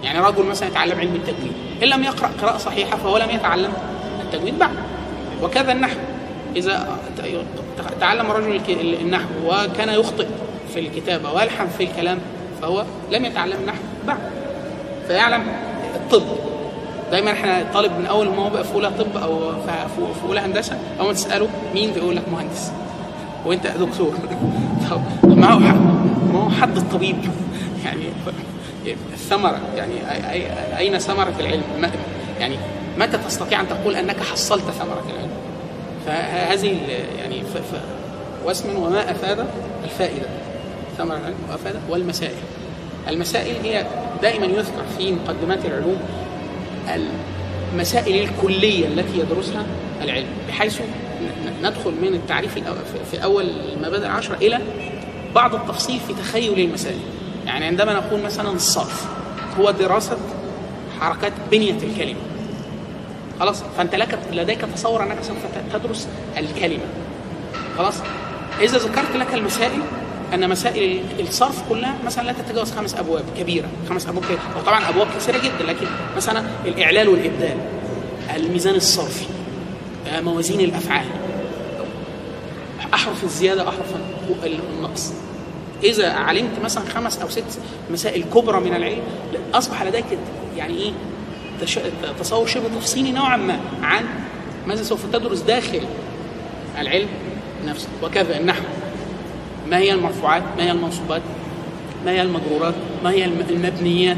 [0.03, 1.53] يعني رجل مثلا يتعلم علم التجويد.
[1.83, 3.73] إن لم يقرأ قراءة صحيحة فهو لم يتعلم
[4.21, 4.75] التجويد بعد.
[5.43, 5.97] وكذا النحو.
[6.55, 6.97] إذا
[8.01, 8.69] تعلم رجل الك-
[9.01, 10.27] النحو وكان يخطئ
[10.73, 12.19] في الكتابة ويلحن في الكلام
[12.61, 13.77] فهو لم يتعلم النحو
[14.07, 14.17] بعد.
[15.07, 15.43] فيعلم
[15.95, 16.23] الطب.
[17.11, 19.39] دايما إحنا الطالب من أول ما هو بقى في أولى طب أو
[19.95, 22.71] في- أولى هندسة أول ما تسأله مين بيقول لك مهندس؟
[23.45, 24.13] وأنت دكتور.
[24.89, 27.15] طب ما هو ما هو حد الطبيب؟
[27.85, 28.03] يعني
[29.13, 29.93] الثمره يعني
[30.77, 31.63] أين ثمرة العلم؟
[32.39, 32.55] يعني
[32.97, 35.29] متى تستطيع أن تقول أنك حصلت ثمرة العلم؟
[36.09, 36.77] فهذه
[37.19, 39.45] يعني ف ف وما أفاد
[39.83, 40.25] الفائدة
[40.97, 42.35] ثمرة العلم وافاد والمسائل.
[43.07, 43.85] المسائل هي
[44.21, 45.99] دائما يذكر في مقدمات العلوم
[47.73, 49.65] المسائل الكلية التي يدرسها
[50.01, 50.81] العلم بحيث
[51.63, 52.59] ندخل من التعريف
[53.11, 54.59] في أول المبادئ العشرة إلى
[55.35, 56.99] بعض التفصيل في تخيل المسائل.
[57.45, 59.05] يعني عندما نقول مثلا الصرف
[59.59, 60.17] هو دراسة
[60.99, 62.28] حركات بنية الكلمة.
[63.39, 65.37] خلاص فأنت لك لديك تصور أنك سوف
[65.73, 66.83] تدرس الكلمة.
[67.77, 67.95] خلاص؟
[68.61, 69.81] إذا ذكرت لك المسائل
[70.33, 74.39] أن مسائل الصرف كلها مثلا لا تتجاوز خمس أبواب كبيرة خمس أبواب كبيرة.
[74.57, 75.87] وطبعا أبواب كثيرة جدا لكن
[76.17, 77.57] مثلا الإعلال والإبدال
[78.35, 79.25] الميزان الصرفي
[80.07, 81.05] آه، موازين الأفعال.
[82.93, 83.93] أحرف الزيادة وأحرف
[84.43, 85.13] النقص.
[85.83, 87.59] إذا علمت مثلا خمس أو ست
[87.91, 89.01] مسائل كبرى من العلم
[89.53, 90.05] أصبح لديك
[90.57, 90.91] يعني إيه؟
[92.19, 94.05] تصور شبه تفصيلي نوعا ما عن
[94.67, 95.81] ماذا سوف تدرس داخل
[96.79, 97.07] العلم
[97.67, 98.63] نفسه وكذا النحو.
[99.69, 101.21] ما هي المرفوعات؟ ما هي المنصوبات؟
[102.05, 104.17] ما هي المجرورات؟ ما هي الم- المبنيات؟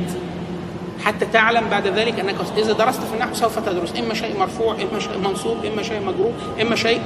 [1.03, 3.93] حتى تعلم بعد ذلك أنك إذا درست في النحو سوف تدرس.
[3.99, 6.31] إما شيء مرفوع إما شيء منصوب إما شيء مجرور
[6.61, 7.01] إما شيء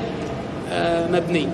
[0.72, 1.48] آه، مبني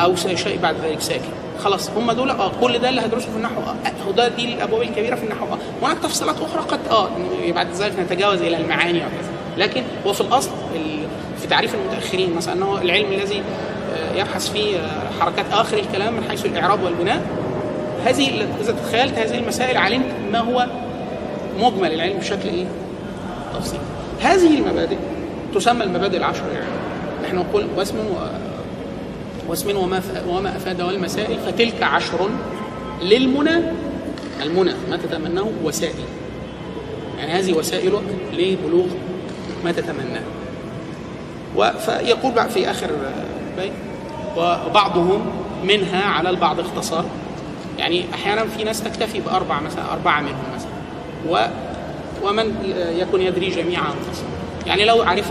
[0.00, 1.32] أو شيء بعد ذلك ساكن.
[1.58, 4.82] خلاص هم دول آه كل ده اللي هدرسه في النحو آه هو ده دي الأبواب
[4.82, 7.08] الكبيرة في النحو آه هناك تفصيلات أخرى قد آه
[7.54, 11.06] بعد ذلك نتجاوز إلى المعاني وكذا لكن هو في الأصل ال-
[11.40, 13.42] في تعريف المتأخرين مثلا انه العلم الذي
[13.94, 17.22] آه، يبحث فيه آه، حركات آخر الكلام من حيث الإعراب والبناء
[18.04, 20.66] هذه إذا تخيلت هذه المسائل علمت ما هو
[21.60, 22.64] مجمل العلم بشكل إيه؟
[23.54, 23.80] تفصيل.
[24.20, 24.96] هذه المبادئ
[25.54, 26.66] تسمى المبادئ العشر يعني.
[27.24, 27.96] نحن نقول واسم.
[29.48, 32.30] واسم وما وما أفاد والمسائل فتلك عشر
[33.02, 33.60] للمنى.
[34.42, 36.04] المنى ما تتمناه؟ وسائل.
[37.18, 38.86] يعني هذه وسائلك لبلوغ
[39.64, 40.22] ما تتمناه.
[41.72, 42.90] فيقول في آخر
[43.56, 43.72] بيت
[44.36, 45.20] وبعضهم
[45.64, 47.04] منها على البعض اختصار.
[47.78, 50.72] يعني أحيانا في ناس تكتفي باربع مثلا أربعة منهم مثلا.
[51.28, 51.46] و
[52.28, 53.94] ومن يكن يدري جميعا
[54.66, 55.30] يعني لو عرف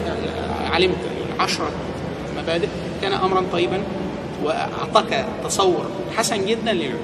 [0.71, 0.97] علمت
[1.39, 1.71] عشرة
[2.37, 2.67] مبادئ
[3.01, 3.83] كان أمرا طيبا
[4.43, 5.85] وأعطاك تصور
[6.17, 6.99] حسن جدا للعلم.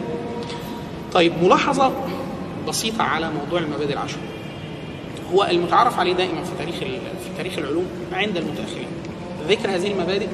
[1.13, 1.91] طيب ملاحظة
[2.67, 4.19] بسيطة على موضوع المبادئ العشره
[5.33, 8.87] هو المتعارف عليه دائما في تاريخ في تاريخ العلوم عند المتأخرين.
[9.49, 10.27] ذكر هذه المبادئ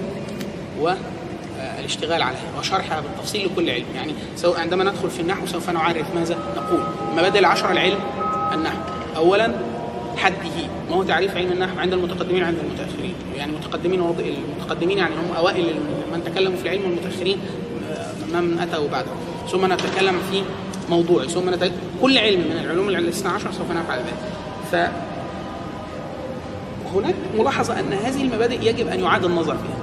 [0.79, 3.85] والاشتغال عليها وشرحها بالتفصيل لكل علم.
[3.95, 6.83] يعني سواء عندما ندخل في النحو سوف نعرف ماذا نقول.
[7.11, 7.99] المبادئ العشرة العلم
[8.53, 8.77] النحو.
[9.15, 9.53] اولا
[10.17, 10.37] حده
[10.89, 13.02] ما هو تعريف علم النحو عند المتقدمين عند المتأخرين.
[13.37, 14.19] يعني المتقدمين وض-
[14.59, 15.65] المتقدمين يعني هم أوائل
[16.13, 17.37] من تكلموا في العلم والمتأخرين
[17.91, 19.15] آه، من أتوا بعدهم
[19.51, 20.43] ثم نتكلم في
[20.89, 21.71] موضوع ثم نتكلم
[22.01, 24.13] كل علم من العلوم الاثنى عشر سوف نفعل ذلك
[24.71, 24.75] ف
[26.95, 29.77] هناك ملاحظة أن هذه المبادئ يجب أن يعاد النظر فيها.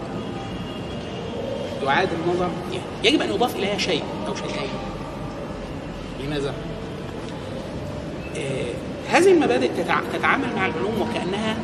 [1.91, 2.83] يعاد النظر فيها.
[3.05, 4.71] يجب أن يضاف إليها شيء أو شيئين.
[6.27, 6.55] لماذا؟
[8.37, 8.73] آه
[9.11, 10.01] هذه المبادئ تتع...
[10.13, 11.57] تتعامل مع العلوم وكأنها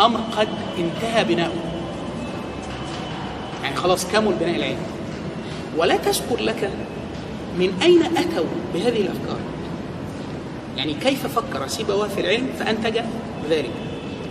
[0.00, 1.62] أمر قد انتهى بناؤه.
[3.62, 4.78] يعني خلاص كمل بناء العلم
[5.76, 6.70] ولا تذكر لك
[7.58, 9.38] من أين أتوا بهذه الأفكار؟
[10.76, 13.00] يعني كيف فكر سيبويه في العلم فأنتج
[13.50, 13.70] ذلك؟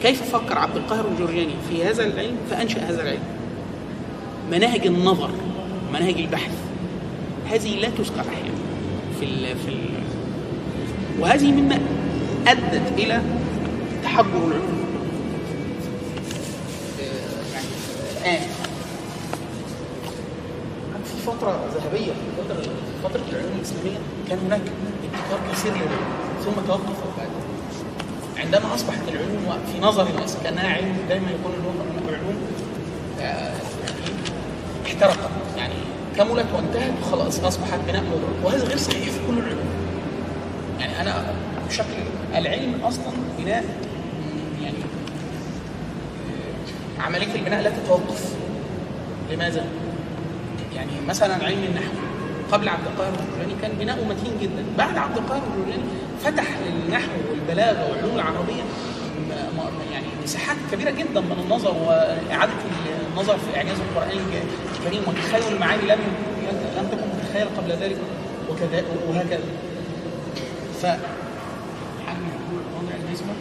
[0.02, 3.24] كيف فكر عبد القاهر الجرجاني في هذا العلم فأنشأ هذا العلم؟
[4.52, 5.30] مناهج النظر
[5.94, 6.52] مناهج البحث.
[7.52, 8.52] هذه لا تذكر أحيانا
[9.20, 9.90] في ال في ال
[11.20, 11.80] وهذه مما
[12.48, 13.22] أدت إلى
[14.04, 14.83] تحجر العلوم.
[18.24, 18.40] الآن
[21.06, 23.98] في فترة ذهبية في فترة فترة العلوم الإسلامية
[24.30, 26.14] كان هناك ابتكار كثير للعلوم
[26.46, 27.28] ثم توقف وفات
[28.38, 31.52] عندما أصبحت العلوم في نظر الناس كأنها علم دائما يكون
[32.10, 32.36] العلوم
[33.22, 33.58] آه، يعني
[34.86, 35.30] احترقت.
[35.58, 35.74] يعني
[36.18, 39.70] كملت وانتهت وخلاص أصبحت بناء مدرك وهذا غير صحيح في كل العلوم.
[40.80, 41.34] يعني أنا
[41.70, 41.94] بشكل
[42.36, 43.04] العلم أصلا
[43.40, 44.78] بناء مم، يعني
[47.00, 48.36] عملية البناء لا تتوقف.
[49.32, 49.66] لماذا؟
[50.76, 51.94] يعني مثلا علم النحو
[52.52, 54.66] قبل عبد القاهر الجرجاني كان بناؤه متين جدا.
[54.78, 55.84] بعد عبد القاهر الجرجاني
[56.24, 58.64] فتح للنحو والبلاغة والعلوم العربية
[59.92, 62.52] يعني مساحات كبيرة جدا من النظر وإعادة
[63.12, 64.10] النظر في إعجاز القرآن
[64.80, 66.00] الكريم وتخيل المعاني لم
[66.78, 67.98] لم تكن متخيله قبل ذلك
[68.50, 69.44] وكذا وهكذا.
[70.82, 70.86] ف
[72.08, 72.26] حجم
[72.78, 73.34] وضع النسبة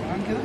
[0.00, 0.38] تمام كده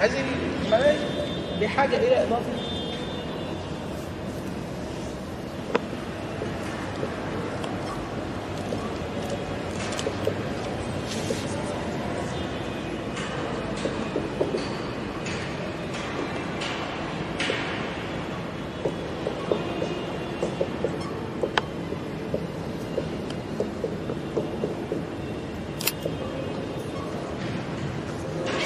[0.00, 0.24] هذه
[0.64, 0.96] المبادئ
[1.60, 2.52] بحاجه إلى اضافه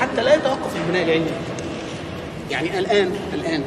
[0.00, 0.34] حتى لا
[1.02, 1.30] العلمي
[2.50, 3.62] يعني الآن الآن.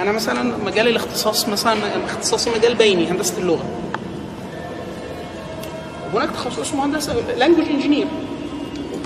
[0.00, 1.74] أنا مثلا مجال الاختصاص مثلا
[2.06, 3.64] اختصاصي مجال بيني هندسة اللغة.
[6.14, 8.06] وهناك تخصص اسمه هندسه language engineer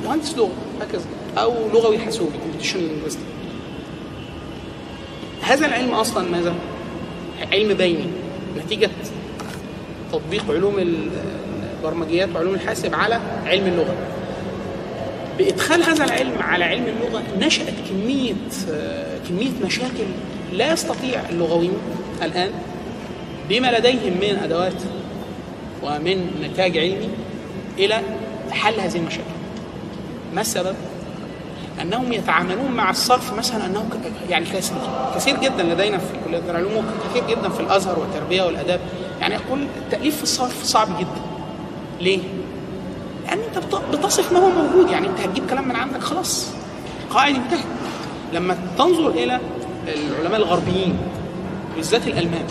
[0.05, 1.05] مهندس لغة هكذا.
[1.39, 2.89] أو لغوي حاسوبي computation
[5.43, 6.55] هذا العلم أصلا ماذا؟
[7.53, 8.07] علم بيني.
[8.65, 8.91] نتيجة
[10.13, 10.99] تطبيق علوم
[11.83, 13.95] البرمجيات وعلوم الحاسب على علم اللغة.
[15.43, 18.35] بإدخال هذا العلم على علم اللغة نشأت كمية
[19.29, 20.05] كمية مشاكل
[20.53, 21.81] لا يستطيع اللغويون
[22.23, 22.51] الآن
[23.49, 24.83] بما لديهم من أدوات
[25.83, 27.09] ومن نتاج علمي
[27.79, 28.01] إلى
[28.51, 29.23] حل هذه المشاكل.
[30.35, 30.75] ما السبب؟
[31.83, 33.89] أنهم يتعاملون مع الصرف مثلا أنه
[34.31, 34.77] يعني كثير
[35.15, 38.81] كثير جدا لدينا في كلية العلوم وكثير جدا في الأزهر والتربية والآداب
[39.21, 41.23] يعني يقول التأليف في الصرف صعب جدا.
[42.01, 42.19] ليه؟
[43.35, 44.91] لأن أنت بت- بتصف ما هو موجود.
[44.91, 46.49] يعني أنت هتجيب كلام من عندك خلاص.
[47.11, 47.65] قاعد انتهى
[48.33, 49.41] لما تنظر إلى
[49.89, 50.97] العلماء الغربيين
[51.77, 52.45] بالذات الألمان.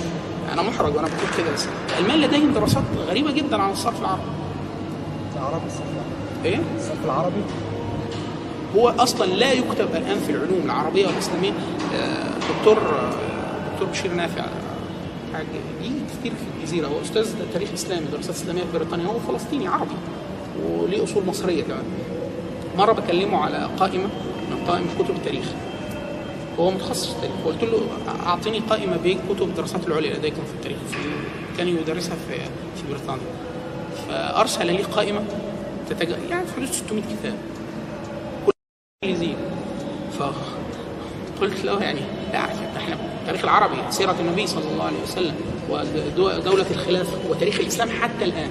[0.53, 1.65] أنا محرج وأنا بقول كده بس
[1.99, 4.21] الألمان لديهم دراسات غريبة جدا عن الصرف العربي.
[5.35, 6.49] العربي الصف العربي.
[6.49, 7.41] إيه؟ الصف العربي.
[8.75, 11.51] هو أصلا لا يكتب الآن في العلوم العربية والإسلامية.
[11.95, 12.27] آه،
[12.57, 13.09] دكتور آه،
[13.73, 14.43] دكتور بشير نافع
[15.33, 15.45] حاجة
[15.81, 16.87] ليه كتير في الجزيرة.
[16.87, 19.05] هو أستاذ تاريخ إسلامي دراسات إسلامية في بريطانيا.
[19.05, 19.95] هو فلسطيني عربي.
[20.65, 21.83] وليه أصول مصرية كمان.
[22.77, 24.07] مرة بكلمه على قائمة
[24.51, 25.45] من قائمة كتب التاريخ.
[26.59, 27.35] هو متخصص في التاريخ.
[27.45, 27.79] قلت له
[28.25, 30.77] أعطيني قائمة بكتب الدراسات العليا لديكم في التاريخ.
[30.91, 30.97] في
[31.57, 32.33] كان يدرسها في
[32.75, 33.23] في بريطانيا.
[34.07, 35.21] فأرسل لي قائمة
[35.89, 36.09] تتج...
[36.29, 37.33] يعني في حدود 600 كتاب.
[39.03, 39.35] انجليزيه
[40.19, 41.99] فقلت له يعني
[42.33, 45.35] لا إحنا التاريخ العربي سيرة النبي صلى الله عليه وسلم
[45.69, 48.49] ودوله الخلافه وتاريخ الإسلام حتى الآن.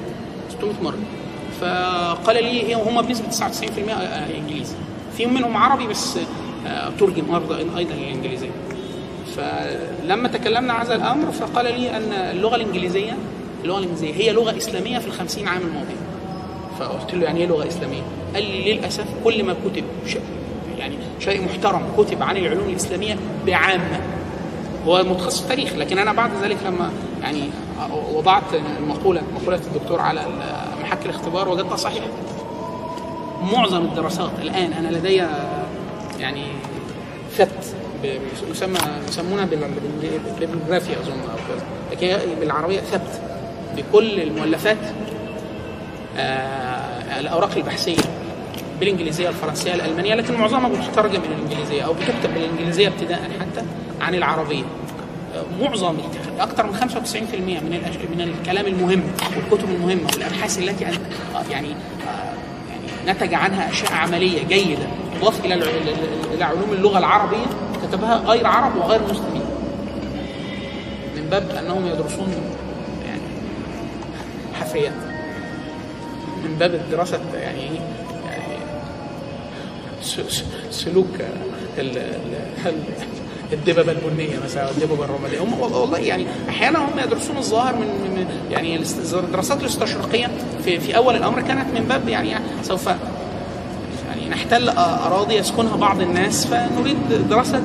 [0.59, 0.99] 600 مرة.
[1.61, 3.91] فقال لي هم بنسبة 99%
[4.39, 4.75] إنجليزي.
[5.17, 6.19] في منهم عربي بس
[6.67, 8.51] آه، ترجم أيضا أيضا للانجليزيه
[9.37, 13.17] فلما تكلمنا عن هذا الأمر فقال لي أن اللغة الإنجليزية
[13.65, 15.97] اللغة الإنجليزية هي لغة إسلامية في الخمسين عام الماضيه
[16.79, 18.03] فقلت له يعني إيه لغة إسلامية؟
[18.35, 20.23] قال لي للأسف كل ما كتب شيء
[20.79, 24.01] يعني شيء محترم كتب عن العلوم الإسلامية بعامة.
[24.87, 26.91] هو متخصص تاريخ لكن أنا بعد ذلك لما
[27.23, 27.43] يعني
[28.15, 30.21] وضعت المقوله مقولة الدكتور على
[30.91, 32.07] محك الاختبار وجدتها صحيحه
[33.53, 35.23] معظم الدراسات الآن أنا لدي
[36.21, 36.45] يعني
[38.03, 38.79] ب- يسمى
[39.09, 41.65] يسمونها بال- بال- بالبيبلوغرافيا أظن أو كذا.
[41.93, 43.21] لكن بالعربية ثبت
[43.77, 44.77] بكل المؤلفات
[46.17, 47.97] آه، الأوراق البحثية
[48.81, 53.63] بالإنجليزية الفرنسية الألمانية لكن معظمها بتترجم إلى الانجليزيه أو بتكتب بالإنجليزية ابتداء حتى
[54.01, 54.63] عن العربية.
[55.61, 55.97] معظم
[56.41, 56.81] أكثر من 95%
[57.35, 57.81] من
[58.17, 59.03] من الكلام المهم
[59.37, 60.97] والكتب المهمة والأبحاث التي يعني
[61.35, 61.69] آه، يعني
[63.07, 64.87] نتج عنها أشياء عملية جيدة
[65.21, 65.55] تضاف إلى
[66.35, 67.47] إلى علوم اللغة العربية
[67.83, 69.43] كتبها غير عرب وغير مسلمين
[71.17, 72.29] من باب أنهم يدرسون
[73.07, 73.21] يعني
[74.61, 74.93] حفريات
[76.45, 78.55] من باب الدراسة يعني؟ يعني
[80.71, 81.15] سلوك
[81.79, 81.99] ال-
[82.67, 82.75] ال-
[83.53, 85.43] الدببة البنية مثلا أو الدببة الرمادية.
[85.43, 88.81] هم والله يعني أحيانا هم يدرسون الظاهر من, من يعني
[89.15, 90.31] الدراسات الاستشراقية
[90.65, 92.87] في, في أول الأمر كانت من باب يعني سوف
[94.09, 96.97] يعني نحتل أراضي يسكنها بعض الناس فنريد
[97.31, 97.63] دراسة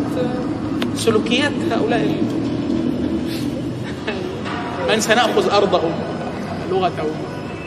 [0.95, 1.99] سلوكيات هؤلاء
[4.89, 5.91] من سنأخذ أرضهم
[6.71, 7.11] لغتهم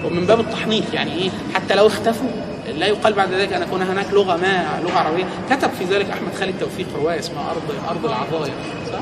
[0.04, 2.28] ومن باب التحنيط يعني إيه حتى لو اختفوا
[2.76, 5.24] لا يقال بعد ذلك أن يكون هناك لغة ما لغة عربية.
[5.50, 8.54] كتب في ذلك أحمد خالد توفيق رواية اسمها أرض أرض العضايا
[8.92, 8.98] صح؟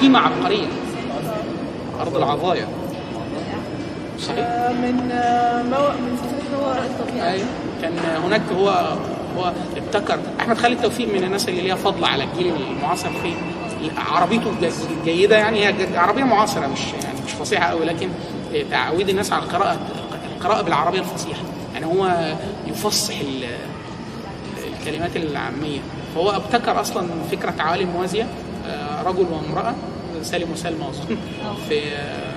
[0.00, 0.66] قيمة عبقرية.
[2.00, 2.68] أرض العضايا
[4.20, 4.38] صحيح؟
[4.70, 4.94] من
[5.70, 5.88] مو...
[5.88, 7.46] من سلسلة ما وراء الطبيعة أيوة.
[7.82, 7.92] كان
[8.24, 8.68] هناك هو
[9.38, 10.18] هو ابتكر.
[10.40, 13.32] أحمد خالد توفيق من الناس اللي ليها فضل على الجيل المعاصر في
[14.10, 14.52] عربيته
[15.04, 18.08] جيدة يعني هي عربية معاصرة مش يعني مش فصيحة قوي لكن
[18.70, 19.76] تعويد الناس على القراءة
[20.36, 21.40] القراءة بالعربية الفصيحة.
[21.94, 22.32] هو
[22.66, 23.44] يفصح ال-
[24.80, 25.78] الكلمات العامية.
[26.14, 28.26] فهو ابتكر أصلا فكرة عوالم موازية
[28.66, 29.74] آه، رجل وامرأة
[30.22, 31.16] سالم وسلمى أظن.
[31.68, 32.34] في آه،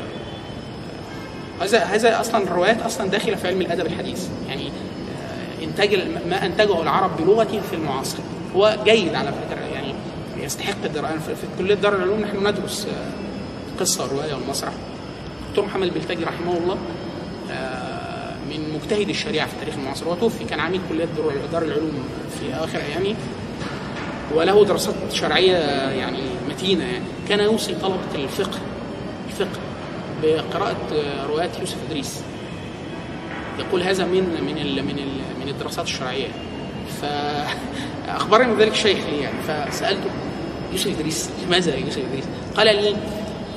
[1.62, 4.28] هذا هذا أصلا الروايات أصلا داخلة في علم الأدب الحديث.
[4.50, 5.96] يعني آه، إنتاج
[6.30, 8.18] ما أنتجه العرب بلغة في المعاصر.
[8.56, 9.94] هو جيد على فكرة يعني
[10.38, 14.72] يستحق الدراسه في كلية دار العلوم نحن ندرس آه، قصة والروايه والمسرح
[15.50, 16.78] دكتور محمد البلتاجي رحمه الله
[17.52, 17.87] آه،
[18.50, 20.06] من مجتهد الشريعة في التاريخ المعاصر.
[20.06, 21.06] هو توفي كان عميد كلية
[21.52, 22.04] دار- العلوم
[22.40, 23.16] في اواخر أيامه.
[24.36, 25.58] وله دراسات شرعية
[25.92, 26.20] يعني
[26.50, 27.06] متينة يعني.
[27.30, 28.60] كان يوصي طلبة الفقه
[29.28, 29.60] الفقه
[30.24, 30.78] بقراءة
[31.30, 32.22] روايات يوسف إدريس.
[33.60, 36.28] يقول هذا من من ال من ال من الدراسات الشرعية.
[37.02, 39.38] فاخبرني بذلك الشيخ لي يعني.
[39.72, 40.10] فسالته
[40.72, 42.26] يوسف إدريس لماذا يوسف إدريس؟
[42.58, 42.90] قال لي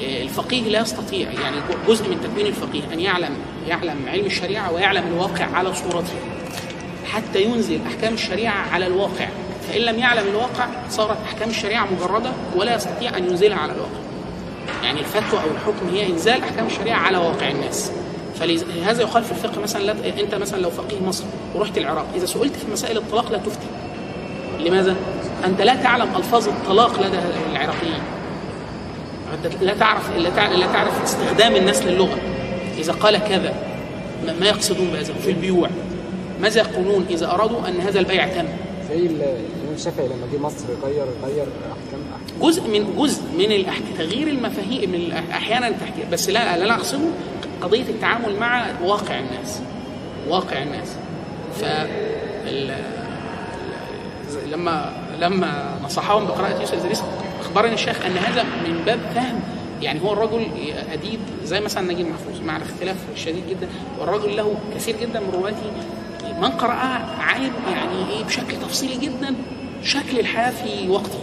[0.03, 1.57] آه، الفقيه لا يستطيع يعني
[1.89, 3.37] جزء من تكوين الفقيه أن يعلم
[3.71, 6.15] يعلم علم الشريعة ويعلم الواقع على صورته.
[7.07, 9.29] حتى ينزل أحكام الشريعة على الواقع.
[9.69, 14.01] فإن لم يعلم الواقع صارت أحكام الشريعة مجردة ولا يستطيع أن ينزلها على الواقع.
[14.83, 17.93] يعني الفتوى أو الحكم هي إنزال أحكام الشريعة على واقع الناس.
[18.41, 22.57] فلهذا يقال في الفقه مثلا لا أنت مثلا لو فقيه مصر ورحت العراق إذا سئلت
[22.57, 23.67] في مسائل الطلاق لا تفتي.
[24.61, 24.97] لماذا؟
[25.45, 27.19] أنت لا تعلم ألفاظ الطلاق لدى
[27.53, 28.03] العراقيين.
[29.45, 32.19] أنت لا تعرف لا تع- لا تعرف استخدام الناس للغة.
[32.81, 33.55] إذا قال كذا
[34.41, 35.69] ما- يقصدون بهذا في البيوع.
[36.41, 38.45] ماذا يقولون إذا أرادوا أن هذا البيع تم؟
[38.89, 42.01] زي ال- الامام الشافعي لما جه مصر غير غير احكام
[42.43, 43.79] جزء من جزء من الأح...
[43.99, 47.09] تغيير المفاهيم من أحيانا تحكي بس لا لا أنا اقصده
[47.63, 49.61] قضية التعامل مع واقع الناس.
[50.29, 50.89] واقع الناس.
[51.61, 51.65] ف
[54.53, 57.03] لما لما نصحهم بقراءة يوسف إدريس
[57.41, 59.41] أخبرني الشيخ أن هذا من باب فهم
[59.83, 60.47] يعني هو الرجل
[60.93, 63.69] أديب زي مثلا نجيب محفوظ مع الاختلاف الشديد جدا
[63.99, 65.71] والرجل له كثير جدا من رواته
[66.41, 69.35] من قرأها عايب يعني إيه بشكل تفصيلي جدا
[69.83, 71.19] شكل الحياة في وقته.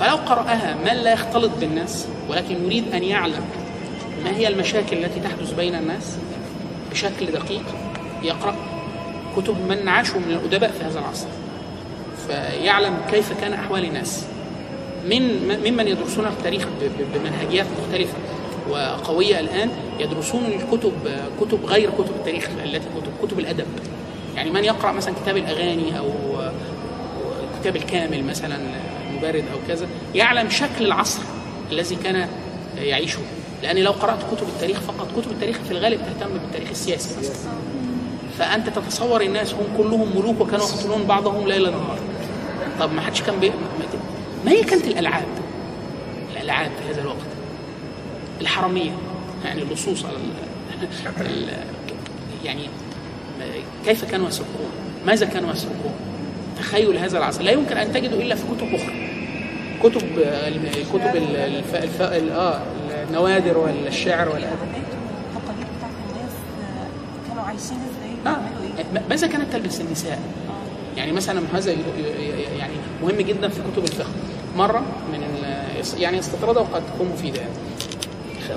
[0.00, 3.44] فلو قرأها من لا يختلط بالناس ولكن يريد أن يعلم
[4.24, 6.16] ما هي المشاكل التي تحدث بين الناس
[6.90, 7.64] بشكل دقيق
[8.22, 8.56] يقرأ
[9.36, 11.26] كتب من عاشوا من الأدباء في هذا العصر
[12.26, 14.26] فيعلم كيف كان أحوال الناس.
[15.10, 16.66] من ممن يدرسون التاريخ
[17.14, 18.14] بمنهجيات مختلفة
[18.70, 20.92] وقوية الآن يدرسون الكتب
[21.40, 23.66] كتب غير كتب التاريخ التي كتب كتب الأدب.
[24.36, 26.10] يعني من يقرأ مثلا كتاب الأغاني أو
[27.60, 28.58] كتاب الكامل مثلا
[29.16, 31.20] مبارد أو كذا يعلم شكل العصر
[31.72, 32.28] الذي كان
[32.78, 33.20] يعيشه.
[33.62, 37.52] لأن لو قرأت كتب التاريخ فقط كتب التاريخ في الغالب تهتم بالتاريخ السياسي مثلا.
[38.38, 41.98] فأنت تتصور الناس هم كلهم ملوك وكانوا يقتلون بعضهم ليل نهار
[42.80, 43.52] طب ما حدش كان بي...
[44.46, 45.24] ما- هي كانت الألعاب؟
[46.36, 47.26] الألعاب في هذا الوقت.
[48.40, 48.90] الحرامية.
[49.44, 51.26] يعني اللصوص على ال...
[51.26, 51.48] ال...
[52.44, 52.68] يعني
[53.84, 54.70] كيف كانوا يسرقون
[55.06, 55.92] ماذا كانوا يسرقون
[56.58, 57.42] تخيل هذا العصر.
[57.42, 59.06] لا يمكن أن تجده إلا في كتب أخرى.
[59.82, 60.02] كتب
[60.92, 61.74] كتب ال- الف...
[61.74, 62.02] الف...
[62.02, 62.60] ال- آه
[63.08, 64.56] النوادر والشعر والادب
[67.28, 68.40] كانوا عايشين إزاي آه.
[69.10, 70.18] ماذا كانت تلبس النساء؟
[70.96, 71.72] يعني مثلا هذا
[72.58, 72.72] يعني
[73.02, 74.10] مهم جدا في كتب الفقه.
[74.56, 74.82] مرة
[75.12, 75.22] من
[75.98, 77.40] يعني استطراد وقد تكون مفيدة.
[77.40, 77.52] يعني.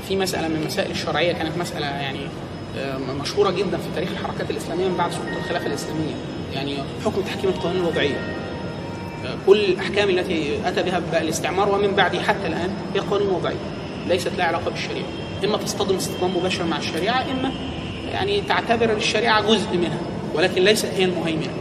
[0.07, 2.19] في مسألة من المسائل الشرعية كانت مسألة يعني
[2.77, 6.13] آه، مشهورة جدا في تاريخ الحركات الإسلامية من بعد سقوط الخلافة الإسلامية.
[6.53, 6.75] يعني
[7.05, 8.15] حكم تحكيم القوانين الوضعية.
[9.25, 13.55] آه، كل الأحكام التي أتى بها الاستعمار ومن بعده حتى الآن هي قوانين وضعيه
[14.07, 15.07] ليست لها علاقة بالشريعة.
[15.43, 17.51] إما تصطدم اصطدام مباشر مع الشريعة إما
[18.11, 19.99] يعني تعتبر الشريعة جزء منها
[20.33, 21.53] ولكن ليست هي المهيمنة.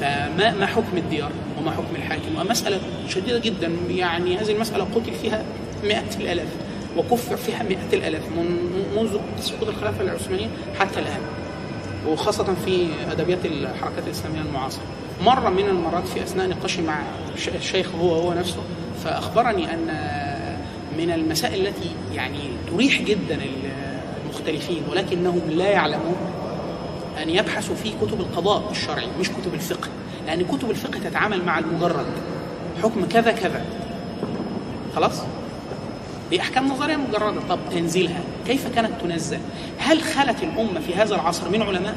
[0.00, 2.36] فما ما حكم الديار؟ وما حكم الحاكم.
[2.40, 3.70] ومسألة شديدة جدا.
[3.90, 5.44] يعني هذه المسألة قتل فيها
[5.84, 6.48] مئات الآلاف
[6.96, 8.58] وكفر فيها مئات الآلاف من
[8.96, 10.46] منذ سقوط الخلافة العثمانية
[10.78, 11.20] حتى الآن.
[12.08, 14.82] وخاصة في أدبيات الحركات الإسلامية المعاصرة.
[15.24, 16.98] مرة من المرات في أثناء نقاشي مع
[17.54, 18.62] الشيخ هو هو نفسه
[19.04, 19.86] فأخبرني أن
[20.98, 22.38] من المسائل التي يعني
[22.70, 23.38] تريح جدا
[24.24, 26.16] المختلفين ولكنهم لا يعلمون
[27.22, 29.88] أن يبحثوا في كتب القضاء الشرعي مش كتب الفقه.
[30.26, 32.06] لأن كتب الفقه تتعامل مع المجرد.
[32.82, 33.64] حكم كذا كذا.
[34.96, 35.22] خلاص؟
[36.30, 37.40] دي أحكام نظرية مجردة.
[37.48, 38.20] طب تنزيلها.
[38.46, 39.38] كيف كانت تنزل؟
[39.78, 41.96] هل خلت الأمة في هذا العصر من علماء؟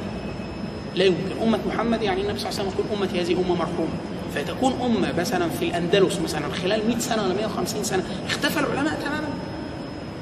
[0.95, 1.41] لا يمكن.
[1.41, 3.89] أمة محمد يعني النبي صلى الله عليه وسلم يقول أمتي هذه أمة مرحومة.
[4.35, 9.27] فتكون أمة مثلا في الأندلس مثلا خلال 100 سنة ولا 150 سنة اختفى العلماء تماما.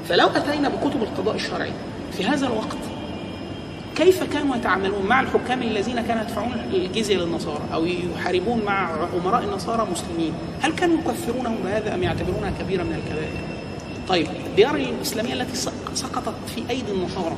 [0.08, 1.72] فلو أتينا بكتب القضاء الشرعي
[2.12, 2.76] في هذا الوقت
[3.98, 8.90] كيف كانوا يتعاملون مع الحكام الذين كانوا يدفعون الجزية للنصارى أو يحاربون مع
[9.22, 10.32] أمراء النصارى مسلمين؟
[10.62, 13.30] هل كانوا يكفرونهم بهذا أم يعتبرونها كبيرة من الكبائر؟
[14.08, 17.36] طيب الديار الإسلامية التي سق- سقطت في أيدي النصارى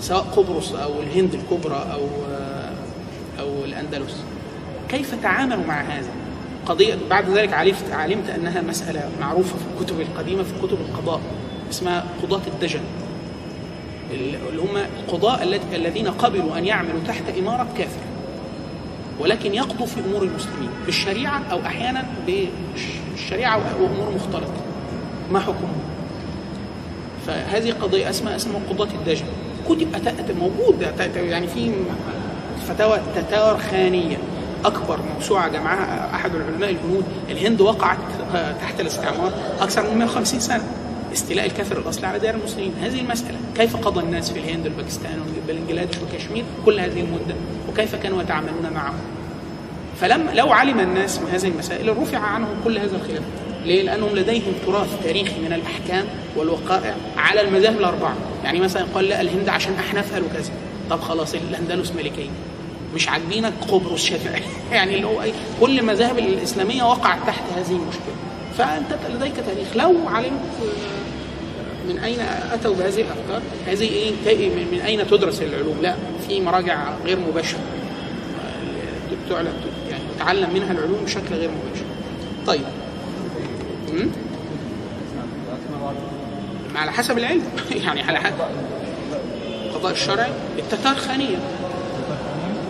[0.00, 2.00] سواء قبرص أو الهند الكبرى أو
[3.40, 4.16] أو الأندلس
[4.88, 6.08] كيف تعاملوا مع هذا؟
[6.66, 11.20] قضية بعد ذلك علمت علمت أنها مسألة معروفة في الكتب القديمة في كتب القضاء
[11.70, 12.80] اسمها قضاة الدجن
[14.12, 18.00] اللي هم القضاء الذ- الذين قبلوا أن يعملوا تحت إمارة كافر.
[19.20, 24.62] ولكن يقضوا في أمور المسلمين بالشريعة أو أحيانا بالشريعة وأمور مختلطة.
[25.32, 25.80] ما حكمهم؟
[27.26, 29.24] فهذه قضية اسمها اسمها قضاة الدجن
[29.68, 30.86] كتب موجود.
[31.16, 31.72] يعني في
[32.68, 34.16] فتاوى تتار خانية.
[34.64, 37.98] أكبر موسوعة جمعها أحد العلماء الهنود الهند وقعت
[38.60, 40.62] تحت الاستعمار أكثر من 150 سنة.
[41.12, 42.72] استيلاء الكافر الأصلي على ديار المسلمين.
[42.82, 43.38] هذه المسألة.
[43.56, 47.34] كيف قضى الناس في الهند والباكستان وبنجلاديش وكشمير كل هذه المدة؟
[47.68, 48.94] وكيف كانوا يتعاملون معه
[50.00, 53.22] فلما لو علم الناس هذه المسائل رفع عنهم كل هذا الخلاف.
[53.64, 56.04] ليه؟ لأنهم لديهم تراث تاريخي من الأحكام
[56.36, 60.52] والوقائع على المذاهب الأربعة، يعني مثلا قال لا الهند عشان أحناف قالوا كذا،
[60.90, 62.30] طب خلاص الأندلس ملكية،
[62.94, 64.42] مش عاجبينك؟ قبرص شافعي،
[64.72, 68.14] يعني اللي هو إيه؟ كل المذاهب الإسلامية وقعت تحت هذه المشكلة،
[68.58, 70.40] فأنت لديك تاريخ، لو علمت
[71.92, 72.20] من أين
[72.52, 75.94] أتوا بهذه الأفكار؟ هذه؟ تا- من أين تدرس العلوم؟ لا
[76.28, 77.60] في مراجع غير مباشرة
[79.30, 79.52] تعلم
[79.90, 81.84] يعني تتعلم منها العلوم بشكل غير مباشر.
[82.46, 82.64] طيب.
[83.92, 84.06] م?
[86.74, 87.42] ما على حسب العلم
[87.84, 88.34] يعني على حسب
[89.66, 91.36] القضاء الشرعي التتار خانية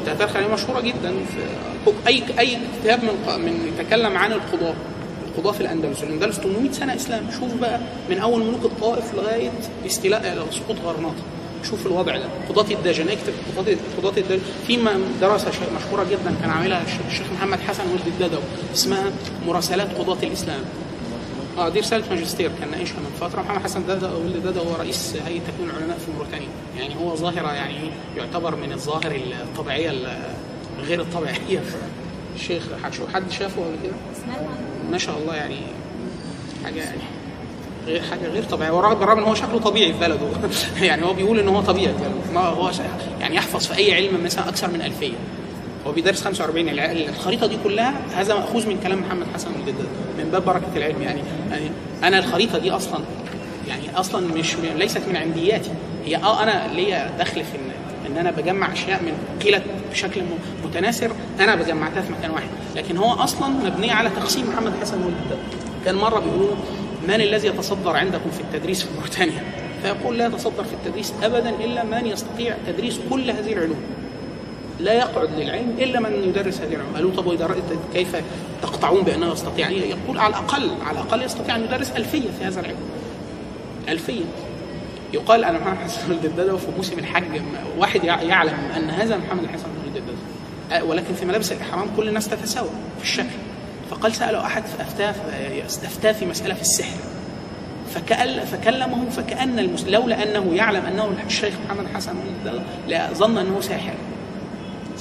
[0.07, 4.75] التتار خانية مشهورة جدا في اي أي كتاب من من يتكلم عن القضاة
[5.37, 9.51] القضاة في الأندلس، الأندلس 800 سنة إسلام، شوف بقى من أول ملوك الطائف لغاية
[9.87, 11.23] استيلاء سقوط غرناطة.
[11.71, 12.25] شوف الوضع ده.
[12.49, 14.79] قضاة الدجن اكتب قضاة قضاة الدجن في
[15.21, 18.39] دراسة مشهورة جدا كان عاملها الش- الشيخ محمد حسن ولد الددو
[18.75, 19.05] اسمها
[19.47, 20.61] مراسلات قضاة الإسلام.
[21.59, 23.43] آه دي رسالة ماجستير كان ناقشها من فترة.
[23.43, 26.49] محمد حسن دادا ولد دادا هو رئيس هيئة تكوين العلماء في موريتانيا.
[26.79, 30.19] يعني هو ظاهرة يعني؟ يعتبر من الظواهر الطبيعية ال-
[30.87, 31.63] غير الطبيعية.
[32.37, 32.63] الشيخ
[33.15, 33.93] حد شافه قبل كده؟
[34.91, 35.57] ما شاء الله يعني
[36.65, 37.01] حاجة يعني
[37.87, 38.71] غير حاجة غير طبيعية.
[38.71, 40.27] بالرغم إن هو شكله طبيعي في بلده.
[40.87, 42.33] يعني هو بيقول إن هو طبيعي في بلده.
[42.35, 42.71] ما هو
[43.21, 45.07] يعني يحفظ في أي علم مثلا أكثر من 2000
[45.87, 49.87] هو بيدرس 45 الع- الخريطة دي كلها هذا مأخوذ من كلام محمد حسن الجداد.
[50.19, 51.03] من باب بركة العلم.
[51.03, 51.21] يعني,
[51.51, 51.71] يعني
[52.05, 53.01] أنا الخريطة دي أصلا
[53.69, 55.71] يعني أصلا مش ليست من عندياتي.
[56.07, 57.71] هي آه أنا ليا دخل في ان
[58.13, 59.13] إن أنا بجمع أشياء من
[59.45, 59.63] قيلت
[59.93, 60.21] بشكل
[60.71, 62.49] متناثر أنا بجمعتها في مكان واحد.
[62.77, 65.39] لكن هو أصلا مبنيه على تقسيم محمد حسن الجداد
[65.85, 66.55] كان مرة بيقولوا
[67.09, 69.43] من الذي يتصدر عندكم في التدريس في موريتانيا؟
[69.83, 73.81] فيقول لا يتصدر في التدريس ابدا إلا من يستطيع تدريس كل هذه العلوم.
[74.81, 76.95] لا يقعد للعلم إلا من يدرس هذه العلوم.
[76.95, 77.57] قالوا طب
[77.95, 78.17] كيف
[78.63, 82.77] تقطعون بأنه يستطيع يقول على الأقل على الأقل يستطيع أن يدرس ألفية في هذا العلم.
[83.89, 84.25] ألفية.
[85.15, 87.41] يقال ان محمد حسن الددو في موسم الحج.
[87.79, 89.67] واحد يع- يعلم أن هذا محمد حسن
[90.87, 92.69] ولكن في ملابس الإحرام كل الناس تتساوى
[92.99, 93.37] في الشكل.
[93.91, 95.15] فقال سأله أحد فأفتاه
[95.67, 96.97] استفتاه في مسألة في السحر.
[97.95, 99.77] فكأل فكلمه فكأن.
[99.87, 102.15] لولا أنه يعلم أنه الشيخ محمد حسن
[102.89, 103.95] لظن أنه ساحر.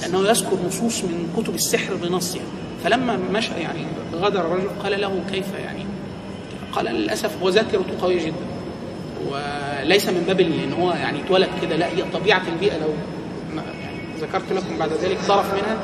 [0.02, 2.42] لأنه يذكر نصوص من كتب السحر بنصها
[2.84, 3.78] فلما مشى يعني
[4.14, 5.84] غادر الرجل قال له كيف يعني؟
[6.72, 8.34] قال للأسف هو ذاكرته قوية جدا.
[9.30, 13.19] وليس من باب إن هو يعني اتولد كده لا هي طبيعة البيئة لو يعني
[14.20, 15.76] ذكرت لكم بعد ذلك طرف منها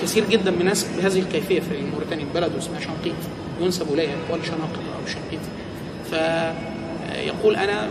[0.00, 3.14] كثير جدا من الناس بهذه الكيفية في موريتانيا بلد اسمها شنقيط
[3.60, 5.40] ينسب إليها يقال شناقط أو شنقيط
[6.10, 7.88] فيقول أنا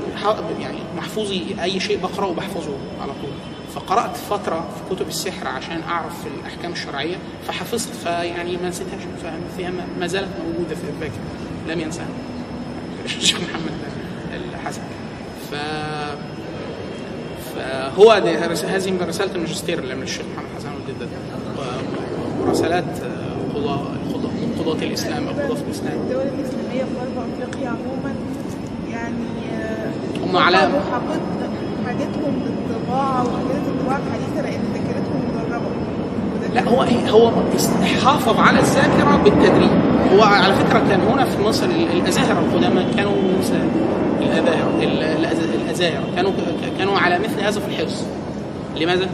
[0.61, 3.31] يعني محفوظي أي شيء بقرأه بحفظه على طول.
[3.75, 7.15] فقرأت فترة في كتب السحر عشان أعرف الأحكام الشرعية
[7.47, 9.01] فحفظت فيعني ما نسيتهاش
[9.57, 11.21] فيها ما- زالت موجودة في الذاكره
[11.67, 12.07] لم ينساها.
[13.05, 13.71] الشيخ محمد
[14.53, 14.81] الحسن.
[15.51, 15.55] ف
[18.19, 21.09] ده رس- هذه رساله الماجستير اللي من الشيخ محمد حسن ولد الدد
[22.45, 22.83] مراسلات
[23.55, 23.77] قضاء
[24.13, 25.93] قضاء قضاة الإسلام أو قضاة الإسلام.
[25.93, 28.13] الدول الإسلامية في غرب أفريقيا عموما
[28.91, 29.91] يعني آه،
[30.25, 30.55] هم على-
[31.87, 35.65] حاجتهم للطباعة وحاجات الطباعة الحديثة لأن ذاكرتهم مدربة.
[36.55, 37.31] لا هو إيه هو
[38.05, 39.71] حافظ على الذاكرة بالتدريب.
[40.13, 43.55] هو على فكرة كان هنا في مصر ال- الازاهره القدامى كانوا مثل
[45.87, 46.33] الازاهر ال- الأز- الازاهر كانوا
[46.77, 48.05] كانوا على مثل هذا في الحفظ
[48.75, 49.09] لماذا؟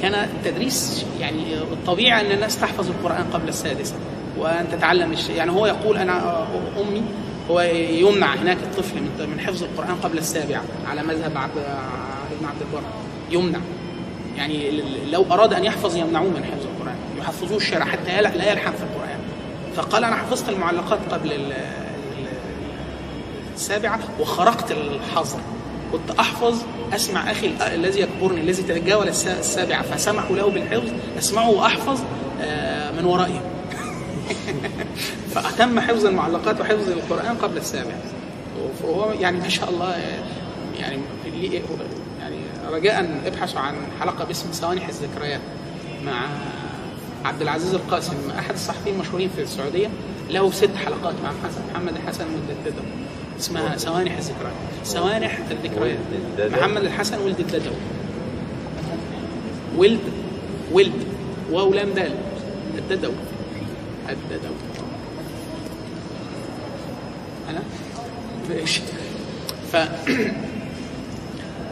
[0.00, 3.94] كان التدريس يعني الطبيعي أن الناس تحفظ القرآن قبل السادسة
[4.38, 5.36] وأن تتعلم الشيء.
[5.36, 6.46] يعني هو يقول أنا
[6.80, 7.02] أمي
[7.50, 7.60] هو
[7.90, 11.58] يمنع هناك الطفل من حفظ القرآن قبل السابعة على مذهب عبد
[12.38, 12.82] ابن عبد البر.
[13.30, 13.58] يمنع.
[14.36, 16.96] يعني لو أراد أن يحفظ يمنعوه من حفظ القرآن.
[17.18, 19.18] يحفظوه الشارع حتى لا يلحن في القرآن.
[19.76, 22.28] فقال أنا حفظت المعلقات قبل ال- ال-
[23.54, 25.40] السابعة وخرقت الحظر.
[25.92, 26.62] كنت أحفظ
[26.92, 30.88] أسمع أخي ال- الذي يكبرني الذي تجاوز الس- السابعه فسمحوا له بالحفظ
[31.18, 32.00] أسمعه وأحفظ
[32.42, 33.42] آه، من ورائه
[35.34, 37.92] فأتم حفظ المعلقات وحفظ القرآن قبل السابع.
[38.84, 39.96] وهو يعني ما شاء الله
[40.78, 40.98] يعني
[42.20, 42.36] يعني
[42.72, 45.40] رجاء ابحثوا عن حلقة باسم سوانح الذكريات
[46.06, 46.26] مع
[47.24, 49.88] عبد العزيز القاسم أحد الصحفيين المشهورين في السعودية.
[50.30, 52.82] له ست حلقات مع حسن محمد الحسن والددو
[53.40, 54.52] اسمها سوانح الذكريات
[54.84, 55.98] سوانح الذكريات
[56.52, 57.72] محمد الحسن ولد الددو
[59.76, 60.00] ولد
[60.72, 60.92] ولد.
[61.50, 62.12] واو لام دال.
[62.78, 63.12] الددو
[64.08, 64.54] الددو
[67.50, 67.60] أنا
[68.50, 68.80] ماشي
[69.72, 69.76] ف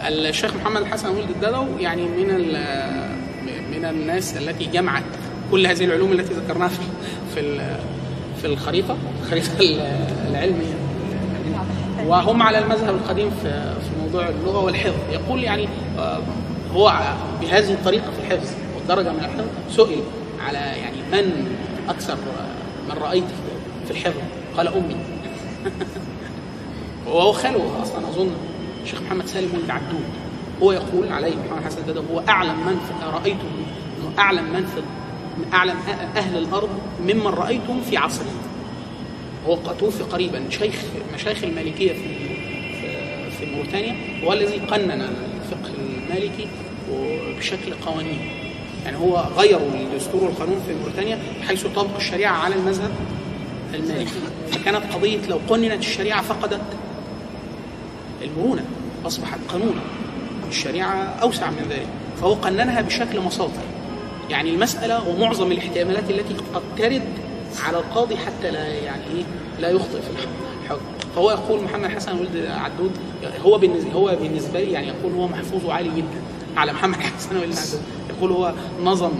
[0.08, 2.28] الشيخ محمد الحسن ولد الددو يعني من
[3.72, 5.02] من الناس التي جمعت
[5.50, 6.70] كل هذه العلوم التي ذكرناها
[7.34, 7.60] في
[8.40, 9.60] في الخريطة الخريطه
[10.30, 10.77] العلمية.
[12.08, 15.12] وهم على المذهب القديم في في موضوع اللغة والحفظ.
[15.12, 15.68] يقول يعني
[15.98, 16.18] آه،
[16.74, 17.00] هو
[17.40, 20.02] بهذه الطريقة في الحفظ والدرجة من الحفظ سئل
[20.46, 21.56] على يعني من
[21.88, 23.24] أكثر آه، من رأيت
[23.86, 24.20] في الحفظ؟
[24.56, 24.96] قال أمي.
[27.06, 28.30] وهو خاله أصلا أظن
[28.82, 30.04] الشيخ محمد سالم ولد عبدود.
[30.62, 33.48] هو يقول عليه محمد حسن الددو هو أعلم من في رأيته
[34.18, 34.82] أعلم من في
[35.56, 35.76] أعلم
[36.16, 36.68] أهل الأرض
[37.02, 38.47] ممن رأيتهم في عصره
[39.48, 40.74] هو توفي قريبا شيخ
[41.14, 41.98] مشايخ المالكية في
[43.38, 43.94] في- موريتانيا
[44.24, 44.90] هو الذي قنن
[45.40, 46.46] الفقه المالكي
[47.38, 48.18] بشكل قوانين.
[48.84, 51.18] يعني هو غيروا الدستور والقانون في موريتانيا
[51.48, 52.90] حيث طبق الشريعة على المذهب
[53.74, 54.10] المالكي.
[54.52, 56.60] فكانت قضية لو قننت الشريعة فقدت
[58.22, 58.64] المرونة
[59.06, 59.80] أصبحت قانونا.
[60.48, 61.86] الشريعة أوسع من ذلك.
[62.20, 63.62] فهو قننها بشكل مصادر
[64.30, 67.02] يعني المسألة ومعظم الاحتمالات التي قد ترد
[67.66, 69.24] على القاضي حتى لا يعني إيه
[69.60, 70.80] لا يخطئ في الحكم.
[71.16, 72.90] فهو يقول محمد حسن ولد عدود
[73.44, 76.20] هو بالنسبة هو بالنسبة لي يعني يقول هو محفوظه عالي جدا.
[76.56, 77.80] على محمد حسن ولد عدود.
[78.10, 78.54] يقول هو
[78.84, 79.12] نظم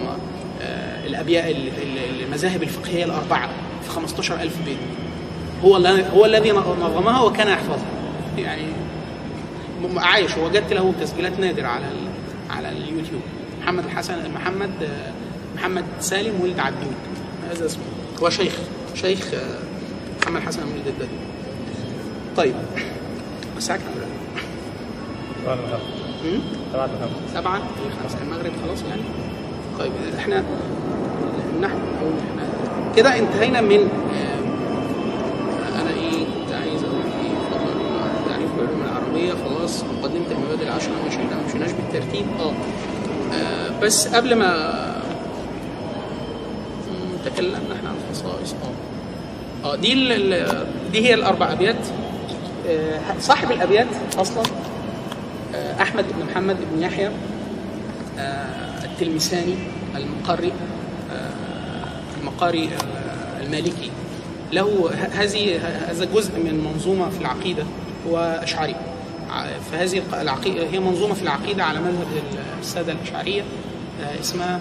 [0.63, 3.49] آه، الأبياء ال- ال- المذاهب الفقهية الأربعة
[3.85, 4.77] في 15000 بيت.
[5.65, 5.77] هو
[6.15, 7.87] هو الذي نظمها وكان يحفظها.
[8.39, 8.63] يعني
[9.97, 10.37] عايش.
[10.37, 11.85] ووجدت له تسجيلات نادرة على
[12.51, 13.21] على اليوتيوب.
[13.63, 15.13] محمد الحسن محمد آه،
[15.57, 16.93] محمد سالم ولد عبدود
[17.51, 17.83] هذا اسمه.
[18.23, 18.53] هو شيخ
[18.95, 19.59] شيخ آه،
[20.23, 21.09] محمد حسن ولد الدد
[22.37, 22.55] طيب.
[23.57, 23.89] الساعة كام؟
[27.35, 27.63] سبعة إيه،
[28.03, 29.03] خمسة المغرب خلاص يعني.
[29.79, 30.45] طيب إحنا
[31.61, 32.49] نحن نقول إحنا
[32.97, 34.39] كده انتهينا من آه،
[35.81, 37.81] أنا إيه كنت عايز أقول إيه فضل
[38.31, 39.33] تعريف العلوم العربية.
[39.45, 42.27] خلاص مقدمة المبادئ العشرة مشينا ما مشيناش بالترتيب.
[42.41, 42.53] آه.
[43.35, 44.88] آه، بس قبل ما
[47.39, 48.55] تكلمنا إحنا عن الخصائص
[49.65, 49.95] آه آه دي
[50.93, 51.77] دي هي الأربع أبيات.
[52.69, 53.87] آه، صاحب الأبيات
[54.19, 54.43] أصلا
[55.55, 57.11] آه، أحمد بن محمد بن يحيى
[58.19, 59.55] آه، التلمساني
[59.97, 60.53] المقري
[62.21, 62.71] المقاري
[63.41, 63.91] المالكي.
[64.53, 65.61] له هذه
[65.91, 67.65] هذا جزء من منظومة في العقيدة
[68.09, 68.75] هو أشعري.
[69.73, 72.07] فهذه العقيده هي منظومة في العقيدة على مذهب
[72.61, 73.43] السادة الأشعرية
[74.21, 74.61] اسمها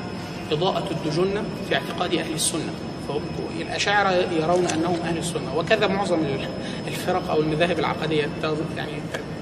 [0.52, 2.74] اضاءه الدجنه في اعتقاد أهل السنة.
[3.08, 3.22] فهم-
[3.62, 5.58] الأشاعرة يرون أنهم أهل السنة.
[5.58, 6.48] وكذا معظم ال-
[6.88, 8.92] الفرق أو المذاهب العقدية تغ- يعني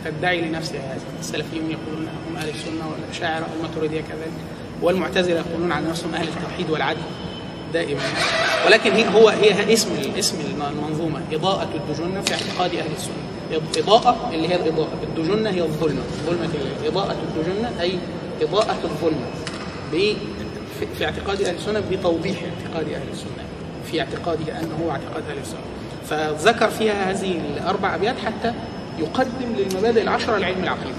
[0.05, 0.79] تدعي لنفسها.
[0.93, 4.31] هذا السلفيون يقولون أنهم أهل السنة والأشاعرة والماتريديه كذلك.
[4.81, 6.99] والمعتزلة يقولون عن نفسهم أهل التوحيد والعدل
[7.73, 8.01] دائما.
[8.65, 10.37] ولكن هي هو هي اسم اسم
[10.71, 11.21] المنظومة.
[11.33, 13.61] إضاءة الدجنه في اعتقاد أهل السنة.
[13.83, 14.89] إضاءة اللي هي الإضاءة.
[15.03, 16.01] الدجنه هي الظلمة.
[16.25, 17.91] ظلمة الليل إضاءة الدجنه أي
[18.41, 19.25] إضاءة الظلمة.
[19.93, 20.15] ب-
[20.79, 23.45] في- اعتقاد أهل السنة بتوضيح اعتقاد أهل السنة
[23.91, 25.59] في اعتقاده انه هو اعتقاد أهل السنة
[26.09, 28.53] فذكر فيها هذه الأربع أبيات حتى
[28.99, 30.95] يقدم للمبادئ العشرة لعلم العقيدة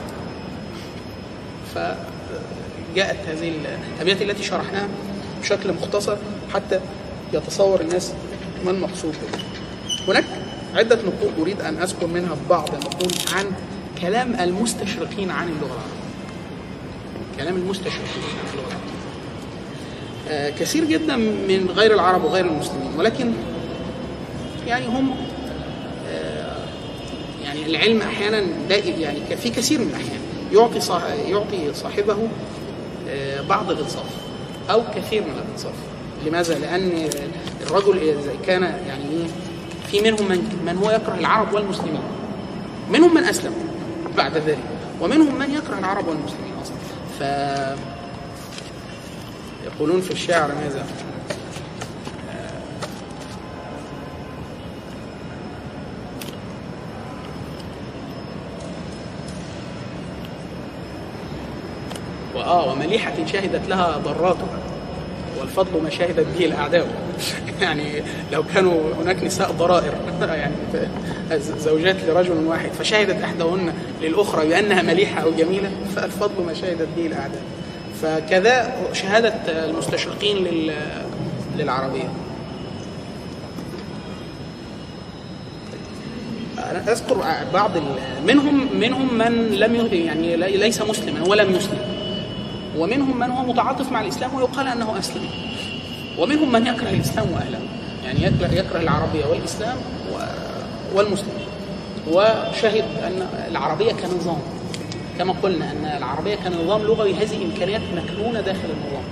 [1.74, 3.52] فجاءت هذه
[3.98, 4.88] الأبيات التي شرحناها
[5.42, 6.16] بشكل مختصر
[6.54, 6.80] حتى
[7.32, 8.12] يتصور الناس
[8.64, 9.14] ما المقصود.
[10.08, 10.24] هناك
[10.74, 13.44] عدة نقول أريد أن أذكر منها بعض النقول عن
[14.00, 16.06] كلام المستشرقين عن اللغة العربية.
[17.38, 18.65] كلام المستشرقين عن اللغة
[20.30, 22.90] كثير جدا من غير العرب وغير المسلمين.
[22.98, 23.32] ولكن
[24.66, 25.16] يعني هم
[26.08, 26.56] آه،
[27.44, 30.20] يعني العلم أحيانا دائم يعني في كثير من الأحيان
[30.52, 30.78] يعطي
[31.30, 32.16] يعطي صاحبه
[33.08, 34.06] آه، بعض الانصاف
[34.70, 35.74] أو كثير من الانصاف
[36.26, 37.08] لماذا؟ لأن
[37.66, 39.26] الرجل إذا كان يعني إيه
[39.90, 42.00] في منهم من من هو يكره العرب والمسلمين.
[42.90, 43.52] منهم من أسلم
[44.16, 44.58] بعد ذلك
[45.00, 46.76] ومنهم من يكره العرب والمسلمين أصلا.
[47.18, 47.22] ف
[49.66, 50.86] يقولون في الشعر ماذا؟
[62.34, 64.59] وآه ومليحة شهدت لها ضراتها
[65.40, 66.88] والفضل ما شهدت به الأعداء
[67.62, 68.02] يعني
[68.32, 70.55] لو كانوا هناك نساء ضرائر يعني
[71.59, 73.72] زوجات لرجل واحد فشهدت إحداهن
[74.02, 77.55] للأخرى بأنها مليحة أو جميلة فالفضل ما شهدت به الأعداء
[78.02, 80.73] فكذا شهادة المستشرقين لل
[81.59, 82.09] للعربية.
[86.70, 87.24] أنا أذكر
[87.55, 87.70] بعض
[88.27, 89.74] منهم منهم من لم
[90.06, 91.78] يعني لي- ليس مسلما ولم يسلم.
[92.78, 95.28] ومنهم من هو متعاطف مع الإسلام ويقال أنه أسلم.
[96.18, 97.59] ومنهم من يكره الإسلام وأهله.
[98.05, 98.47] يعني يكره,
[98.81, 99.77] العربية والإسلام
[100.94, 101.47] والمسلمين.
[102.10, 104.39] وشهد أن العربية كنظام.
[105.18, 109.05] كما قلنا أن العربية كنظام لغوي هذه إمكانيات مكنونة داخل النظام.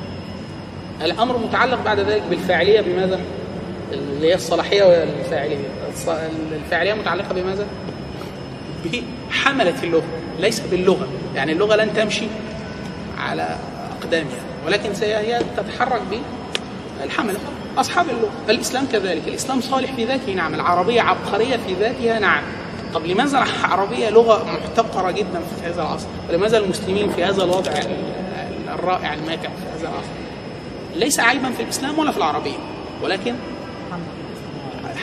[1.02, 3.20] الأمر متعلق بعد ذلك بالفاعلية بماذا؟
[3.92, 5.56] اللي هي الصلاحية والفاعلية.
[6.52, 7.66] الفاعلية متعلقة بماذا؟
[8.84, 10.04] بحملة اللغة
[10.40, 11.08] ليس باللغة.
[11.34, 12.26] يعني اللغة لن تمشي
[13.18, 13.56] على
[14.00, 16.02] أقدامها ولكن هي تتحرك
[17.00, 17.38] بالحملة.
[17.78, 19.22] أصحاب اللغة الإسلام كذلك.
[19.28, 20.54] الإسلام صالح في ذاته نعم.
[20.54, 22.42] العربية عبقرية في ذاتها نعم.
[22.94, 28.68] طب لماذا العربية لغة محتقرة جدا في هذا العصر؟ ولماذا المسلمين في هذا الوضع ال-
[28.74, 30.08] الرائع الماتع في هذا العصر؟
[30.96, 32.56] ليس عيبا في الإسلام ولا في العربية
[33.02, 33.34] ولكن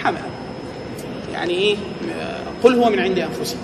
[0.03, 0.17] حمل
[1.33, 1.73] يعني
[2.19, 3.59] آه، قل هو من عند أنفسكم.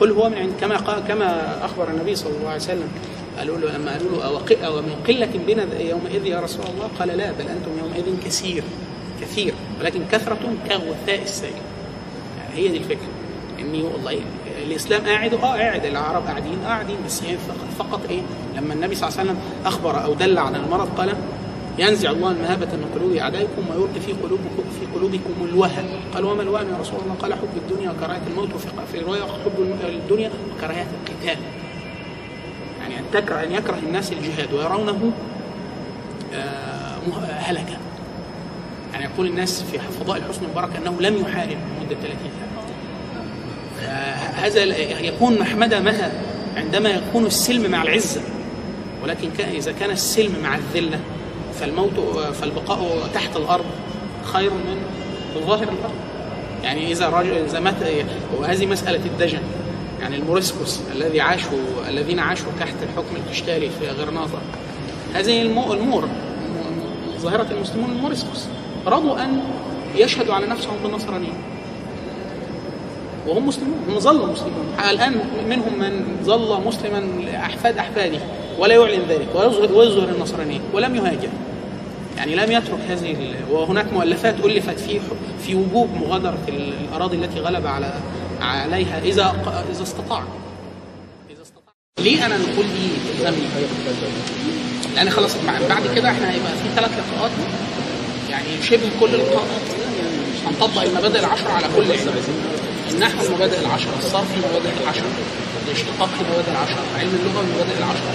[0.00, 0.76] قل هو من عند كما
[1.08, 2.88] كما أخبر النبي صلى الله عليه وسلم
[3.38, 4.10] قالوا له لما قالوا
[4.50, 8.62] له أو من قلة بنا يومئذ يا رسول الله؟ قال لا بل أنتم يومئذ كثير
[9.22, 10.38] كثير ولكن كثرة
[10.68, 11.50] كغثاء السيل.
[12.38, 13.08] يعني هي دي الفكرة.
[13.64, 14.20] إني والله
[14.66, 18.20] الإسلام قاعد آه قاعد العرب قاعدين قاعدين بس هي فقط, فقط إيه؟
[18.56, 21.14] لما النبي صلى الله عليه وسلم أخبر أو دل على المرض قال
[21.78, 25.84] ينزع الله المهابة من قلوب أعدائكم ويلقي في قلوبكم في قلوبكم الوهن.
[26.14, 29.78] قال وما الوهن يا رسول الله؟ قال حب الدنيا وكراهية الموت وفي في رواية حب
[29.88, 31.38] الدنيا وكراهية القتال.
[32.80, 35.12] يعني أن تكره أن يكره الناس الجهاد ويرونه
[36.34, 36.96] آه،
[37.30, 37.76] هلكا
[38.92, 42.53] يعني يقول الناس في فضائل حسن مبارك أنه لم يحارب مدة 30 سنة.
[44.34, 44.64] هذا
[45.00, 46.10] يكون محمدة متى
[46.56, 48.20] عندما يكون السلم مع العزة.
[49.02, 51.00] ولكن إذا كان السلم مع الذلة
[51.60, 51.90] فالموت
[52.40, 53.64] فالبقاء تحت الأرض
[54.24, 54.76] خير من
[55.46, 55.94] ظاهر الأرض.
[56.62, 57.74] يعني إذا رجل إذا مات
[58.38, 59.40] وهذه مسألة الدجن.
[60.00, 64.38] يعني الموريسكوس الذي عاشوا الذين عاشوا تحت الحكم القشتالي في غرناطة.
[65.14, 66.08] هذه المو المور
[67.20, 68.46] ظاهرة المسلمون الموريسكوس
[68.86, 69.40] رضوا أن
[69.96, 71.32] يشهدوا على نفسهم بالنصرانية
[73.26, 74.66] وهم مسلمون هم ظلوا مسلمون.
[74.90, 78.18] الآن منهم من ظل مسلما لأحفاد أحفاده
[78.58, 81.28] ولا يعلن ذلك ويظهر, ويظهر النصرانية ولم يهاجر.
[82.16, 83.34] يعني لم يترك هذه.
[83.50, 85.00] وهناك مؤلفات ألفت في
[85.46, 87.92] في وجوب مغادرة الأراضي التي غلب على
[88.40, 89.34] عليها إذا
[89.74, 90.22] إذا استطاع.
[91.30, 91.74] إذا استطاع.
[91.98, 92.88] ليه أنا نقول دي
[93.18, 93.46] تلزمني؟
[94.96, 95.36] لأن خلاص
[95.68, 97.30] بعد كده إحنا هيبقى في ثلاث لقاءات.
[98.30, 99.44] يعني شبه كل لقاء
[100.46, 102.12] هنطبق المبادئ العشرة على كل علم
[102.90, 105.10] النحو المبادئ العشرة الصرف المبادئ العشرة
[105.66, 108.12] الاشتقاق المبادئ العشرة علم اللغة المبادئ العشرة.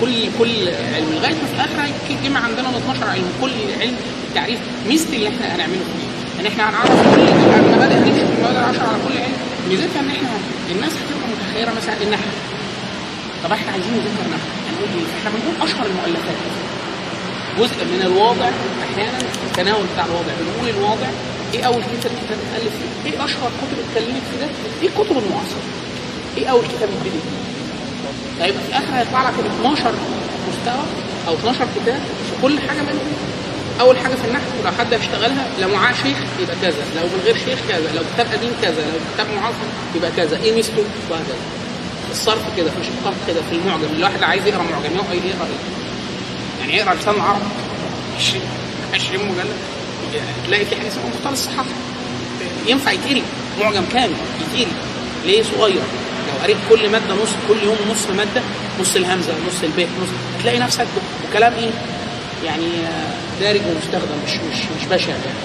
[0.00, 3.28] كل كل علم لغاية ما في الآخر هيجمع عندنا 12 علم.
[3.40, 3.50] كل
[3.80, 3.96] علم
[4.28, 4.58] التعريف
[4.88, 6.08] ميزة اللي إحنا هنعمله فيه.
[6.40, 7.20] ان إحنا هنعرف كل
[7.66, 9.36] المبادئ هنمشي المبادئ العشرة على كل علم.
[9.68, 10.28] ميزتها ان إحنا
[10.70, 12.30] الناس هتبقى متخيلة مثلا النحو.
[13.44, 14.48] طب إحنا عايزين نذكر نحو.
[14.68, 16.38] هنقول إيه؟ إحنا بنقول أشهر المؤلفات.
[17.58, 18.48] جزء من الواضع
[18.86, 20.32] أحيانا التناول بتاع الواضع.
[20.40, 21.08] بنقول الواضع
[21.54, 22.72] إيه أول كتاب اتالف
[23.04, 24.48] فيه؟ إيه أشهر كتب اتكلمت في ده؟
[24.82, 25.62] إيه الكتب المعاصرة؟
[26.38, 29.92] إيه أول كتاب اتبدأ فيه؟ هيبقى في الآخر هيطلع لك 12
[30.48, 30.84] مستوى
[31.28, 33.12] أو 12 كتاب في كل حاجة منهم.
[33.80, 37.36] أول حاجة في النحو لو حد هيشتغلها لو معاه شيخ يبقى كذا لو من غير
[37.36, 40.36] شيخ كذا لو كتاب قديم كذا لو كتاب معاصر يبقى كذا.
[40.42, 41.36] إيه ميزته؟ وهكذا.
[42.10, 43.88] الصرف كده في الاشتقاق كده في المعجم.
[43.96, 45.12] الواحد عايز يقرأ معجم يقرأ.
[45.12, 45.20] إيه
[46.60, 47.40] يعني يقرأ لسان العرب.
[48.18, 48.42] 20
[48.94, 49.56] 20 مجلد.
[50.46, 51.70] تلاقي في حاجة اسمها مختار الصحافة.
[52.66, 53.22] ينفع يتقري
[53.60, 54.66] معجم كامل يتقري
[55.26, 55.74] ليه صغير؟
[56.28, 58.42] لو قريت كل مادة نص كل يوم نص مادة
[58.80, 60.08] نص الهمزة نص البيت نص
[60.38, 60.86] هتلاقي نفسك
[61.30, 61.70] بكلام إيه؟
[62.44, 62.66] يعني
[63.40, 65.40] دارج ومستخدم مش مش مش بشع يعني؟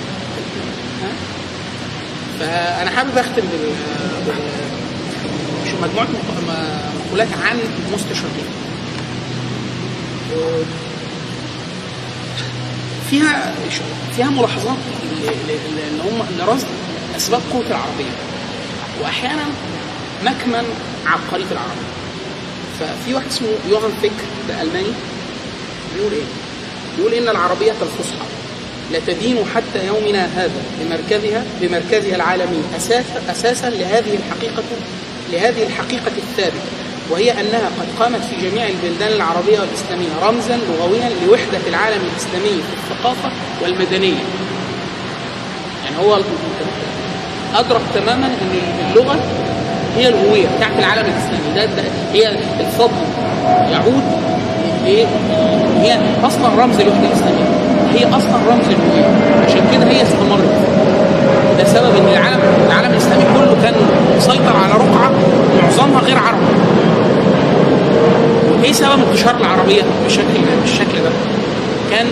[2.39, 3.69] فأنا حابب أختم بال
[5.81, 6.55] مجموعة مق-
[7.07, 7.59] مقولات عن
[7.93, 8.45] مستشرقين
[13.09, 13.53] فيها
[14.15, 14.77] فيها ملاحظات
[15.11, 16.67] اللي هم لرصد
[17.17, 18.11] اسباب قوة العربية
[19.01, 19.43] وأحيانا
[20.23, 20.63] مكمن
[21.05, 21.95] عبقريه العربيه
[22.79, 24.11] ففي واحد اسمه يوهان فيك
[24.49, 24.93] ده الماني
[25.95, 26.23] بيقول إيه؟
[26.97, 28.25] بيقول إن العربية الفصحى
[28.91, 34.63] لا تدين حتى يومنا هذا بمركزها بمركزها العالمي أساسا أساسا لهذه الحقيقة
[35.31, 36.59] لهذه الحقيقة الثابتة
[37.09, 42.91] وهي أنها قد قامت في جميع البلدان العربية والإسلامية رمزا لغويا لوحدة العالم الإسلامي في
[42.93, 43.31] الثقافة
[43.61, 44.23] والمدنية.
[45.85, 46.15] يعني هو
[47.55, 48.59] أدرك تماما إن
[48.91, 49.15] اللغة
[49.97, 51.55] هي الهوية بتاعت العالم الإسلامي.
[51.55, 51.83] ده, ده
[52.13, 52.29] هي
[52.59, 53.01] الفضل
[53.71, 54.03] يعود
[54.83, 55.05] لايه؟
[55.81, 57.45] هي أصلا رمز الوحده الإسلامية.
[57.93, 59.05] هي أصلا رمز الهويه
[59.45, 60.49] عشان كده هي استمرت.
[61.57, 63.73] ده سبب إن العالم العالم الإسلامي كله كان
[64.17, 65.11] مسيطر على رقعة
[65.63, 66.37] معظمها غير عرب.
[68.63, 70.23] إيه سبب انتشار العربية بالشكل
[70.61, 71.09] بالشكل ده؟
[71.91, 72.05] كان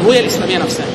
[0.00, 0.86] الهوية الإسلامية نفسها.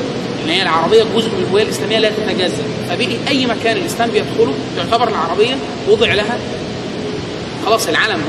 [0.47, 5.07] إن هي العربية جزء من الهوية الإسلامية لا تتجزا فبقي أي مكان الإسلام بيدخله تعتبر
[5.07, 5.55] العربية
[5.87, 6.37] وضع لها
[7.65, 8.23] خلاص العلم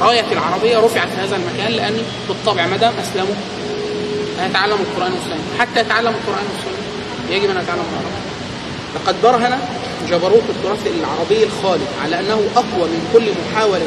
[0.00, 3.34] راية العربية رفعت في هذا المكان لأن بالطبع ما دام أسلموا
[4.40, 5.58] هيتعلموا القرآن والسنة.
[5.58, 6.78] حتى يتعلموا القرآن والسنة.
[7.30, 8.28] يجب أن يتعلموا العربيه
[8.94, 9.58] لقد برهن
[10.10, 13.86] جبروت التراث العربي الخالد على أنه أقوى من كل محاولة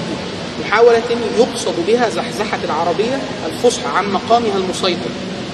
[0.65, 1.03] محاولة
[1.37, 5.09] يقصد بها زحزحة العربية الفصحى عن مقامها المسيطر.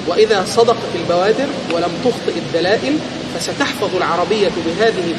[0.07, 2.97] وإذا صدقت البوادر ولم تخطئ الدلائل
[3.35, 5.15] فستحفظ العربية بهذه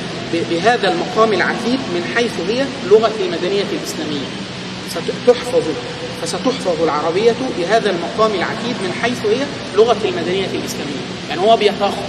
[0.50, 4.26] بهذا المقام العتيد من حيث هي لغة المدنية الإسلامية.
[4.90, 5.62] ستحفظ
[6.22, 9.46] فستحفظ العربية بهذا المقام العتيد من حيث هي
[9.76, 11.02] لغة المدنية الإسلامية.
[11.28, 11.56] يعني هو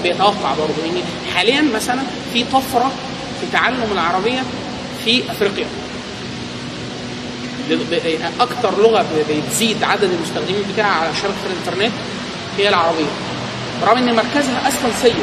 [0.04, 1.02] بيتوقع, برضه إن
[1.34, 2.02] حاليا مثلا
[2.34, 2.92] في طفرة
[3.42, 4.44] في تعلم العربية
[5.06, 5.68] في أفريقيا.
[8.40, 11.94] أكتر لغة بتزيد عدد المستخدمين بتاعها على شبكة الإنترنت
[12.60, 13.06] هي العربية.
[13.88, 15.16] رغم إن مركزها أصلا سيء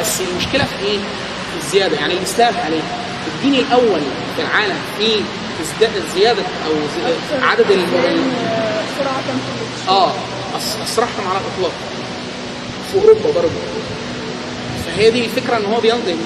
[0.00, 1.96] بس المشكلة في إيه؟ في الزيادة.
[1.96, 2.82] يعني الاسلام حاليا
[3.34, 4.00] الدين الأول
[4.36, 5.04] في العالم في
[6.14, 7.84] زيادة أو زي- عدد ال-
[9.88, 10.12] آه
[10.84, 11.72] اسرعهم على الإطلاق.
[12.92, 13.50] في أوروبا برضه.
[14.86, 16.16] فهي دي الفكرة إن هو بينظم.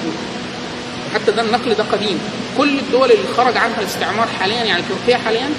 [1.13, 2.19] حتى ده النقل ده قديم.
[2.57, 5.49] كل الدول اللي خرج عنها الاستعمار حاليا يعني تركيا حاليا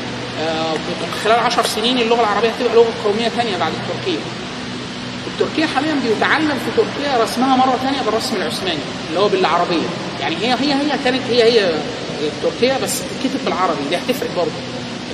[0.40, 0.74] آه،
[1.24, 4.18] خلال عشر سنين اللغة العربية هتبقى لغة قومية ثانية بعد التركية.
[5.40, 8.78] التركية حاليا بيتعلم في تركيا رسمها مرة ثانية بالرسم العثماني
[9.08, 9.86] اللي هو بالعربية.
[10.20, 11.72] يعني هي هي هي كانت هي هي
[12.42, 13.80] تركيا بس بتتكتب بالعربي.
[13.90, 14.50] دي هتفرق برضه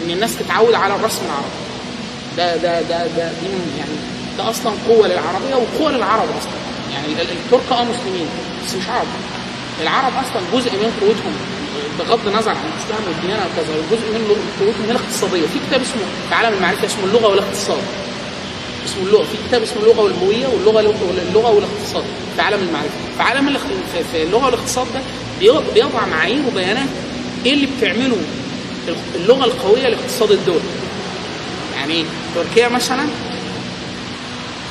[0.05, 1.55] إن الناس تتعود على الرسم العربي.
[2.37, 3.49] ده ده ده ده دي
[3.79, 3.91] يعني
[4.39, 6.53] ده أصلا قوة للعربية وقوة للعرب أصلا.
[6.95, 8.27] يعني ال- ال- الترك آه مسلمين
[8.67, 9.07] بس مش عرب.
[9.83, 11.33] العرب أصلا جزء من قوتهم
[11.99, 15.47] بغض النظر عن الاسلام والديانه وكذا جزء من قوتهم هي الاقتصادية.
[15.47, 17.83] في كتاب اسمه في عالم المعرفة اسمه اللغة والاقتصاد.
[18.85, 20.81] اسمه اللغة في كتاب اسمه اللغة والهويه واللغة
[21.29, 22.05] اللغة والاقتصاد
[22.37, 22.91] في عالم المعرفة.
[23.17, 23.49] في عالم
[24.13, 25.01] في- اللغة والاقتصاد ده
[25.41, 26.89] بيض- بيضع معايير وبيانات.
[27.47, 28.17] إيه اللي بتعمله
[29.15, 30.61] اللغة القوية لاقتصاد الدول؟
[31.77, 32.05] يعني
[32.35, 33.07] تركيا مثلا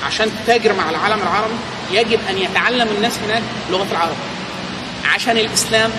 [0.05, 1.53] عشان تتاجر مع العالم العربي
[1.91, 3.41] يجب أن يتعلم الناس هناك
[3.71, 4.15] لغة العرب.
[5.15, 5.91] عشان الإسلام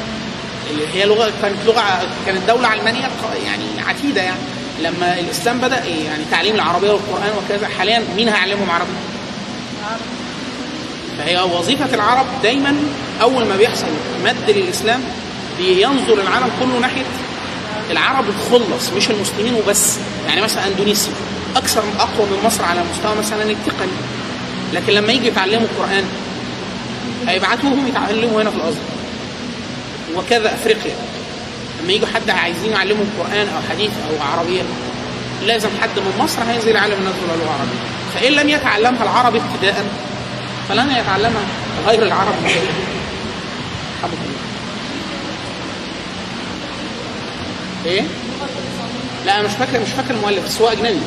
[0.70, 3.09] اللي هي لغة كانت لغة كانت دولة علمانية
[3.47, 4.41] يعني عتيدة يعني.
[4.85, 8.90] لما الإسلام بدأ يعني تعليم العربية والقرآن وكذا حاليا مين هيعلمهم عربي؟
[11.19, 12.77] فهي وظيفة العرب دايما
[13.23, 13.86] أول ما بيحصل
[14.24, 15.01] مد للإسلام
[15.59, 17.05] بينظر العالم كله ناحية
[17.90, 19.97] العرب الخلص مش المسلمين وبس.
[20.28, 21.12] يعني مثلا إندونيسيا
[21.56, 23.93] أكثر أقوى من مصر على مستوى مثلا التقني.
[24.74, 26.05] لكن لما يجي يتعلموا القرآن
[27.28, 28.82] هيبعتوهم يتعلموا هنا في الازهر
[30.16, 30.94] وكذا أفريقيا.
[31.85, 34.62] لما يجوا حد عايزين يعلموا قران أو حديث أو عربية
[35.47, 37.78] لازم حد من مصر هينزل يعلم الناس دول اللغة العربيه
[38.15, 39.85] فإن لم يتعلمها العرب ابتداء
[40.69, 41.43] فلن يتعلمها
[41.86, 42.35] غير العرب.
[47.86, 48.02] إيه؟
[49.27, 51.01] لا أنا مش فاكر مش فاكر المؤلف بس هو أجنبي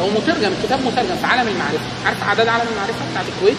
[0.00, 3.56] هو مترجم الكتاب مترجم في عالم المعرفة عارف أعداد عالم المعرفة بتاعت الكويت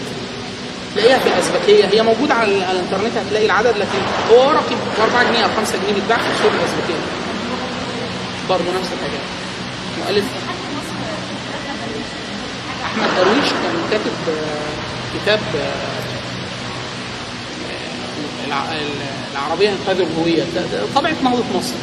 [0.94, 3.98] تلاقيها في الازبكيه هي موجودة على, الإنترنت هتلاقي العدد لكن
[4.30, 7.00] هو ورقي ب 4 جنيه أو 5 جنيه بيتباع في السوق الازبكيه
[8.48, 9.20] برضه نفس الحاجات
[9.98, 10.24] مؤلف
[12.84, 16.02] أحمد درويش كان كاتب آه، كتاب آه،
[18.46, 18.72] الع-
[19.32, 20.44] العربية انقاذ الهوية.
[20.94, 21.74] طبعه نهضه مصر.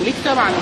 [0.00, 0.52] وليه كتاب عن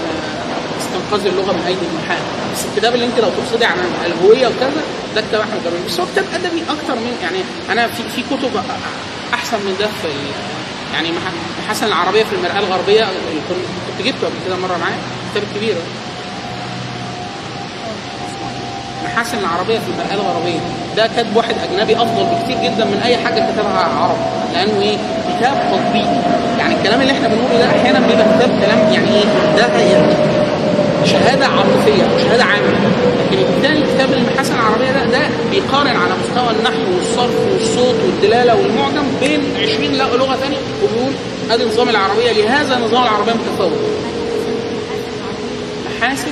[0.80, 2.18] استنقاذ اللغة من ايدي المحال
[2.54, 3.76] بس الكتاب اللي أنت لو تقصدي عن
[4.06, 4.82] الهوية وكذا
[5.14, 7.38] ده كتاب احمد درويش بس هو كتاب أدبي أكتر من يعني
[7.70, 8.50] أنا في في كتب
[9.34, 10.08] أحسن من ده في
[10.94, 11.08] يعني
[11.64, 13.04] محاسن العربية في المرآة الغربية.
[13.98, 14.96] كنت جبته قبل كده مرة معايا.
[15.34, 15.74] كتاب كبير.
[19.04, 20.60] محاسن العربية في المرآة الغربية.
[20.96, 24.16] ده كاتب واحد أجنبي أفضل بكتير جدا من أي حاجة كتبها عرب.
[24.52, 24.96] لأنه إيه؟
[25.42, 26.20] كتاب تطبيقي
[26.58, 29.24] يعني الكلام اللي إحنا بنقوله ده أحيانا بيبقى كتاب كلام يعني إيه
[29.56, 30.14] ده يعني
[31.06, 32.68] شهادة عاطفية أو شهادة عامة.
[33.32, 39.02] لكن الثاني كتاب المحاسن العربية ده ده بيقارن على مستوى النحو والصرف والصوت والدلالة والمعجم
[39.20, 41.12] بين 20 لغه ثانية وبيقول
[41.50, 42.32] أدي نظام العربية.
[42.32, 43.72] لهذا نظام العربية متفاوت.
[46.00, 46.30] محاسن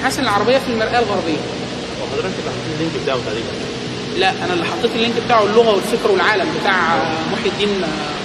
[0.00, 1.42] محاسن العربية في المرآة الغربية.
[2.02, 3.67] وحضرتك حاطين ال link بتاعه تقريبا.
[4.18, 6.96] لا أنا اللي حطيت ال link بتاعه اللغة والفكر والعالم بتاع
[7.32, 7.82] محي الدين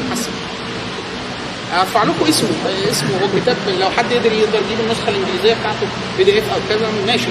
[0.09, 0.29] محسن.
[1.79, 2.49] أرفع لكم اسمه
[2.91, 5.87] اسمه هو كتاب لو حد يقدر يقدر يجيب النسخة الإنجليزية بتاعته
[6.17, 7.27] PDF أو كذا ماشي.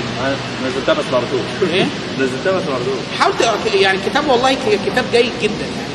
[0.67, 1.87] نزلتها بس مردود إيه؟
[2.19, 4.57] نزلتها بس مردود حاول ت- يعني كتاب والله
[4.87, 5.93] كتاب جيد جدا يعني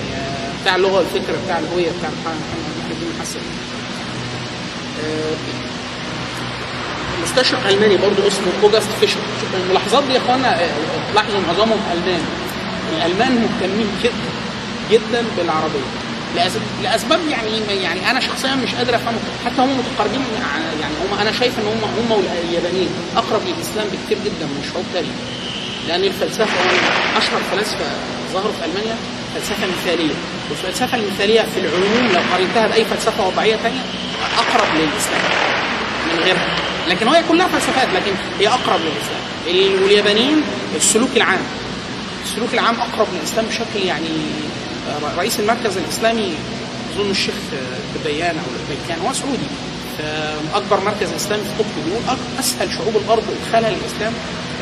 [0.61, 3.39] بتاع اللغة والفكر بتاع الهوية بتاع محي الدين محسن.
[5.03, 5.35] آه،
[7.23, 9.19] مستشرق ألماني برضو اسمه اوجاست فيشر.
[9.41, 10.69] شوف الملاحظات دي يا إخوانا آه،
[11.15, 12.21] لاحظوا معظمهم ألمان.
[12.97, 14.31] الألمان مهتمين جدا
[14.91, 15.87] جدا بالعربية.
[16.83, 19.17] لأسباب يعني يعني أنا شخصيا مش قادر أفهمه.
[19.45, 20.21] حتى هم متقاربين
[20.53, 24.85] عن- يعني هم أنا شايف إن هم هم واليابانيين أقرب للإسلام بكتير جدا من شعوب
[24.93, 25.15] تانية.
[25.87, 26.59] لأن الفلسفة
[27.17, 27.85] أشهر فلاسفة
[28.33, 28.95] ظهروا في ألمانيا
[29.35, 30.13] فلسفة مثاليه
[30.49, 33.81] والفلسفة المثالية في العلوم لو قارنتها بأي فلسفة وضعيه ثانية
[34.37, 35.21] أقرب للإسلام
[36.13, 36.47] من غيرها.
[36.87, 39.21] لكن هي كلها فلسفات لكن هي أقرب للإسلام.
[39.47, 40.41] ال- واليابانيين
[40.75, 41.39] السلوك العام
[42.27, 44.07] السلوك العام أقرب للإسلام بشكل يعني
[44.89, 46.33] آه، رئيس المركز الإسلامي
[46.95, 49.47] أظن الشيخ آه، دبيان أو البيكان هو سعودي.
[50.53, 54.13] اكبر مركز إسلامي في طوكيو بيقول أسهل شعوب الأرض ادخالها للإسلام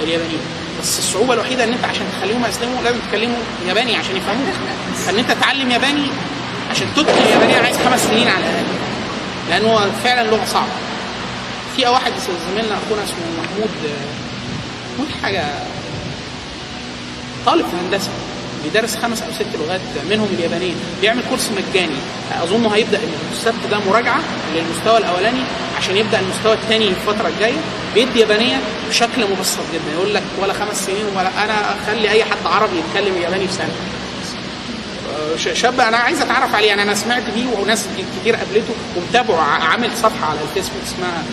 [0.03, 0.39] اليابانيين
[0.81, 3.37] بس الصعوبة الوحيدة إن أنت عشان تخليهم يسلموا لازم تكلموا
[3.67, 4.55] ياباني عشان يفهموك.
[5.05, 6.07] فان أنت تتعلم ياباني
[6.71, 8.65] عشان تتقن اليابانيه عايز خمس سنين على الأقل.
[9.49, 10.71] لأنه هو فعلا لغة صعبة.
[11.75, 12.11] في واحد
[12.51, 15.45] زميلنا أخونا اسمه محمود آه، محمود حاجة
[17.45, 18.09] طالب في هندسة.
[18.63, 21.95] بيدرس خمس أو ست لغات منهم اليابانيه بيعمل كورس مجاني.
[22.43, 22.99] اظن هيبدأ
[23.31, 24.19] السبت ده مراجعة
[24.55, 25.41] للمستوى الأولاني
[25.77, 27.57] عشان يبدأ المستوى الثاني الفترة الجاية.
[27.93, 28.57] بيدي يابانية
[28.89, 29.93] بشكل مبسط جدا.
[29.97, 33.73] يقول لك ولا خمس سنين ولا أنا أخلي أي حد عربي يتكلم ياباني في سنة.
[35.53, 36.67] شاب أنا عايز أتعرف عليه.
[36.67, 37.85] يعني أنا سمعت بيه وناس
[38.21, 39.41] كتير قابلته ومتابعه.
[39.41, 41.23] عامل صفحة على الفيسبوك اسمها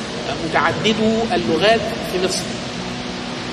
[0.49, 1.81] متعددو اللغات
[2.13, 2.43] في مصر.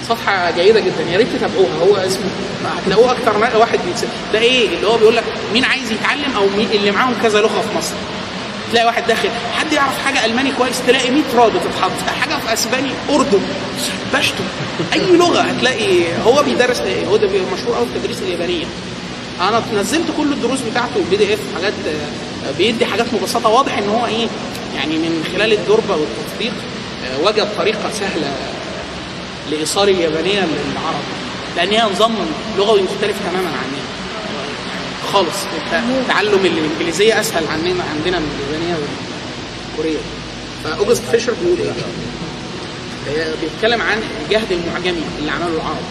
[0.10, 1.04] صفحة جيدة جدا.
[1.12, 1.76] يا ريت تتابعوها.
[1.84, 2.30] هو اسمه
[2.78, 5.24] هتلاقوه أكتر واحد بيتس- ده إيه اللي هو بيقول لك
[5.54, 7.94] مين عايز يتعلم أو مين اللي معاهم كذا لغة في مصر.
[8.72, 9.30] تلاقي واحد داخل.
[9.58, 11.92] حد يعرف حاجة ألماني كويس؟ تلاقي 100 رابط اتحط
[12.22, 13.40] حاجة في أسباني؟ أردن.
[14.14, 14.44] بشتو
[14.94, 16.04] أي لغة هتلاقي.
[16.26, 18.66] هو بيدرس هو ده مشهور قوي في تدريس اليابانية.
[19.42, 23.50] أنا نزلت كل الدروس بتاعته بي دي اف حاجات آه، بيدي حاجات مبسطة.
[23.50, 24.28] واضح إن هو إيه
[24.76, 26.54] يعني من خلال الدربة والتطبيق
[27.06, 28.32] آه، وجد طريقة سهلة
[29.52, 31.04] لإيصال اليابانية للعرب
[31.58, 32.16] لأن هي نظام
[32.58, 33.80] لغوي مختلف تماما عننا
[35.14, 35.38] خالص
[36.08, 38.76] تعلم الإنجليزية أسهل عننا عندنا من اليابانية
[39.78, 40.00] والكورية.
[40.64, 45.84] فأوجست فيشر بيقول إيه؟ بيتكلم عن الجهد المعجمي اللي عمله العرب.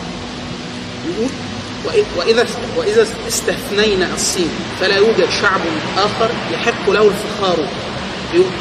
[1.09, 1.29] يقول
[1.87, 4.49] وإ- وإذا وإذا استثنينا الصين
[4.81, 5.61] فلا يوجد شعب
[5.99, 7.57] آخر يحق له الفخار.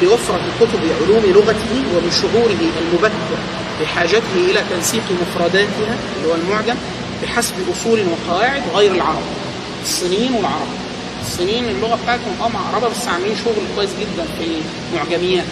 [0.02, 3.38] بوفرة كتب علوم لغته وبشعوره المبكر.
[3.80, 6.74] بحاجته إلى تنسيق مفرداتها اللي هو المعجم
[7.22, 9.22] بحسب أصول وقواعد غير العرب
[9.82, 10.68] الصينيين والعرب.
[11.26, 14.46] الصينيين اللغة بتاعتهم آه معربة بس عاملين شغل كويس جدا في
[14.92, 15.44] المعجميات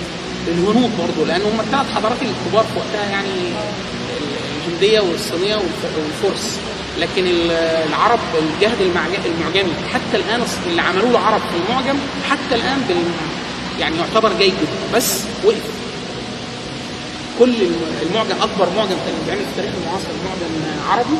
[0.48, 3.28] الهنود برضه لأن هم الثلاث حضارات الكبار في وقتها يعني
[4.66, 6.58] الهندية والصينية والف- والفرس.
[7.00, 7.50] لكن ال-
[7.88, 11.98] العرب الجهد المعج- المعجمي حتى الآن اللي عملوه العرب في المعجم
[12.30, 12.96] حتى الآن بال
[13.80, 14.54] يعني يعتبر جيد.
[14.94, 15.75] بس وقف.
[17.38, 20.52] كل الم- المعجم أكبر معجم كان بيعمل في التاريخ المعاصر معجم
[20.90, 21.16] عربي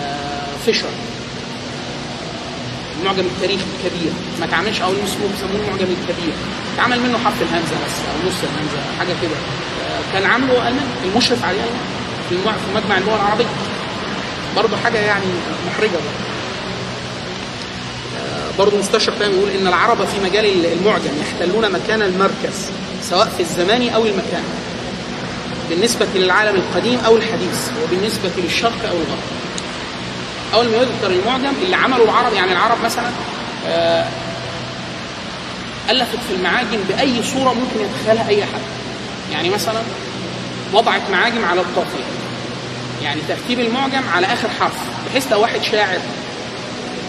[0.00, 0.88] آه، فيشر.
[3.00, 4.12] المعجم التاريخي الكبير.
[4.40, 6.34] ما اتعملش أو اسمه بيسموه المعجم الكبير.
[6.74, 9.36] اتعمل منه حرف الهمزة بس أو نص الهمزة حاجة كده.
[9.86, 11.62] آه، كان عامله ألماني المشرف عليه
[12.28, 13.44] في في مجمع اللغة العربية.
[14.56, 15.24] برضه حاجة يعني
[15.66, 16.22] محرجة برضه.
[18.18, 22.70] آه، برضه مستشرق تاني بيقول إن العرب في مجال المعجم يحتلون مكان المركز
[23.02, 24.42] سواء في الزمان أو المكان.
[25.74, 29.22] بالنسبة للعالم القديم أو الحديث وبالنسبة للشرق أو الغرب.
[30.54, 33.10] أول ما يذكر المعجم اللي عمله العرب يعني العرب مثلا
[33.66, 34.06] آه،
[35.90, 38.60] ألفت في المعاجم بأي صورة ممكن يتخيلها أي حد
[39.32, 39.80] يعني مثلا
[40.72, 42.04] وضعت معاجم على القافيه
[43.02, 44.76] يعني ترتيب المعجم على آخر حرف
[45.06, 45.98] بحيث لو واحد شاعر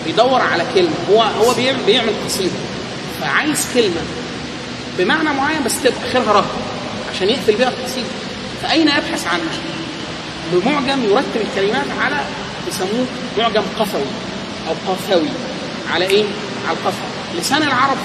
[0.06, 1.54] بيدور على كلمة هو هو
[1.88, 2.52] بيعمل, قصيدة.
[3.22, 4.02] فعايز كلمة
[4.98, 6.46] بمعنى معين بس تبقى آخرها ره
[7.16, 8.08] عشان يقفل بيها القصيدة.
[8.64, 9.54] فاين يبحث عنها؟
[10.54, 12.16] بمعجم يرتب الكلمات على
[12.66, 13.06] بيسموه
[13.38, 14.02] معجم قفوي
[14.70, 15.30] أو قافوي
[15.94, 16.24] على إيه؟
[16.68, 17.04] على القفا.
[17.40, 17.98] لسان العرب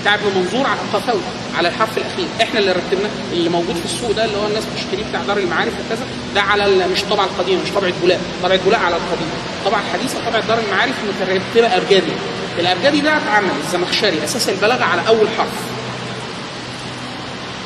[0.00, 1.20] بتاع ابن منظور على القفوي
[1.58, 2.26] على الحرف الأخير.
[2.42, 5.72] إحنا اللي رتبناه اللي موجود في السوق ده اللي هو الناس بتشتريه بتاع دار المعارف
[5.86, 6.04] وكذا.
[6.34, 9.30] ده على مش طبعه القديمه مش طبعه بولاق طبعه بولاق على القديمه
[9.60, 12.12] الطبعه الحديثه طبعه دار المعارف مترتبة ابجدي
[12.58, 15.48] الابجدي ده اتعمل الزمخشري أساس البلاغة على أول حرف.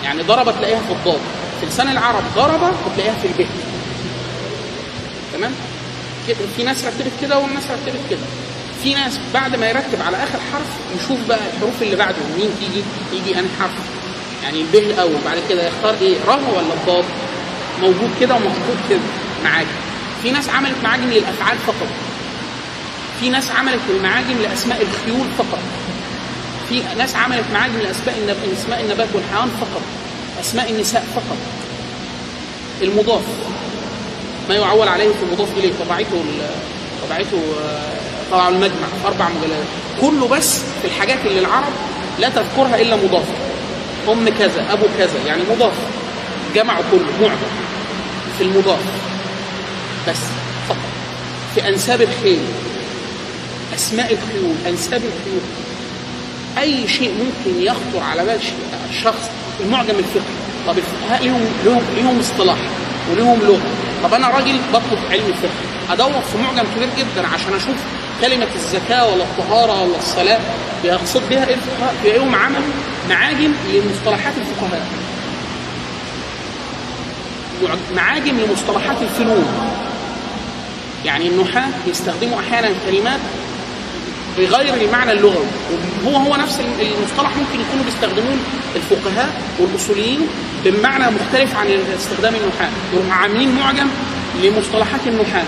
[0.04, 1.20] يعني ضرب تلاقيها في الضاد.
[1.64, 3.46] في لسان العرب ضرب وتلاقيها في البه
[5.32, 5.52] تمام؟
[6.56, 8.18] في ناس رتبت كده والناس رتبت كده.
[8.82, 10.66] في ناس بعد ما يرتب على آخر حرف
[10.96, 12.82] يشوف بقى الحروف اللي بعده مين تيجي؟
[13.12, 13.72] يجي أنهي حرف؟
[14.42, 17.04] يعني الب الأول بعد كده يختار إيه؟ ره ولا الضاد؟
[17.80, 19.00] موجود كده ومحطوط كده
[19.44, 19.68] معاجم.
[20.22, 21.88] في ناس عملت معاجم للأفعال فقط.
[23.20, 25.60] في ناس عملت المعاجم لأسماء الخيول فقط.
[26.68, 28.36] في ناس عملت معاجم لأسماء النب...
[28.58, 29.82] اسماء النبات والحيوان فقط.
[30.44, 31.36] أسماء النساء فقط.
[32.82, 33.22] المضاف.
[34.48, 35.72] ما يعول عليه في المضاف إليه.
[35.84, 36.50] طبعته ال-
[37.08, 37.92] طبعته آه،
[38.32, 38.86] طبع المجمع.
[39.02, 39.64] في أربع مجلدات
[40.00, 41.72] كله بس في الحاجات اللي العرب
[42.20, 43.24] لا تذكرها إلا مضاف.
[44.08, 45.18] أم كذا أبو كذا.
[45.26, 45.72] يعني مضاف.
[46.54, 47.36] جمعه كله معجم
[48.38, 48.80] في المضاف.
[50.08, 50.16] بس
[50.68, 50.78] فقط.
[51.54, 52.40] في أنساب الخيل
[53.74, 55.40] أسماء الخيول أنساب الخيول
[56.58, 58.40] أي شيء ممكن يخطر على بال
[59.02, 60.34] شخص المعجم الفقهي
[60.66, 62.58] طب الفقهاء ليهم ليهم ليهم اصطلاح
[63.12, 63.60] وليهم لغة.
[64.04, 67.76] طب أنا راجل بطلب علم الفقه أدور في معجم كبير جدا عشان أشوف
[68.20, 70.38] كلمة الزكاة ولا الطهارة ولا الصلاة
[70.82, 72.62] بيقصد بها إيه الفقهاء؟ تلاقيهم عملوا
[73.10, 74.86] معاجم لمصطلحات الفقهاء.
[77.96, 79.46] معاجم لمصطلحات الفنون.
[81.04, 83.20] يعني النحاة بيستخدموا أحيانا كلمات
[84.38, 85.46] بغير المعنى اللغوي
[86.06, 88.36] هو هو نفس المصطلح ممكن يكونوا بيستخدموه
[88.76, 90.20] الفقهاء والأصوليين
[90.64, 91.66] بمعنى مختلف عن
[91.98, 92.70] استخدام النحاة.
[92.94, 93.88] يروحوا عاملين معجم
[94.42, 95.44] لمصطلحات النحاة.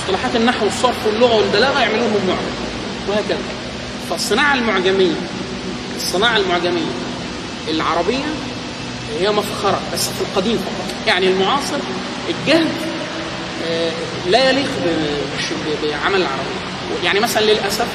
[0.00, 2.54] اصطلاحات النحو والصرف واللغة والبلاغة يعملوا لهم معجم.
[3.08, 3.38] وهكذا.
[4.10, 5.14] فالصناعة المعجميه
[5.96, 6.92] الصناعة المعجمية
[7.68, 8.24] العربية
[9.20, 11.06] هي مفخرة بس في القديم فقط.
[11.06, 11.78] يعني المعاصر
[12.28, 12.68] الجهد
[13.68, 13.90] آه،
[14.26, 14.70] لا يليق
[15.82, 16.67] بعمل العربية.
[17.04, 17.86] يعني مثلا للأسف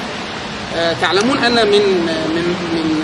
[0.76, 1.82] آه، تعلمون أن من
[2.36, 3.04] من من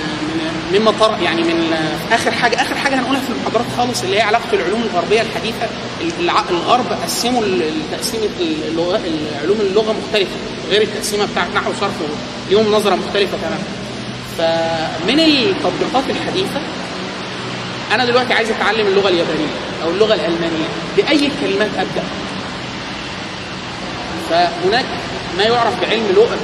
[0.74, 4.22] من طرأ يعني من آه، آخر حاجة آخر حاجة هنقولها في المحاضرات خالص اللي هي
[4.22, 5.68] علاقة العلوم الغربية الحديثة
[6.50, 8.20] الغرب قسموا ال- التقسيم
[9.62, 10.32] اللغة مختلفة
[10.70, 11.92] غير التقسيمة بتاعت نحو وصرف
[12.50, 13.64] ليهم نظرة مختلفة تماما.
[14.38, 16.62] فمن التطبيقات الحديثة
[17.92, 19.48] أنا دلوقتي عايز أتعلم اللغة اليابانية
[19.84, 20.68] أو اللغة الألمانية
[20.98, 22.04] بأي كلمات أبدأ؟
[24.30, 24.86] فهناك
[25.38, 26.38] ما يعرف بعلم لغة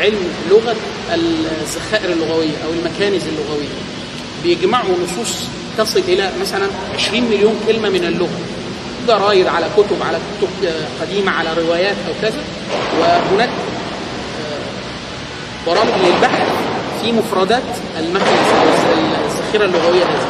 [0.00, 0.18] علم
[0.50, 0.76] لغة
[1.14, 3.68] الذخائر اللغوية أو المكانز اللغوية.
[4.42, 5.36] بيجمعوا نصوص
[5.78, 8.38] تصل إلى مثلا 20 مليون كلمة من اللغة.
[9.08, 12.42] جرايد على كتب على كتب آه، قديمة على روايات أو كذا.
[13.00, 13.50] وهناك
[15.66, 16.48] برامج للبحث
[17.02, 17.62] في مفردات
[17.98, 18.68] المكنز أو
[19.26, 20.28] الذخيرة اللغوية هذه.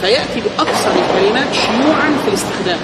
[0.00, 2.78] فيأتي باكثر الكلمات شيوعا في الاستخدام.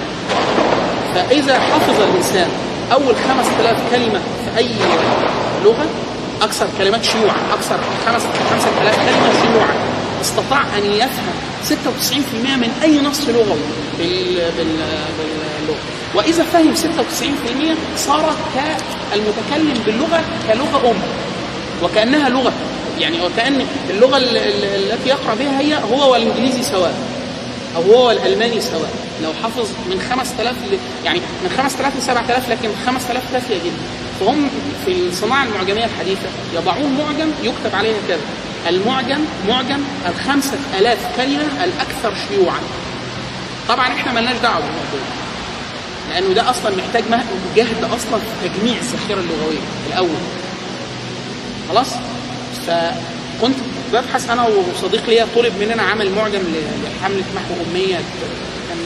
[1.15, 2.49] فإذا حفظ الإنسان
[2.93, 4.69] أول 5000 كلمة في أي
[5.63, 5.85] لغة
[6.41, 9.73] أكثر كلمات شيوعا أكثر 5000 كلمة شيوعا.
[10.21, 13.59] استطاع أن يفهم 96% من أي نص لغوي
[13.99, 14.85] بال- بال-
[15.17, 15.79] باللغة.
[16.15, 18.35] وإذا فهم 96% صار
[19.11, 20.95] كالمتكلم باللغة كلغة أم
[21.83, 22.53] وكأنها لغة.
[22.99, 26.93] يعني وكان اللغة ال- ال- التي يقرأ بها هي هو والإنجليزي سواء.
[27.75, 28.91] أو هو والالماني سواء.
[29.23, 30.77] لو حفظ من 5000 ل...
[31.05, 33.81] يعني من 5000 ل 7000 لكن 5000 كافيه جدا.
[34.19, 34.49] فهم
[34.85, 38.19] في الصناعه المعجمية الحديثة يضعون معجم يكتب عليه كذا.
[38.69, 42.59] المعجم معجم ال 5000 كلمة الأكثر شيوعا.
[43.69, 45.07] طبعا إحنا ملناش دعوة بالموضوع
[46.09, 47.03] لأنه ده أصلا محتاج
[47.55, 50.09] جهد أصلا في تجميع الذخيرة اللغوية الأول.
[51.69, 51.87] خلاص؟
[53.41, 53.55] فكنت
[53.93, 56.39] ببحث أنا وصديق ليا طلب مننا عمل معجم
[56.83, 57.95] لحملة محو أمية.
[58.67, 58.77] كان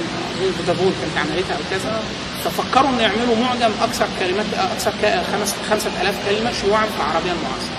[0.41, 2.02] اظن فودافون كانت عملتها أو كذا.
[2.44, 4.91] ففكروا ان يعملوا معجم أكثر كلمات أكثر
[5.34, 7.76] خمس 5000 كلمة شيوعا في العربيه المعاصره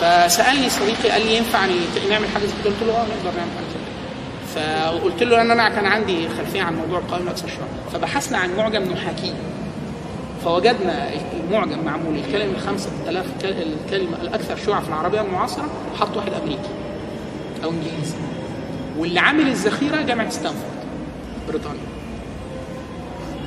[0.00, 1.66] فسألني صديقي قال لي ينفع
[2.10, 3.96] نعمل حاجة زي كده؟ قلت له آه نقدر نعمل حاجة زي كده.
[4.90, 8.82] فقلت له إن أنا كان عندي خلفية عن موضوع القائمة الاكثر شيوعا فبحثنا عن معجم
[8.82, 9.32] نحاكيه
[10.46, 11.08] فوجدنا
[11.48, 15.68] المعجم معمول الكلمة الخمسة آلاف الكلمة الأكثر شيوعا في العربية المعاصرة
[16.00, 16.68] حط واحد أمريكي
[17.64, 18.16] أو إنجليزي.
[18.98, 20.62] واللي عامل الذخيرة جامعة ستانفورد
[21.48, 21.80] بريطانيا.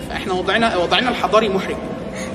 [0.09, 1.76] فإحنا وضعنا وضعنا الحضاري محرج.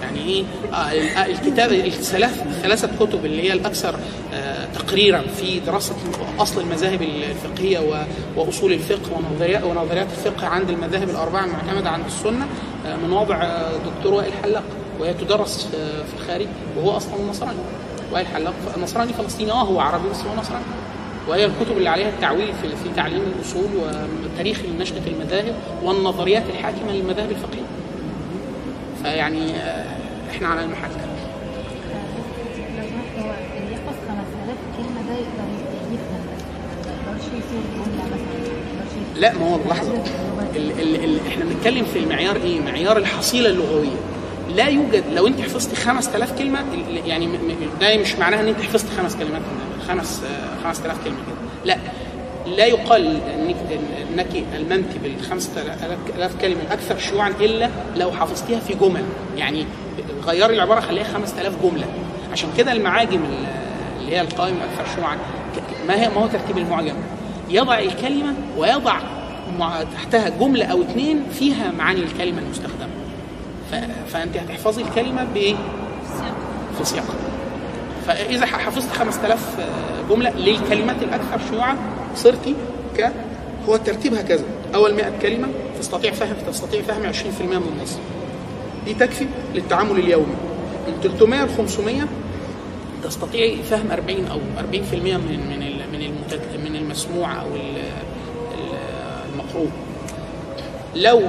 [0.03, 3.95] يعني إيه؟ آه، آه، الكتاب الثلاث الثلاثه كتب اللي هي الأكثر
[4.35, 5.95] آه، تقريرا في دراسة
[6.39, 8.05] أصل المذاهب الفقهية و-
[8.41, 12.45] وأصول الفقه ونظريات ونظريات الفقه عند المذاهب الأربعة المعتمدة عند السنة.
[12.45, 14.63] آه، من وضع آه، دكتور وائل حلاق
[15.01, 16.47] وهي تدرس في في الخارج
[16.77, 17.59] وهو أصلا نصراني.
[18.13, 20.65] وائل حلاق نصراني فلسطيني آه هو عربي بس هو نصراني.
[21.29, 23.69] وهي الكتب اللي عليها التعويل في في تعليم الأصول
[24.35, 27.63] وتاريخ نشاه المذاهب والنظريات الحاكمة للمذاهب الفقهيه
[29.03, 29.85] فيعني آه،
[30.31, 30.91] إحنا على المحك.
[30.91, 35.49] لو سمحت هو اللي يحفظ 5000 كلمة ده يقدر
[35.93, 36.43] يفهم بس
[36.87, 39.21] ما يقدرش يصير جملة مثلا ما يقدرش يفهم.
[39.21, 39.93] لا ما هو لحظه
[40.57, 43.97] ال ال ال إحنا بنتكلم في المعيار إيه؟ معيار الحصيلة اللغوية.
[44.57, 46.59] لا يوجد لو انت حفظت 5000 كلمة
[47.07, 47.29] يعني
[47.81, 49.43] ده مش معناها إن انت حفظت خمس كلمات
[49.89, 51.37] خمس آه، 5000 كلمة كده.
[51.65, 51.77] لا
[52.57, 53.07] لا يقال
[53.39, 53.57] إنك
[54.13, 59.05] إنك الممت بال 5000 كلمة الاكثر شيوعا إلا لو حفظتيها في جمل
[59.37, 59.67] يعني
[60.27, 61.87] غيري العبارة خليها 5000 جملة.
[62.33, 63.47] عشان كده المعاجم ال-
[64.01, 65.17] اللي هي القائمة الاكثر شيوعا
[65.89, 66.95] ما هي ما هو ترتيب المعجم؟
[67.51, 68.97] يضع الكلمة ويضع
[69.95, 72.89] تحتها جملة أو اثنين فيها معاني الكلمة المستخدمة
[73.71, 75.55] ف- فأنت هتحفظي الكلمة بايه؟
[76.79, 77.15] في سياقها
[78.07, 79.41] فإذا حفظت 5000
[80.11, 81.77] جملة للكلمات الأكثر شيوعا
[82.17, 82.55] صرتي
[82.99, 83.13] ك
[83.69, 84.45] هو الترتيب هكذا
[84.75, 85.49] أول 100 كلمة
[85.81, 87.99] تستطيع فهم تستطيع فهم 20% من النص
[88.87, 90.35] دي تكفي للتعامل اليومي
[90.87, 92.03] من 300 ل 500
[93.05, 95.59] تستطيعي فهم 40 أو 40% من من
[95.93, 96.15] من.
[96.65, 97.84] من المسموع ال-
[99.55, 99.71] المقروء
[100.97, 101.23] لو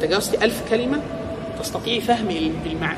[0.00, 1.00] تجاوزتي ألف كلمة
[1.62, 2.28] تستطيعي فهم
[2.66, 2.96] المع...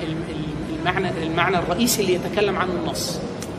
[0.80, 3.18] المعنى المعنى الرئيسي اللي يتكلم عنه النص.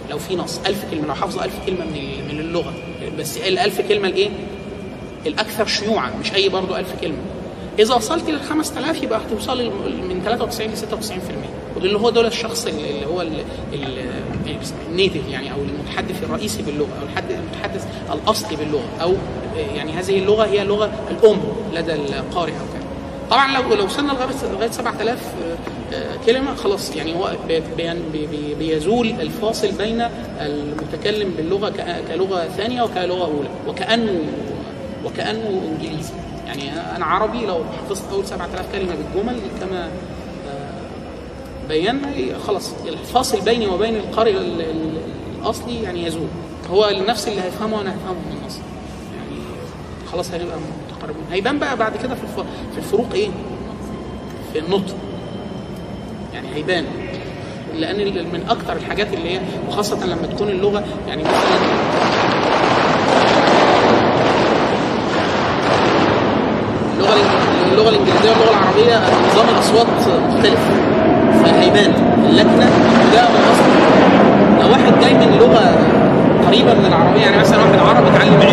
[0.10, 2.74] لو في نص ألف كلمة لو حافظة ألف كلمة من من اللغة.
[3.20, 4.30] بس الألف كلمة الإيه؟
[5.26, 7.18] الأكثر شيوعا مش أي برضو ألف كلمة.
[7.80, 9.70] إذا وصلت لل 5000 يبقى هتوصلي
[10.10, 11.12] من 93 ل 96%
[11.78, 13.28] وده اللي هو دول الشخص اللي هو ال-
[13.74, 14.02] ال- اللي
[14.90, 19.14] ال native يعني أو المتحدث الرئيسي باللغة أو الحد- المتحدث الأصلي باللغة أو
[19.76, 21.40] يعني هذه اللغة هي اللغة الأم
[21.74, 22.84] لدى القارئ أو كذا.
[23.32, 25.20] طبعا لو لو وصلنا لغاية لغاية 7000
[25.94, 30.04] آه، كلمة خلاص يعني هو بي- بي- بي- بيزول الفاصل بين
[30.42, 31.74] المتكلم باللغة
[32.14, 34.20] كلغة ثانية وكلغة أولى وكأنه
[35.06, 36.14] وكأنه إنجليزي.
[36.48, 39.90] يعني أنا عربي لو حفظت أول 7000 كلمة بالجمل كما
[41.70, 42.00] بينا
[42.48, 44.98] خلاص الفاصل بيني وبين القارئ ال- ال-
[45.42, 46.28] الأصلي يعني يزول.
[46.72, 48.60] هو نفس اللي هيفهمه أنا هفهمه من الأصل.
[49.18, 49.42] يعني
[50.12, 50.58] خلاص هنبقى
[50.92, 52.22] متقاربين هيبان بقى بعد كده في
[52.72, 53.30] في الفروق إيه؟
[54.54, 54.96] في النطق.
[56.34, 56.86] يعني هيبان.
[57.76, 57.98] لأن
[58.34, 61.84] من أكتر الحاجات اللي هي وخاصة لما تكون اللغة يعني مثلا
[67.72, 69.88] اللغة الإنجليزية واللغة العربية نظام الأصوات
[70.30, 70.60] مختلف.
[71.46, 71.92] فهيبان
[72.30, 72.70] اللكنه
[73.14, 73.70] ده من اصل
[74.62, 75.76] لو واحد جاي من لغة
[76.48, 78.52] قريبة من العربية يعني مثلا واحد عربي اتعلم عبري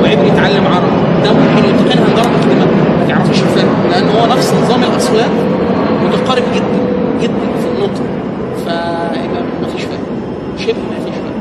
[0.00, 0.92] أو عبري اتعلم عربي.
[1.24, 5.30] ده ممكن يتقنها لدرجه ان ما- تعرفش الفرق لأن هو نفس نظام الاصوات
[6.04, 6.78] متقارب جدا
[7.22, 8.02] جدا في النطق.
[8.56, 9.98] فيبقى ما فيش فرق
[10.58, 11.34] شبه ما فيش فرق.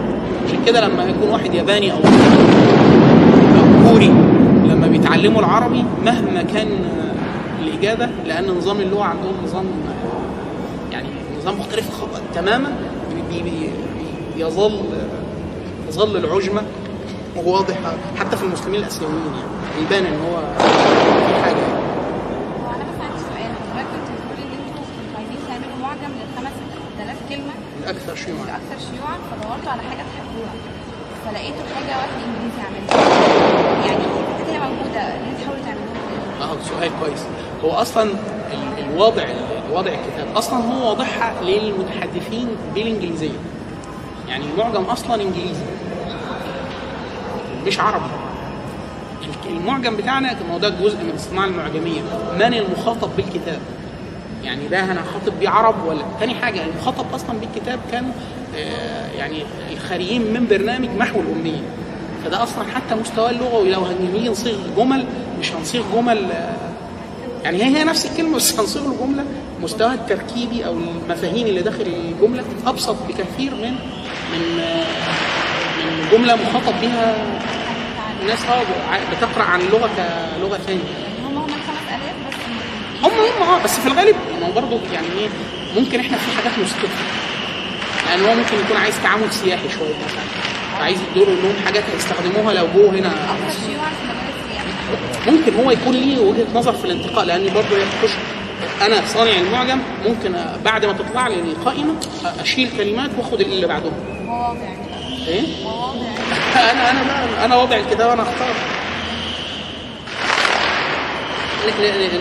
[0.48, 1.98] عشان كده لما يكون واحد ياباني أو
[3.90, 4.12] كوري
[4.70, 6.68] لما بيتعلموا العربي مهما كان
[7.64, 9.66] الإجابة لأن نظام اللغة عندهم نظام
[11.46, 11.86] نظام مختلف
[12.36, 12.76] تماما.
[13.30, 13.70] بي بي
[15.88, 16.62] يظل العجمة
[17.36, 19.86] واضحة حتى في المسلمين الآسيويين يعني.
[19.86, 20.38] يبان إن هو
[21.28, 21.86] في حاجة يعني.
[27.32, 28.44] إن الأكثر شيوعا.
[28.44, 30.54] الاكثر شيوعا فدورتوا على حاجة تحبوها.
[31.26, 32.96] فلقيتوا حاجة واحد إنجليزي عملها
[33.88, 37.24] يعني الحاجات هي موجودة؟ ليه تحاولوا تعملوها؟ آه سؤال كويس.
[37.64, 39.24] هو أصلا ال- الوضع
[39.76, 40.28] الوضع الكتاب.
[40.36, 43.40] أصلا هو واضحها للمتحدثين بالإنجليزية.
[44.30, 45.64] يعني المعجم أصلا إنجليزي.
[47.68, 48.06] مش عربي.
[49.50, 52.02] المعجم بتاعنا ما هو ده جزء من الصناعه المعجمية.
[52.36, 53.60] من المخاطب بالكتاب؟
[54.44, 58.12] يعني ده أنا هخاطب بيه عرب ولا؟ تاني حاجة المخاطب أصلا بالكتاب كان
[58.58, 59.44] آه، يعني
[59.74, 61.62] الخارجين من برنامج محو الاميه
[62.26, 63.70] فده أصلا حتى مستوى اللغوي.
[63.70, 65.06] لو هنيجي نصيغ جمل
[65.40, 66.65] مش هنصيغ جمل آه،
[67.46, 69.26] يعني هي هي نفس الكلمة بس هنصيغ الجملة
[69.62, 73.76] مستوى التركيبي أو المفاهيم اللي داخل الجملة أبسط بكثير من
[74.34, 74.58] من
[75.78, 77.16] من جملة مخاطب بها
[78.22, 78.62] الناس أه
[79.18, 79.90] بتقرأ عن اللغة
[80.40, 80.80] كلغه ثانية.
[81.04, 81.86] يعني هم هم الخمس
[83.04, 85.30] بس هم هم أه بس في الغالب ما برضه يعني إيه
[85.76, 87.06] ممكن إحنا في حاجات نسكتها
[88.10, 90.24] لأن هو ممكن يكون عايز تعامل سياحي شوية مثلا
[90.80, 93.08] فعايز يدور لهم حاجات هيستخدموها لو جوه هنا.
[93.08, 97.78] أكثر شيوعا في مجال السياحه ممكن هو يكون ليه وجهة نظر في الانتقاء لأن برضه
[97.78, 98.12] هي تخش
[98.82, 100.36] أنا صانع المعجم ممكن
[100.66, 101.94] بعد ما تطلع لي القائمه
[102.40, 103.94] أشيل كلمات وأخد اللي بعدهم.
[104.28, 106.06] واضع يعني إيه؟ واضع
[106.56, 108.54] يعني أنا أنا بقى أنا وضع الكتاب أنا أختار.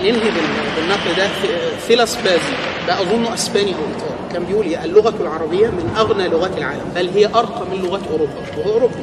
[0.03, 1.29] ننهي بال- بالنقل ده
[1.89, 2.53] فيلاسبازي
[2.89, 7.09] ده اظنه أسباني أو ايطالي كان بيقول إيه اللغة العربية من أغنى لغات العالم بل
[7.15, 8.33] هي أرقى من لغات أوروبا.
[8.59, 8.95] وهو أوروبي.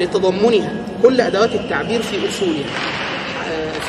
[0.00, 2.64] لتضمنها كل أدوات التعبير في أصولها.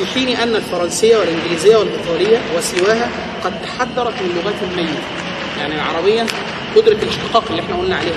[0.06, 3.10] في حين أن الفرنسية والإنجليزية والإيطالية وسواها
[3.44, 4.98] قد تحدرت من لغات الميت.
[5.60, 6.26] يعني العربية
[6.76, 8.14] قدرة الاشتقاق اللي إحنا قلنا عليها.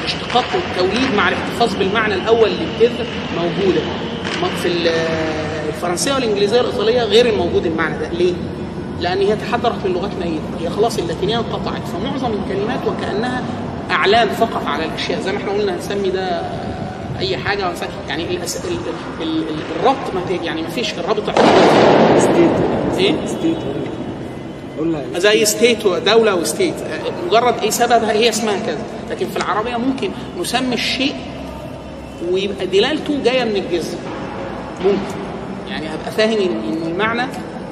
[0.00, 3.80] الاشتقاق والتوليد مع الاحتفاظ بالمعنى الأول للجذر موجودة.
[4.42, 4.88] ما- في ال-
[5.68, 8.08] الفرنسية والإنجليزية والإيطالية غير الموجود المعنى ده.
[8.08, 8.34] ليه؟
[9.00, 11.82] لأن هي تحدرت من لغات ميته هي خلاص اللاتينيه انقطعت.
[11.92, 13.42] فمعظم الكلمات وكأنها
[13.90, 15.20] أعلام فقط على الأشياء.
[15.20, 16.42] زي ما إحنا قلنا هنسمي ده
[17.18, 17.72] أي حاجة
[18.08, 18.64] يعني الأس...
[18.64, 18.72] ال...
[19.22, 19.26] ال...
[19.38, 19.54] ال...
[19.80, 21.22] الربط ما يعني ما فيش الرابط
[22.18, 22.50] state
[22.98, 23.56] إيه؟ state
[25.16, 26.74] زي state ودوله و state
[27.26, 28.82] مجرد إيه سببها هي اسمها كذا.
[29.10, 31.14] لكن في العربية ممكن نسمي الشيء
[32.30, 33.98] ويبقى دلالته جاية من الجذر
[34.84, 34.98] ممكن.
[35.68, 37.22] يعني هبقى فاهم ان المعنى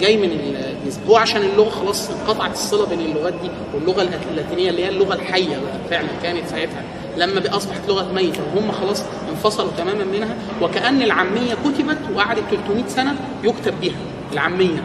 [0.01, 4.71] جاي من الجذر هو عشان اللغة خلاص انقطعت الصلة بين اللغات دي واللغة اللات- اللاتينية
[4.71, 5.79] اللي هي اللغة الحية بقى.
[5.91, 6.83] فعلا كانت ساعتها.
[7.17, 13.15] لما أصبحت لغة ميتة وهم خلاص انفصلوا تماما منها وكأن العامية كتبت وقعدت 300 سنة
[13.45, 13.97] يكتب بها
[14.33, 14.83] العامية.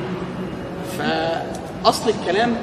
[0.97, 2.55] فأصل الكلام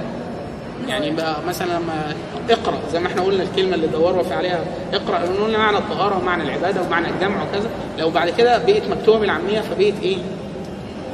[0.89, 2.15] يعني بقى مثلا لما
[2.51, 4.61] اقرأ زي ما إحنا قلنا الكلمة اللي دوروا في عليها
[4.93, 7.71] اقرأ قلنا معنى الطهارة ومعنى العبادة ومعنى الجمع وكذا.
[7.99, 10.17] لو بعد كده بقت مكتوبه بالعاميه فبقت إيه؟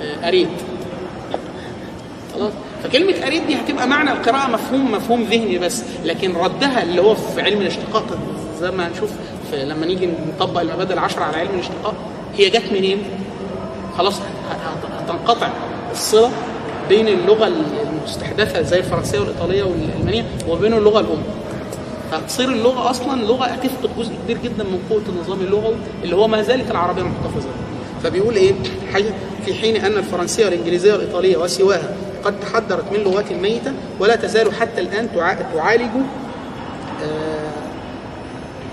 [0.02, 0.48] آه، قريت
[2.35, 2.52] خلاص؟
[2.85, 7.43] فكلمة قريت دي هتبقى معنى القراءة مفهوم مفهوم ذهني بس لكن ردها اللي هو في
[7.43, 8.18] علم الاشتقاق
[8.60, 9.10] زي ما هنشوف
[9.52, 11.94] لما نيجي نطبق المبادئ العشرة على علم الاشتقاق
[12.36, 12.98] هي جت منين؟
[13.98, 14.14] خلاص
[15.01, 15.48] هتنقطع
[15.93, 16.31] الصلة
[16.89, 17.52] بين اللغة
[17.93, 21.22] المستحدثة زي الفرنسية والإيطالية والألمانية وبين اللغة الأم
[22.12, 25.74] فتصير اللغة أصلا لغة هتفقد جزء كبير جدا من قوة النظام اللغوي
[26.05, 27.48] اللي هو ما زالت العربية محتفظة.
[28.02, 28.52] فبيقول إيه؟
[28.93, 29.10] حاجة
[29.47, 31.89] في حين أن الفرنسية والإنجليزية والإيطالية وسواها
[32.24, 35.90] قد تحدرت من لغات ميتة ولا تزال حتى الآن تع- تعالج
[37.02, 37.51] آه،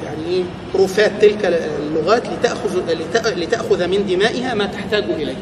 [0.06, 1.46] يعني إيه؟ حروفات تلك
[1.80, 5.36] اللغات لتأخذ لتأ- لتأخذ من دمائها ما تحتاج إليه.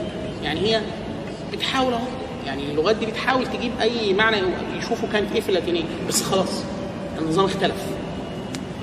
[0.43, 0.81] يعني هي
[1.53, 2.05] بتحاول أهو.
[2.45, 4.37] يعني اللغات دي بتحاول تجيب أي معنى
[4.77, 5.83] يشوفوا كانت إيه في اللاتينية.
[6.07, 6.63] بس خلاص
[7.19, 7.75] النظام اختلف.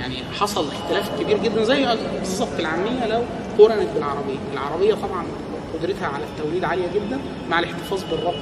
[0.01, 1.87] يعني حصل اختلاف كبير جدا زي
[2.19, 3.23] بالظبط العامية لو
[3.59, 5.25] قورنت بالعربية، العربية طبعا
[5.75, 7.19] قدرتها على التوليد عالية جدا
[7.51, 8.35] مع الاحتفاظ بالربط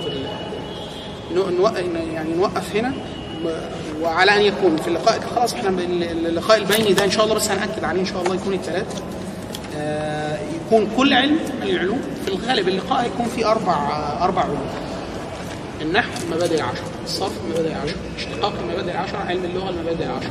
[2.15, 2.93] يعني نوقف هنا.
[4.02, 5.20] وعلى ان يكون في اللقاء.
[5.36, 8.54] خلاص إحنا اللقاء البيني ده إن شاء الله بس هنأكد عليه إن شاء الله يكون
[8.54, 9.02] الثلاث
[9.76, 13.72] آه، يكون كل علم من العلوم في الغالب اللقاء هيكون فيه أربع
[14.22, 14.58] أربع علوم.
[15.82, 20.28] النحو المبادئ العشر الصرف المبادئ العشر اشتقاق المبادئ العشر علم اللغة المبادئ العشر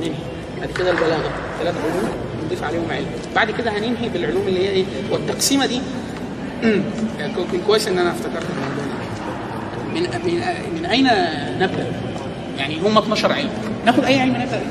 [0.00, 0.12] ننهي.
[0.60, 1.30] بعد كده البلاغة
[1.60, 2.10] ثلاث علوم
[2.46, 3.06] نضيف عليهم علم.
[3.34, 5.80] بعد كده هننهي بالعلوم اللي هي إيه؟ والتقسيمة دي.
[7.36, 9.00] كو- كو- كويس إن أنا افتكرت الموضوع ده.
[9.94, 10.42] من من
[10.80, 11.04] من أين
[11.58, 11.86] نبدأ؟
[12.60, 13.50] يعني هم 12 علم.
[13.86, 14.62] ناخد أي علم بيه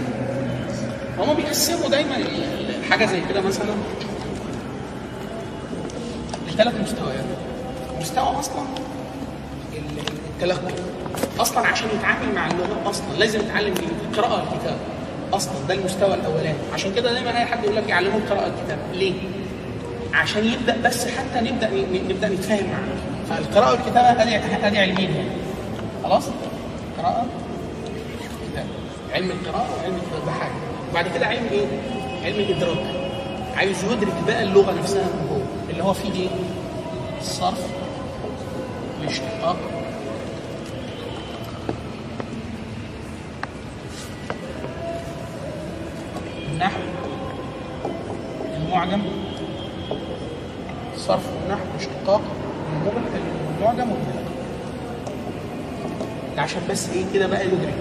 [1.19, 2.15] هم بيقسموا دايما
[2.89, 3.73] حاجة زي كده مثلا.
[6.47, 7.23] لثلاث مستويات.
[8.01, 8.61] مستوى أصلا
[9.73, 10.73] ال- التلقي.
[11.39, 13.73] أصلا عشان يتعامل مع اللغة أصلا لازم يتعلم
[14.11, 14.77] القراءه والكتابه
[15.33, 15.53] أصلا.
[15.67, 16.57] ده المستوى الأولاني.
[16.73, 19.13] عشان كده دايما أي حد يقول لك يعلمه القراءه والكتابه ليه؟
[20.13, 21.69] عشان يبدأ بس حتى نبدأ
[22.09, 22.95] نبدأ نتفاهم معاه
[23.29, 24.35] فالقراءة والكتابة ادي
[24.67, 25.29] ادي علمين يعني.
[26.03, 26.23] خلاص؟
[26.97, 27.25] قراءة.
[29.13, 29.99] علم القراءة وعلم
[30.39, 30.51] حاجة
[30.91, 31.65] وبعد كده علم إيه؟
[32.23, 32.85] علم الإدراك.
[33.57, 36.29] عايز يدرك بقى اللغة نفسها من جوه اللي هو فيه إيه؟
[37.21, 37.65] الصرف
[39.01, 39.57] الاشتقاق.
[46.51, 46.79] النحو
[48.57, 49.01] المعجم.
[50.95, 52.21] الصرف والنحو الاشتقاق
[53.59, 53.89] المعجم
[56.35, 57.73] ده عشان بس إيه؟ كده بقى يدرك.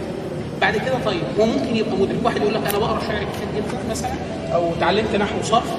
[0.69, 3.91] بعد كده طيب هو ممكن يبقى مدرك واحد يقول لك أنا بقرأ شعر كتير جدا
[3.91, 4.11] مثلا
[4.55, 5.73] أو اتعلمت نحو وصرف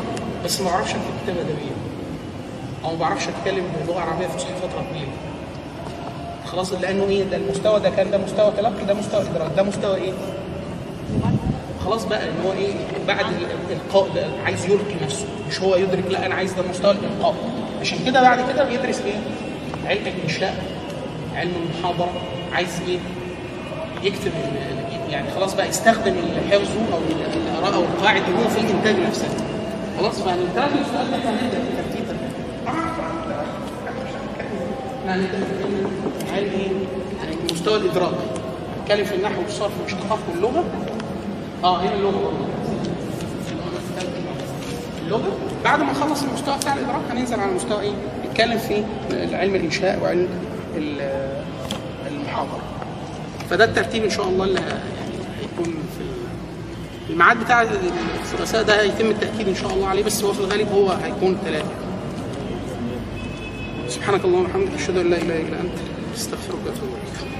[0.45, 1.71] بس ما بعرفش أكتب كتابه ادبيه
[2.85, 5.07] أو ما بعرفش أتكلم بلغة عربية فصحى فترة طويلة.
[6.45, 9.95] خلاص لأنه إيه؟ ده المستوى ده كان ده مستوى تلقي ده مستوى إدراك ده مستوى
[9.95, 10.13] إيه؟
[11.85, 12.73] خلاص بقى إن هو إيه؟
[13.07, 13.25] بعد
[13.69, 17.35] الإلقاء ده عايز يلقي نفسه مش هو يدرك لا أنا عايز ده مستوى الإلقاء.
[17.81, 19.19] عشان كده بعد كده بيدرس إيه؟
[19.89, 20.63] علم الإنشاء
[21.35, 22.09] علم المحاضرة
[22.53, 22.97] عايز إيه؟
[24.03, 24.31] يكتب
[25.09, 26.15] يعني خلاص بقى يستخدم
[26.51, 26.99] حفظه أو
[27.47, 29.29] الاراء أو القواعد هو في الانتاج نفسها
[29.99, 32.05] خلاص فيعني الثلاث مستويات اللي إحنا هنبدا في ترتيب
[36.25, 36.69] في علم إيه؟
[37.23, 38.11] يعني مستوى الإدراك
[38.83, 40.63] نتكلم في النحو والصرف والاشتقاق واللغة
[41.63, 42.31] آه هنا اللغة.
[45.05, 45.31] اللغة
[45.63, 47.91] بعد ما نخلص المستوى بتاع الإدراك هننزل على مستوى إيه؟
[48.29, 48.83] نتكلم في
[49.35, 50.27] علم الإنشاء وعلم
[53.49, 54.79] فده الترتيب إن شاء الله اللي يعني
[55.41, 55.73] هيكون
[57.07, 60.71] في الميعاد بتاع الثلاثاء ده هيتم التأكيد إن شاء الله عليه بس هو في الغالب
[60.71, 61.71] هو هيكون ثلاثة
[63.87, 65.77] سبحانك اللهم وبحمدك أشهد أن لا إله إلا أنت
[66.15, 67.38] أستغفرك وأتوب إليك.